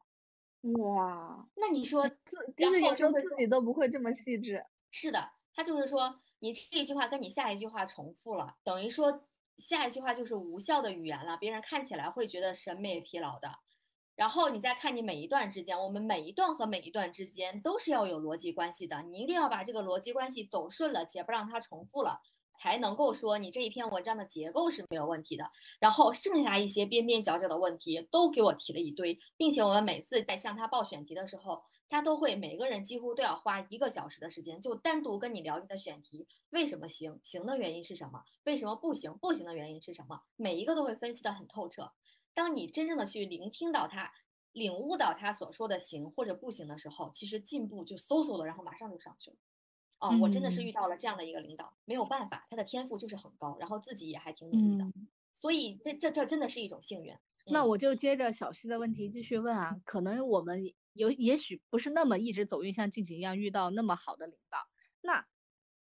[0.81, 4.65] 哇，那你说，自然就是有时候自己都不会这么细致。
[4.91, 9.23] 是的，他就是说你这一句话跟你下一句话重复了，等于说
[9.57, 13.49] 下一句话就是无效的语言了，别人看起来会觉得审美疲劳的。
[14.15, 22.21] 然后你再看你每一段之间，我们每一段和每一段之间都是要有逻辑关系的，你一定要把这个逻辑关系走顺了，且不让它重复了，
[22.57, 25.51] 才能够说你这一篇文章的结构是没有问题的。
[25.81, 41.91] 然后剩下一些边边角角的问题都给我提了一堆，并且我们每次在向他报选题的时候，他都会每个人几乎都要花一个小时的时间，就单独跟你聊你的选题为什么行，行的原因是什么，为什么不行，不行的原因是什么，每一个都会分析的很透彻。
[42.33, 44.11] 当你真正的去聆听到他，
[44.51, 49.37] 领悟到他所说的行或者不行的时候，其实进步就嗖嗖的，然后马上就上去了。
[49.99, 57.15] 哦，我真的是遇嗯到了这样的一个领导，没有办法，他的天赋就是很高，然后自己也还挺努力的，嗯，所以这这这真的是一种幸运。
[57.45, 60.61] 那嗯我就接着小溪的问题继续问啊，可能我们
[60.95, 64.57] 有也许不是那么一直走运，像静静一样遇到那么好的领导。
[65.01, 65.25] 那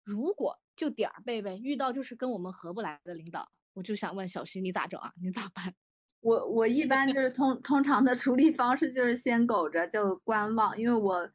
[0.04, 5.12] 如果就点儿背背遇到就是跟我们合不来的领导，我就想问小溪你咋整啊？
[5.22, 5.74] 你咋办？
[6.20, 11.30] 我我一般就是通通常的处理方式就是先苟着就观望，因为我，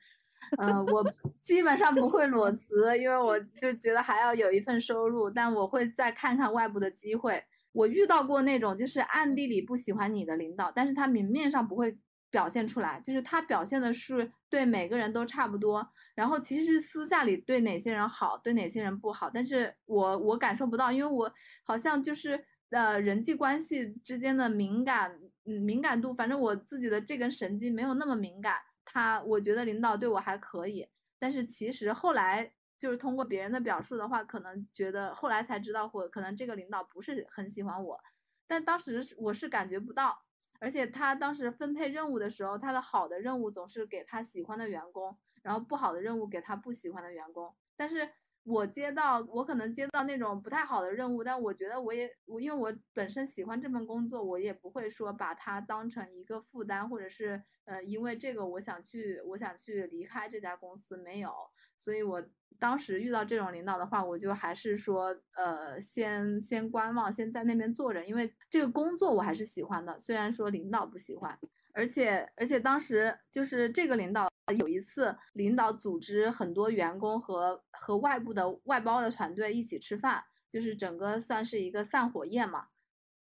[0.58, 7.42] 呃，我基本上不会裸辞，因为我就觉得还要有一份收入，但我会再看看外部的机会。
[7.72, 11.98] 我遇到过那种就是暗地里不喜欢你的领导，但是他明面上不会
[12.32, 21.32] 表现出来，就是他表现的是对每个人都差不多，然后其实私下里对哪些人好，对哪些人不好，但是我我感受不到，因为我
[21.64, 28.56] 好像就是呃人际关系之间的敏感，敏感度，反正我自己的这根神经没有那么敏感。
[28.86, 30.88] 他我觉得领导对我还可以，
[31.20, 38.00] 但是其实后来就是通过别人的表述的话，可能觉得后来才知道，或可能这个领导不是很喜欢我，
[38.48, 40.24] 但当时是我是感觉不到。
[40.62, 47.56] 而且他当时分配任务的时候，他的好的任务总是给他喜欢的员工，然后不好的任务给他不喜欢的员工。
[47.76, 48.08] 但是
[48.44, 61.34] 我接到我可能接到那种不太好的任务，但我觉得我也我因为我本身喜欢这份工作，我也不会说把它当成一个负担，或者是呃因为这个我想去我想去离开这家公司没有。
[61.82, 62.24] 所以我
[62.60, 71.38] 当时遇到这种领导的话，我就还是说，呃，先先观望，先在那边坐着，因为这个工作我还是喜欢的，虽然说领导不喜欢，
[71.74, 82.68] 而且而且当时就是这个领导有一次，领导组织很多员工和和外部的外包的团队一起吃饭，就是整个算是一个散伙宴嘛。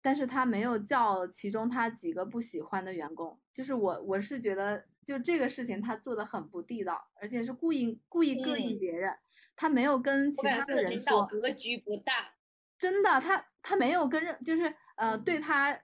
[0.01, 9.17] 但是他没有叫其中他几个不喜欢的员工，就是我我是觉得就这个事情他做的很不地道，而且是故意故意膈应别人，
[9.57, 12.35] 他没有跟其他的人领导格局不大，
[12.79, 15.81] 真的，他他没有跟任就是呃对他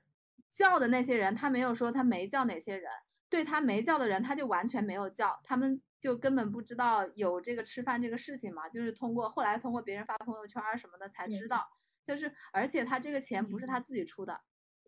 [0.53, 2.91] 叫的那些人，他没有说他没叫哪些人。
[3.31, 11.67] 对他没叫的人，他就完全没有叫，他们就根本不知道有这个吃饭这个事情嘛，就是通过后来通过别人发朋友圈什么的才知道，
[12.07, 14.41] 就是而且他这个钱不是他自己出的，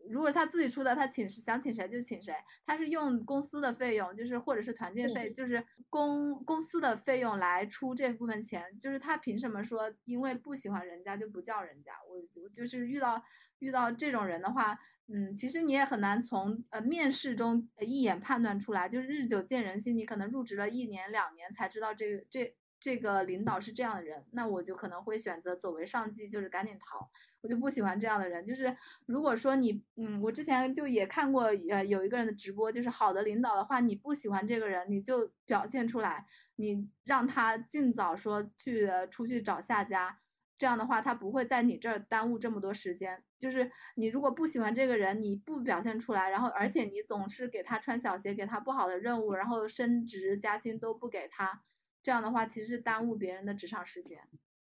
[0.09, 11.93] 如果他自己出的，他请想请谁就请谁，他是用公司的费用，就是或者是团建费，就是公公司的费用来出这部分钱，就是他凭什么说因为不喜欢人家就不叫人家？
[12.09, 13.23] 我我就是遇到
[13.59, 14.79] 遇到这种人的话。
[15.09, 27.09] 嗯，其实你也很难从呃面试中一眼判断出来，就是日久见人心，你可能入职了一年两年才知道这个这这个领导是这样的人，那我就可能会选择走为上计，就是赶紧逃，
[27.41, 28.45] 我就不喜欢这样的人。
[28.45, 28.77] 就是
[29.07, 36.27] 如果说你嗯，我之前就也看过呃有一个人的直播，就是好的领导的话，你不喜欢这个人，你就表现出来，
[36.57, 40.21] 你让他尽早说去出去找下家。
[40.59, 43.23] 这样的话，他不会在你这儿耽误这么多时间。
[43.39, 51.63] 就是你如果不喜欢这个人，你不表现出来，然后而且你总是给他穿小鞋，给他不好的任务，然后升职加薪都不给他，
[52.07, 54.21] 这样的话其实是耽误别人的职场时间。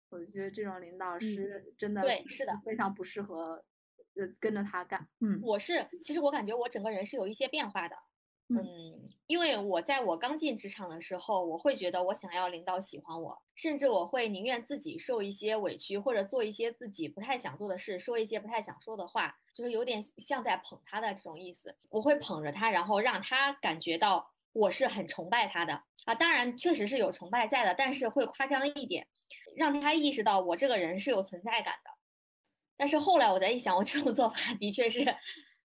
[0.08, 3.62] 我觉得这种领导是真的，对，是的，非常不适合
[4.14, 5.06] 呃跟着他干。
[5.20, 7.94] 嗯，我是，其实我感觉我整个人是有一些变化的。
[8.48, 21.76] 嗯，因为我在我刚进职场的时候，我会觉得我想要领导喜欢我，甚至我会宁愿自己受一些委屈，或者做一些自己不太想做的事，说一些不太想说的话，就是有点像在捧他的这种意思。
[21.90, 26.14] 我会捧着他，然后让他感觉到我是很崇拜他的啊。
[26.14, 29.06] 当然，确实是有崇拜在的，但是会夸张一点，
[29.54, 31.90] 让他意识到我这个人是有存在感的。
[32.78, 35.04] 但是后来我再一想，我这种做法的确是。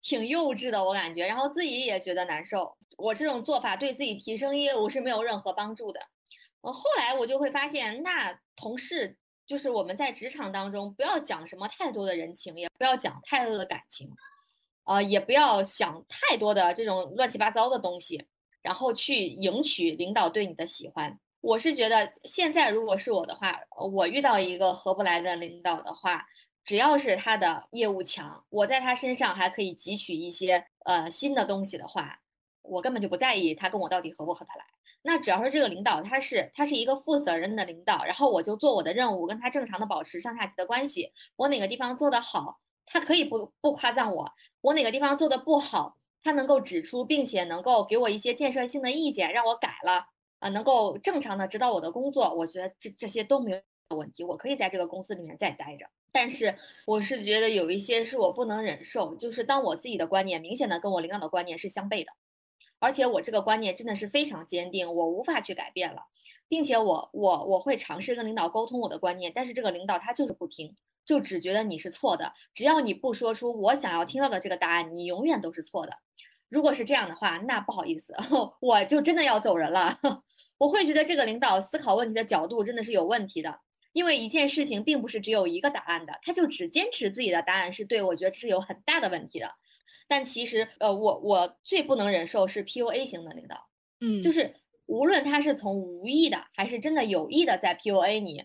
[0.07, 2.77] 挺幼稚的，我感觉，然后自己也觉得难受。
[2.99, 5.99] 我这种做法对自己提升业务是没有任何帮助的。
[6.61, 9.17] 呃，后来我就会发现，那同事
[9.47, 14.11] 就是我们在职场当中，不要讲什么太多的人情，也不要讲太多的感情，
[14.85, 18.27] 呃，也不要想太多的这种乱七八糟的东西，
[18.65, 21.21] 然后去赢取领导对你的喜欢。
[21.41, 23.61] 我是觉得，现在如果是我的话，
[23.93, 26.27] 我遇到一个合不来的领导的话。
[26.65, 32.21] 只要是他的业务强，我在他身上还可以汲取一些呃新的东西的话，
[32.63, 34.65] 我根本就不在意他跟我到底合不合得来。
[35.03, 41.13] 那只要是这个领导他是他是一个负责任的领导，然后我就做我的任务，跟他正常的保持上下级的关系。
[41.37, 44.25] 我哪个地方做得好，他可以不不夸赞我；
[44.63, 50.07] 我哪个地方做的不好，他能够指出，并且能够给我一些建设性的意见，让我改了
[50.41, 52.35] 啊，能够正常的指导我的工作。
[52.35, 55.87] 我觉得这这些都没有问题，我可以在这个公司里面再待着。
[56.11, 56.57] 但是
[56.87, 62.13] 我是觉得有一些是我不能忍受，就是当我自己的观念明显的跟我领导的观念是相悖的，
[62.79, 66.03] 而且我这个观念真的是非常坚定，我无法去改变了，
[66.49, 75.99] 并且我我我会尝试跟领导沟通我的观念，但是这个领导他就是不听，就只觉得你是错的，只要你不说出我想要听到的这个答案，你永远都是错的。
[76.49, 78.15] 如果是这样的话，那不好意思，
[78.61, 79.99] 我就真的要走人了。
[80.59, 83.61] 我会觉得这个领导思考问题的角度真的是有问题的。
[83.93, 89.55] 因为一件事情并不是只有一个答案的，他就只坚持自己的答案是对，我觉得这是有很大的问题的。
[90.09, 93.69] 但其实，呃，我我最不能忍受是 PUA 型的领导，
[94.01, 94.57] 嗯，就是
[94.87, 98.45] 无论他是从无意的还是真的有意的在 PUA 你，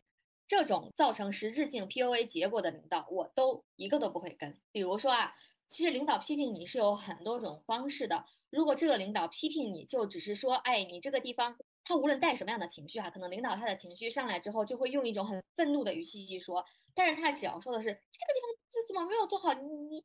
[0.50, 4.60] 这种造成实质性 PUA 结果的领导，我都一个都不会跟。
[4.74, 5.34] 比如说啊，
[5.70, 8.26] 其实领导批评你是有很多种方式的。
[8.50, 11.56] 如果这个领导批评你就只是说，哎，你这个地方。
[11.86, 16.64] 他无论带什么样的情绪哈，可能领导他的情绪上来之后，就会用一种很愤怒的语气去说。
[16.94, 19.96] 但是他只要说的是这个地方怎怎么没有做好，你你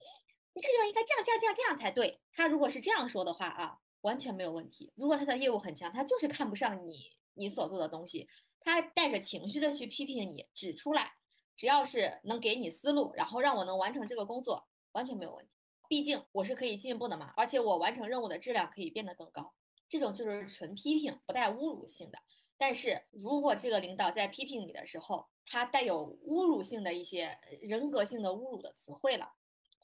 [0.55, 2.21] 你这个地方应该这样这样这样这样才对。
[2.33, 4.95] 他如果是这样说的话啊，完全没有问题。
[4.97, 8.27] 如果他的业务很强，他就是看不上你你所做的东西，
[8.65, 11.13] 他带着情绪的去批评你，指出来，
[11.55, 15.53] 只要是能给你思路，然后让我能完成这个工作，完全没有问题。
[15.87, 19.53] 毕竟我是可以进步的嘛，而且我完成任务的质量可以变得更高。
[19.87, 22.19] 这种就是纯批评，不带侮辱性的。
[22.57, 29.35] 但是如果这个领导在批评你的时候，他带有侮辱性的一些人格性的侮辱的词汇了，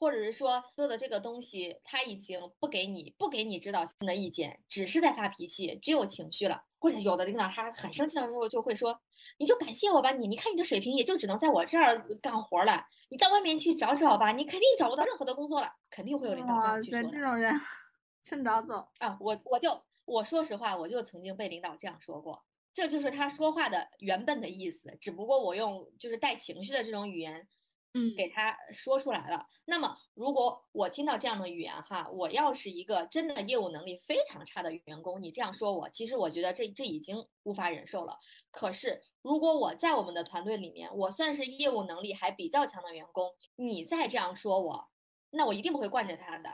[0.01, 6.63] 或者是说做的这个东西他已经不给你不给你指导性的意见，只是在发脾气，只有情绪了。
[6.79, 8.99] 或者有的领导他很生气的时候就会说
[9.37, 17.03] ：“你就感谢我吧，你你看你的水平也就只能在我这儿干活了，你到外面去找找吧，你肯定找不到任何的工作了。”肯定会有领导这样去说。
[17.03, 17.53] 这种人。
[18.25, 19.15] 趁早走啊！
[19.21, 27.47] 我我就我说实话，我就曾经被领导这样说过，这就是他说话的原本的意思，只不过我用就是带情绪的这种语言。
[27.93, 29.45] 嗯，给他说出来了。
[29.65, 38.17] 那么，如果我听到这样的语言哈，我要是一个真的业务能力非常差的员工，你这样说我，其实我觉得这这已经无法忍受了。
[38.49, 44.89] 可是，如果我在我们的团队里面，我算是业务能力还比较强的员工，你再这样说我，
[45.31, 46.49] 那我一定不会惯着他的，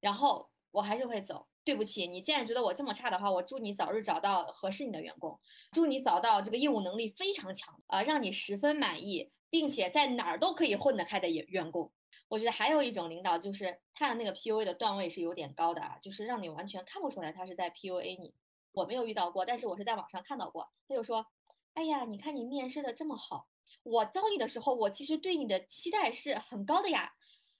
[0.00, 1.48] 然后我还是会走。
[1.64, 5.38] 对不起，你既然觉得我这么差的话，我祝你早日找到合适你的员工，
[5.70, 9.30] 祝你找到这个业务能力非常强啊，让你十分满意。
[9.52, 11.92] 并且在哪儿都可以混得开的员员工，
[12.28, 18.32] 我觉得还有一种领导就是他的那个 PUA 的段位是有点高的啊，就是让你完全看不出来他是在 PUA 你。
[18.72, 20.70] 我没有遇到过，但是我是在网上看到过。
[20.88, 21.26] 他就说
[21.74, 23.46] ：“哎呀，你看你面试的这么好，
[23.82, 27.12] 我招你的时候我其实对你的期待是很高的呀，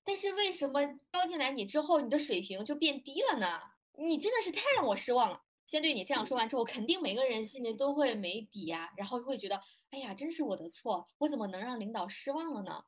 [0.02, 0.81] 但是为什么
[1.12, 3.60] 招进来你之后你的水平就变低了呢？
[3.98, 9.60] 你真的是太让我失望了。”先对你这样说完之后，肯定每个人心里都会没底呀，然后会觉得。
[9.93, 12.82] 哎呀，真是我的错，我怎么能让领导失望了呢？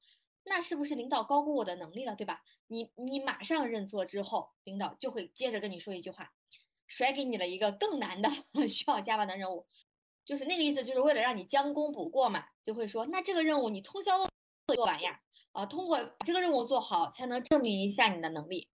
[0.44, 2.40] 那是不是领导高估我的能力了，对吧？
[2.66, 6.32] 你你马上认错之后，领导就会接着跟你说一句话，
[6.86, 8.30] 甩给你了一个更难的
[8.66, 9.66] 需要加班的任务，
[10.24, 15.20] 就是那个意思，就是为了让你将功补过嘛，就会说，那这个任务你通宵都做完呀，
[15.52, 18.70] 啊，通过把这个任务做好，才能证明一下你的能力。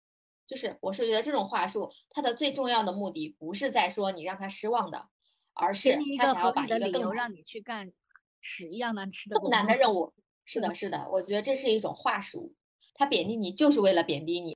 [0.46, 5.10] 就是我是觉得这种话术，它的最重要的目的不是在说你让他失望的，
[5.54, 7.92] 而是他想要把一个更让你去干。
[8.42, 10.14] 屎一样难吃的更难的任务，
[10.46, 12.56] 是的，是的，我觉得这是一种话术，
[12.94, 14.56] 他贬低你就是为了贬低你，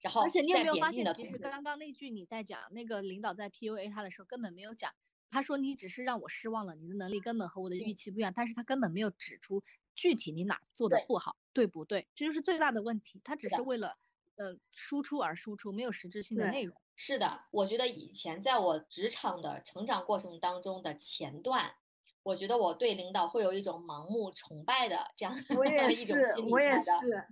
[0.00, 4.92] 然后而且你有没有发现，其实刚刚那句你在讲那个领导在 PUA 他的时候，根本没有讲，
[5.30, 9.62] 他说你只是让我失望了，你的能力根本和我的预期不一样，但是他根本没有指出
[9.94, 12.06] 具体你哪做的不好，对不对？
[12.14, 13.96] 这就是最大的问题，他只是为了
[14.36, 16.76] 呃输出而输出，没有实质性的内容。
[16.94, 21.74] 是的，我觉得以前在我职场的成长过程当中的前段。
[22.26, 26.50] 我觉得我对领导会有一种盲目崇拜的这样 的一种心理。
[26.50, 27.24] 我也是，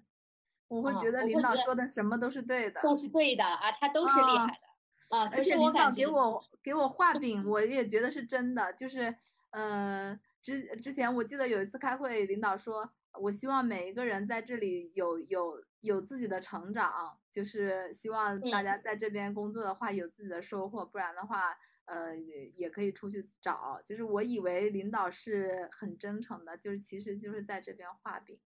[0.68, 5.28] 我会觉得领导说的什么都是对的，都是对的啊，他都是厉害的啊。
[5.32, 8.72] 而且领导给我给我画饼，我 也觉得是真的。
[8.74, 9.12] 就是，
[9.50, 12.88] 嗯，之之前我记得有一次开会，领导说，
[13.20, 21.58] 我希望每一个人在这里有有有自己的成长，就是希望大家在这边工作的话有自己的收获，不然的话。
[21.86, 28.38] 呃，也也可以出去找，就是我以为领导是很真诚的，就是其实就是在这边画饼，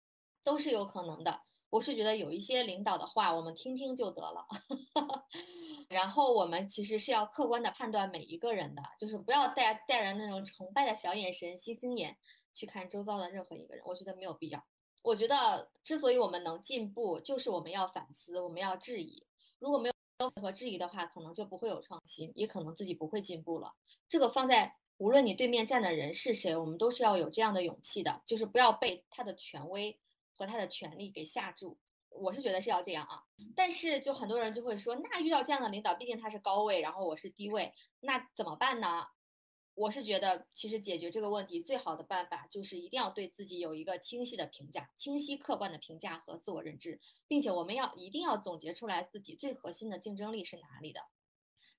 [0.44, 1.42] 都是有可能的。
[1.70, 4.48] 我是觉得有一些领导的话，我们听听就得了。
[5.90, 12.18] 然后我们其实是要客观的判断每一个人的，就是不要带带着那种崇拜的小眼神、星星眼
[12.54, 14.66] 去看周遭的任何一个人，我觉得没有必要。
[15.04, 19.28] 我觉得之所以我们能进步，就是我们要反思，我们要质疑。
[19.60, 19.97] 如果没有。
[20.42, 23.72] 和质疑的话，可能就不会有创新，也可能自己不会进步了。
[24.08, 30.00] 这个放在无论你对面站的人是谁，我们都是要有这样的勇气的，就是不要被他的权威
[30.34, 31.78] 和他的权力给吓住。
[32.10, 33.22] 我是觉得是要这样啊。
[33.56, 39.06] 但是就很多人就会说，那遇到这样的领导，毕竟他是高位，然后我是低位，那怎么办呢？
[39.78, 51.02] 我是觉得，其实解决这个问题最好的办法就是一定要对自己有一个清晰的评价、清晰客观的评价和自我认知，并且我们要一定要总结出来自己最核心的竞争力是哪里的。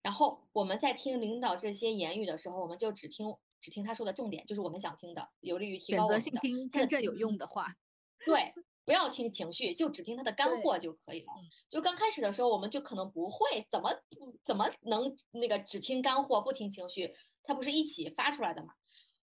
[0.00, 6.20] 然后我们在听领导这些言语的时候，我们就只听只听他说的重点，就是我们想听的，有利于提高我们的。
[6.20, 7.74] 选择性听真正有用的话。
[8.24, 8.54] 对，
[8.84, 11.32] 不要听情绪，就只听他的干货就可以了。
[11.68, 13.90] 就刚开始的时候，我们就可能不会怎么
[14.44, 17.12] 怎么能那个只听干货不听情绪。
[17.48, 18.74] 他不是一起发出来的嘛？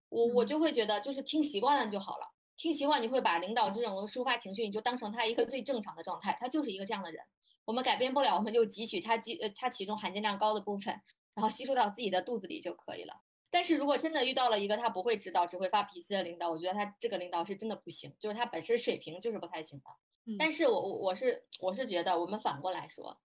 [0.10, 2.34] 我我就会觉得，就是听习惯了就好了。
[2.58, 6.36] 听习惯，你会把领导这种抒发情绪，你就当成他一个最正常的状态。
[6.40, 7.24] 他就是一个这样的人，
[7.66, 11.00] 我们改变不了，我们就汲取他基呃他其中含金量高的部分，
[11.36, 13.14] 然后吸收到自己的肚子里就可以了。
[13.52, 19.86] 但是如果真的遇到了一个他不会指导、只会发脾气的领导，我觉得他这个领导是真的不行，就是他本身水平就是不太行的。
[20.40, 23.22] 但是我我我是我是觉得，我们反过来说，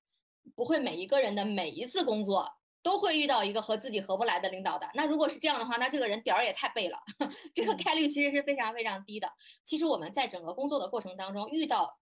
[0.54, 2.59] 不会每一个人的每一次工作。
[2.82, 4.88] 都会遇到一个和自己合不来的领导的。
[4.94, 6.98] 那如果是这样的话，那这个人点儿也太背了，
[7.54, 9.32] 这个概率其实是非常非常低的。
[9.64, 11.98] 其实我们在整个工作的过程当中，遇到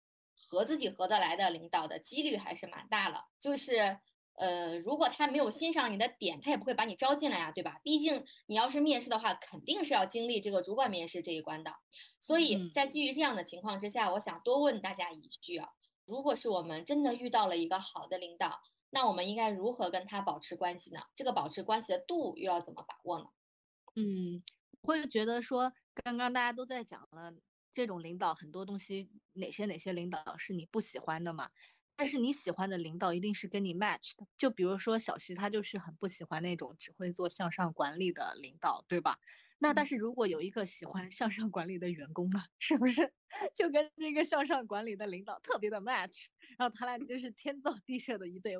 [0.49, 3.25] 和自己合得来的领导的几率还是蛮大了。
[3.39, 3.99] 就是
[4.37, 7.79] 呃，如果他没有欣赏你的点，他也不会把你招进来呀，对吧？
[7.81, 11.71] 毕竟你要是面试的话，肯定是要经历这个主管面试这一关的。
[12.19, 15.69] 所以在基于这样的情况之下，我想多问大家一句啊：
[16.03, 18.59] 如果是我们真的遇到了一个好的领导，
[18.95, 21.01] 那我们应该如何跟他保持关系呢？
[21.17, 23.25] 这个保持关系的度又要怎么把握呢？
[23.97, 24.41] 嗯，
[24.81, 27.33] 会觉得说，刚刚大家都在讲了
[27.73, 31.49] 这种领导很多东西，哪些哪些领导是你不喜欢的嘛？
[31.97, 34.25] 但是你喜欢的领导一定是跟你 match 的。
[34.37, 39.19] 就比如说小西，他就是很不喜欢那种只会做向上管理的领导，对吧？
[39.59, 43.13] 那但是如果有一个喜欢向上管理的员工呢， 是不是
[43.53, 46.27] 就跟这个向上管理的领导特别的 match？
[46.57, 48.55] 然后他俩就是天造地设的一对，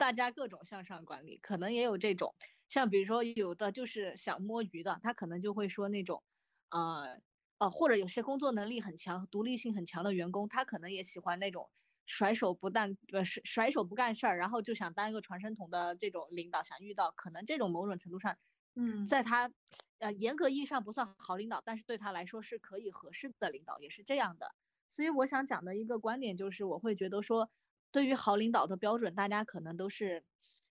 [0.00, 2.34] 大家各种向上管理，可能也有这种，
[2.68, 6.22] 像比如说有的就是想摸鱼的，他可能就会说那种，
[6.70, 7.20] 呃。
[7.62, 11.68] 呃，或者有些工作能力很强、独立性很强的员工，他可能也喜欢那种
[12.06, 16.62] 甩手不干，呃，甩甩手不干事儿，然后就想当一个传声筒的这种领导。
[16.62, 18.38] 想遇到可能这种某种程度上，
[18.74, 19.52] 嗯，在他
[19.98, 24.54] 呃严格意义上不算好领导，但是对他来说是可以合适的领导，也是这样的。
[24.88, 27.50] 所以我想讲的一个观点就是，我会觉得说，
[27.90, 30.24] 对于好领导的标准，大家可能都是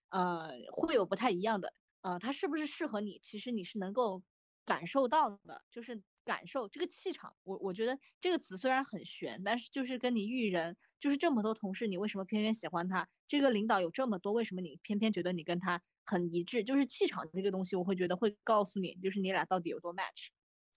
[0.10, 1.74] 呃会有不太一样的。
[2.02, 4.24] 呃，他是不是适合你，其实你是能够
[4.66, 6.02] 感受到的，就是。
[6.26, 13.10] 感受这个气场，我我觉得这个词虽然很玄，但是就是跟你遇人，就是这么多同事，你为什么偏偏喜欢他？
[13.28, 16.64] 这个领导有这么多，为什么你偏偏觉得你跟他很一致？
[16.64, 20.28] 就是气场这个东西，我会觉得会告诉你，就是你俩到底有多 match。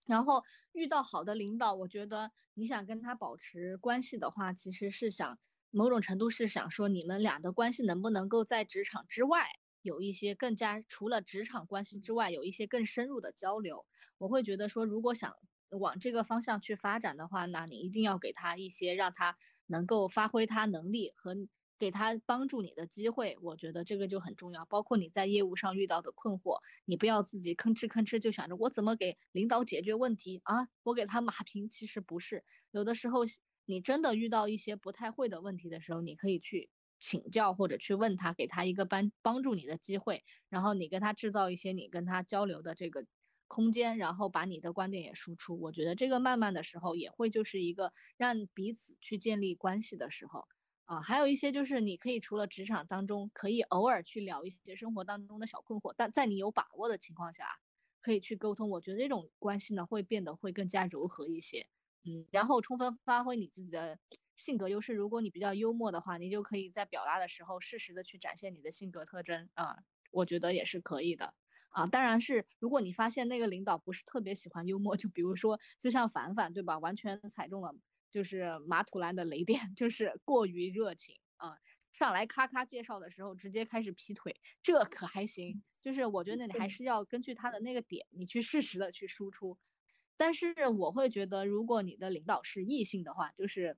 [0.07, 0.41] 然后
[0.71, 5.37] 遇到好的领导，我觉得你想跟他保持关系的话，其实是想
[5.75, 9.47] 某种程度是想说你们俩的关系能不能够在职场之外
[9.81, 13.85] 有一些更加除了职场关系之外有一些更深入的交流。
[14.19, 15.33] 我会觉得说，如果想
[15.71, 19.35] 往这个方向去发展的话，那你一定要给他一些让他
[19.65, 21.35] 能够发挥他能力和
[21.79, 23.37] 给他帮助你的机会。
[23.41, 24.65] 我觉得这个就很重要。
[24.65, 31.67] 包括你在业务上遇到的困惑，你不要自己吭哧吭哧就想着我怎么给领导解决问题啊，我给他马平。
[31.67, 33.21] 其实不是，有的时候
[33.65, 36.69] 你真的遇到一些不太会的问题的时候，你可以去
[36.99, 43.05] 请教或者去问他，给他一个帮帮助你的机会，然后你跟他制造一些你跟他交流的这个。
[43.49, 50.47] 空间，然后把你的观点也输出，我觉得这个慢慢的时候也会就是一个让彼此去建立关系的时候
[50.85, 57.45] 啊，还有一些就是你可以除了职场当中，可以偶尔去聊一些生活当中的小困惑，但在你有把握的情况下，
[58.01, 58.71] 可以去沟通。
[58.71, 61.67] 我觉得这种关系呢会变得会更加柔和一些，
[62.05, 63.99] 嗯，然后充分发挥你自己的
[64.35, 64.93] 性格优势。
[64.93, 69.77] 如果你比较幽默的话，你就可以在表达的时候适时的去展现你的性格特征啊，
[70.11, 71.33] 我觉得也是可以的。
[71.69, 76.77] 啊，当然是，如果你发现那个领导不是特别喜欢幽默，就比如说，就像凡凡，对吧？
[76.77, 77.73] 完全踩中了
[78.11, 81.57] 就是马土兰的雷点，就是过于热情啊，
[81.91, 85.63] 上来咔咔介绍的时候直接开始劈腿，这可还行。
[85.81, 89.57] 就是我觉得你还是要根据他的那个点，你去适时的去输出。
[90.17, 93.77] 但是我会觉得，如果你的领导是异性的话，就是，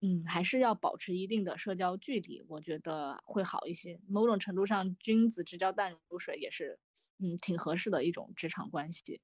[0.00, 4.00] 嗯，还是要保持一定的社交距离，我觉得会好一些。
[4.08, 6.78] 某种程度上，君子之交淡如水也是。
[7.20, 9.20] 嗯，挺合适的一种职场关系。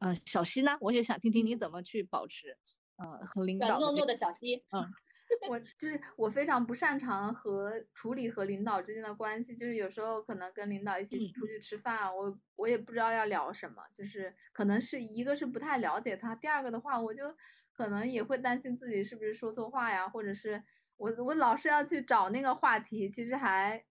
[0.00, 2.56] 嗯，小西呢，我也想听听你怎么去保持，
[2.96, 3.68] 呃，和领导。
[3.68, 4.92] 软糯糯的小溪，嗯，
[5.48, 17.34] 我就是我非常不擅长和处理和领导之间的关系，就是有时候可能跟领导一起出去吃饭，我我也不知道要聊什么，就是可能是一个是不太了解他，第二个的话，我就
[17.72, 20.62] 可能也会担心自己是不是说错话呀，或者是
[20.96, 23.84] 我我老是要去找那个话题，其实还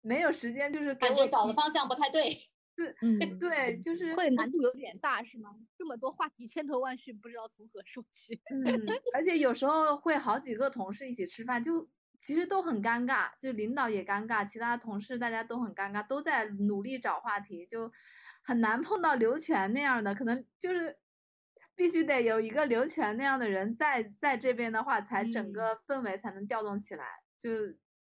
[0.00, 2.48] 没有时间，就是感觉找的方向不太对。
[2.76, 5.50] 对，嗯， 对，就是会难度有点大，是吗？
[5.78, 8.38] 这么多话题，千头万绪，不知道从何说起。
[8.50, 11.88] 嗯，而且有时候会好几个同事一起吃饭，就
[12.20, 17.90] 其实都很尴尬，就领导也尴尬，其他同事大家都很尴尬，都在努力找话题，就
[18.42, 20.98] 很难碰到刘全那样的，可能就是
[21.74, 27.06] 必须得有一个刘全那样的人在在这边的话，才整个氛围才能调动起来，
[27.38, 27.50] 就。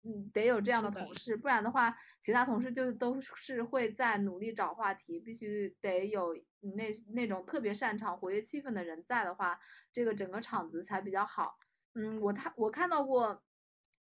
[0.05, 6.35] 嗯，得有这样的同事，不然的话，其他同事就都是会在努力找话题，必须得有
[6.75, 9.57] 那那种特别擅长活跃气氛的人在的话，
[9.93, 11.57] 这个整个场子才比较好。
[11.95, 13.43] 嗯，我他我看到过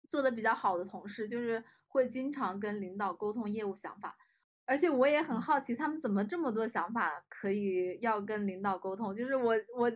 [0.08, 4.16] 做的比较好的同事，就是会经常跟领导沟通业务想法，
[4.66, 9.90] 而且我也很好奇他们怎么这么多想法可以要跟领导沟通，就是我我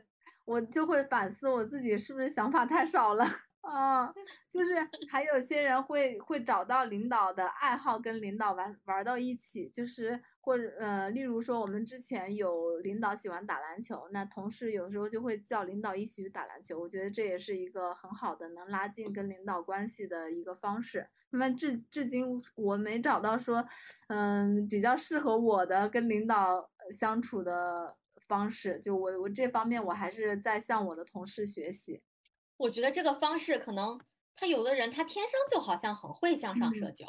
[0.46, 3.24] 我就会反思我自己是不是想法太少了。
[3.62, 4.12] 啊，
[4.50, 4.74] 就是
[5.08, 21.08] 还有些人会会找到领导的爱好，跟领导玩玩到一起，就是或者呃，例如说我们之前有领导喜欢打篮球，那同事有时候就会叫领导一起去打篮球，我觉得这也是一个很好的能拉近跟领导关系的一个方式。
[21.30, 23.64] 那么至至今我没找到说，
[24.08, 32.02] 嗯，比较适合我的跟领导相处的方式，就我我这方面我还是在向我的同事学习。
[32.62, 34.00] 我觉得这个方式可能，
[34.34, 37.06] 他有的人他天生就好像很会向上社交，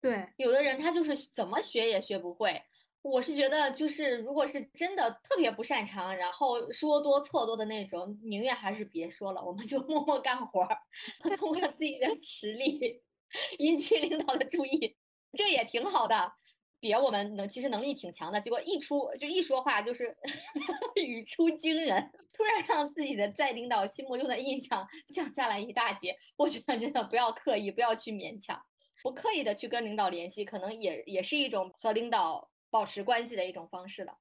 [0.00, 2.62] 对，有的人他就是怎么学也学不会。
[3.02, 10.76] 我是觉得，就是如果是真的特别不擅长，然后说多错多的那种，宁愿还是别说了，我们就 默默干活儿，
[11.36, 13.00] 通过自己的实力
[13.58, 14.96] 引起领导的注意，
[15.32, 16.32] 这也挺好的。
[16.80, 20.16] 别我们能其实能力挺强的，结果一出就一说话就是
[20.94, 26.16] 语出惊人，突然让自己的在领导心目中的印象降下来一大截。
[26.36, 28.60] 我觉得真的不要刻意，不要去勉强，
[29.02, 34.16] 不刻意的去跟领导联系，可能也也是一种和领导保持关系的一种方式的。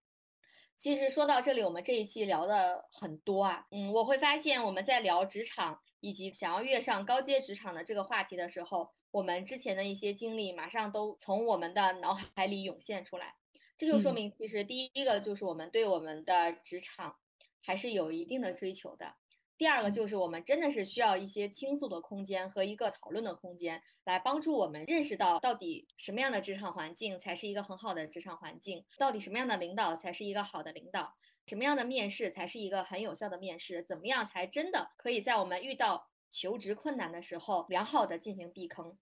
[0.77, 8.89] 其实说到这里，我们这一期聊的很多啊，嗯，我会发现我们在聊职场以及想要跃上高阶职场的这个话题的时候。
[9.18, 13.34] 我们之前的一些经历，马上都从我们的脑海里涌现出来，
[13.76, 17.15] 这就说明，其实第一个就是我们对我们的职场
[17.64, 19.15] 还是有一定的追求的。
[19.57, 31.15] 第二个就是我们真的是需要一些倾诉的空间和一个讨论的空间，来帮助我们认识到到底什么样的职场环境才是一个很好的职场环境，到底什么样的领导才是一个好的领导，
[31.48, 38.95] 什么样的面试才是一个很有效的面试，怎么样才真的可以在我们遇到求职困难的时候，良好的进行避坑。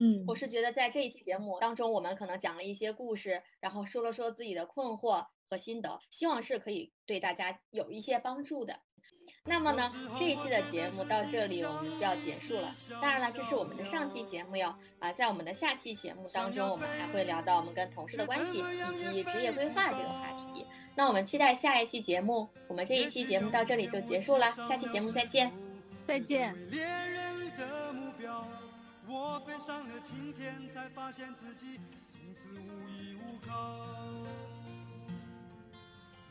[0.00, 8.80] 嗯，我是觉得在这一期节目当中，我们可能讲了一些故事，然后说了说自己的困惑和心得，希望是可以对大家有一些帮助的。
[9.46, 12.72] 那么呢，这一期的节目到这里我们就要结束了。
[13.00, 14.74] 当然了，这是我们的上期节目哟。
[14.98, 18.64] 啊，在我们的下期节目当中，我们还会聊到我们跟同事的关系
[18.94, 20.66] 以及职业规划这个话题。
[20.94, 22.48] 那我们期待下一期节目。
[22.68, 25.52] 我们这一期节目到这里就结束了，下期节目再见，
[26.06, 27.13] 再见。
[29.06, 31.78] 我飞上了青天，才发现自己
[32.10, 33.78] 从此无依无靠。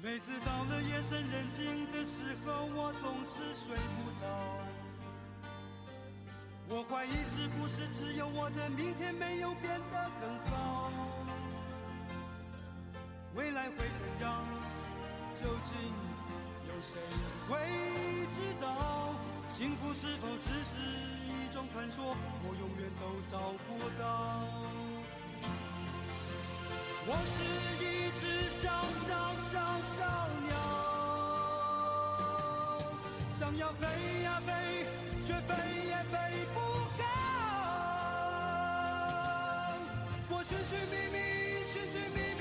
[0.02, 4.26] 每次到了夜深人静的时候，我总是睡不着。
[6.68, 10.92] 我怀疑是不是只有我的明天没有变得更好？
[13.36, 14.44] 未来会怎样？
[15.40, 15.76] 究竟
[16.68, 17.00] 有谁
[17.48, 17.60] 会
[18.32, 19.14] 知道？
[19.48, 21.13] 幸福是否只是？
[21.54, 24.42] 种传说，我永远都找不到。
[27.06, 27.44] 我是
[27.78, 29.54] 一只小小小
[29.84, 30.02] 小
[30.48, 30.52] 鸟，
[33.34, 33.86] 想要飞
[34.24, 34.52] 呀飞，
[35.24, 35.54] 却飞
[35.86, 36.18] 也飞
[36.56, 36.60] 不
[36.98, 37.04] 高。
[40.30, 41.18] 我寻寻觅觅，
[41.72, 42.33] 寻寻觅。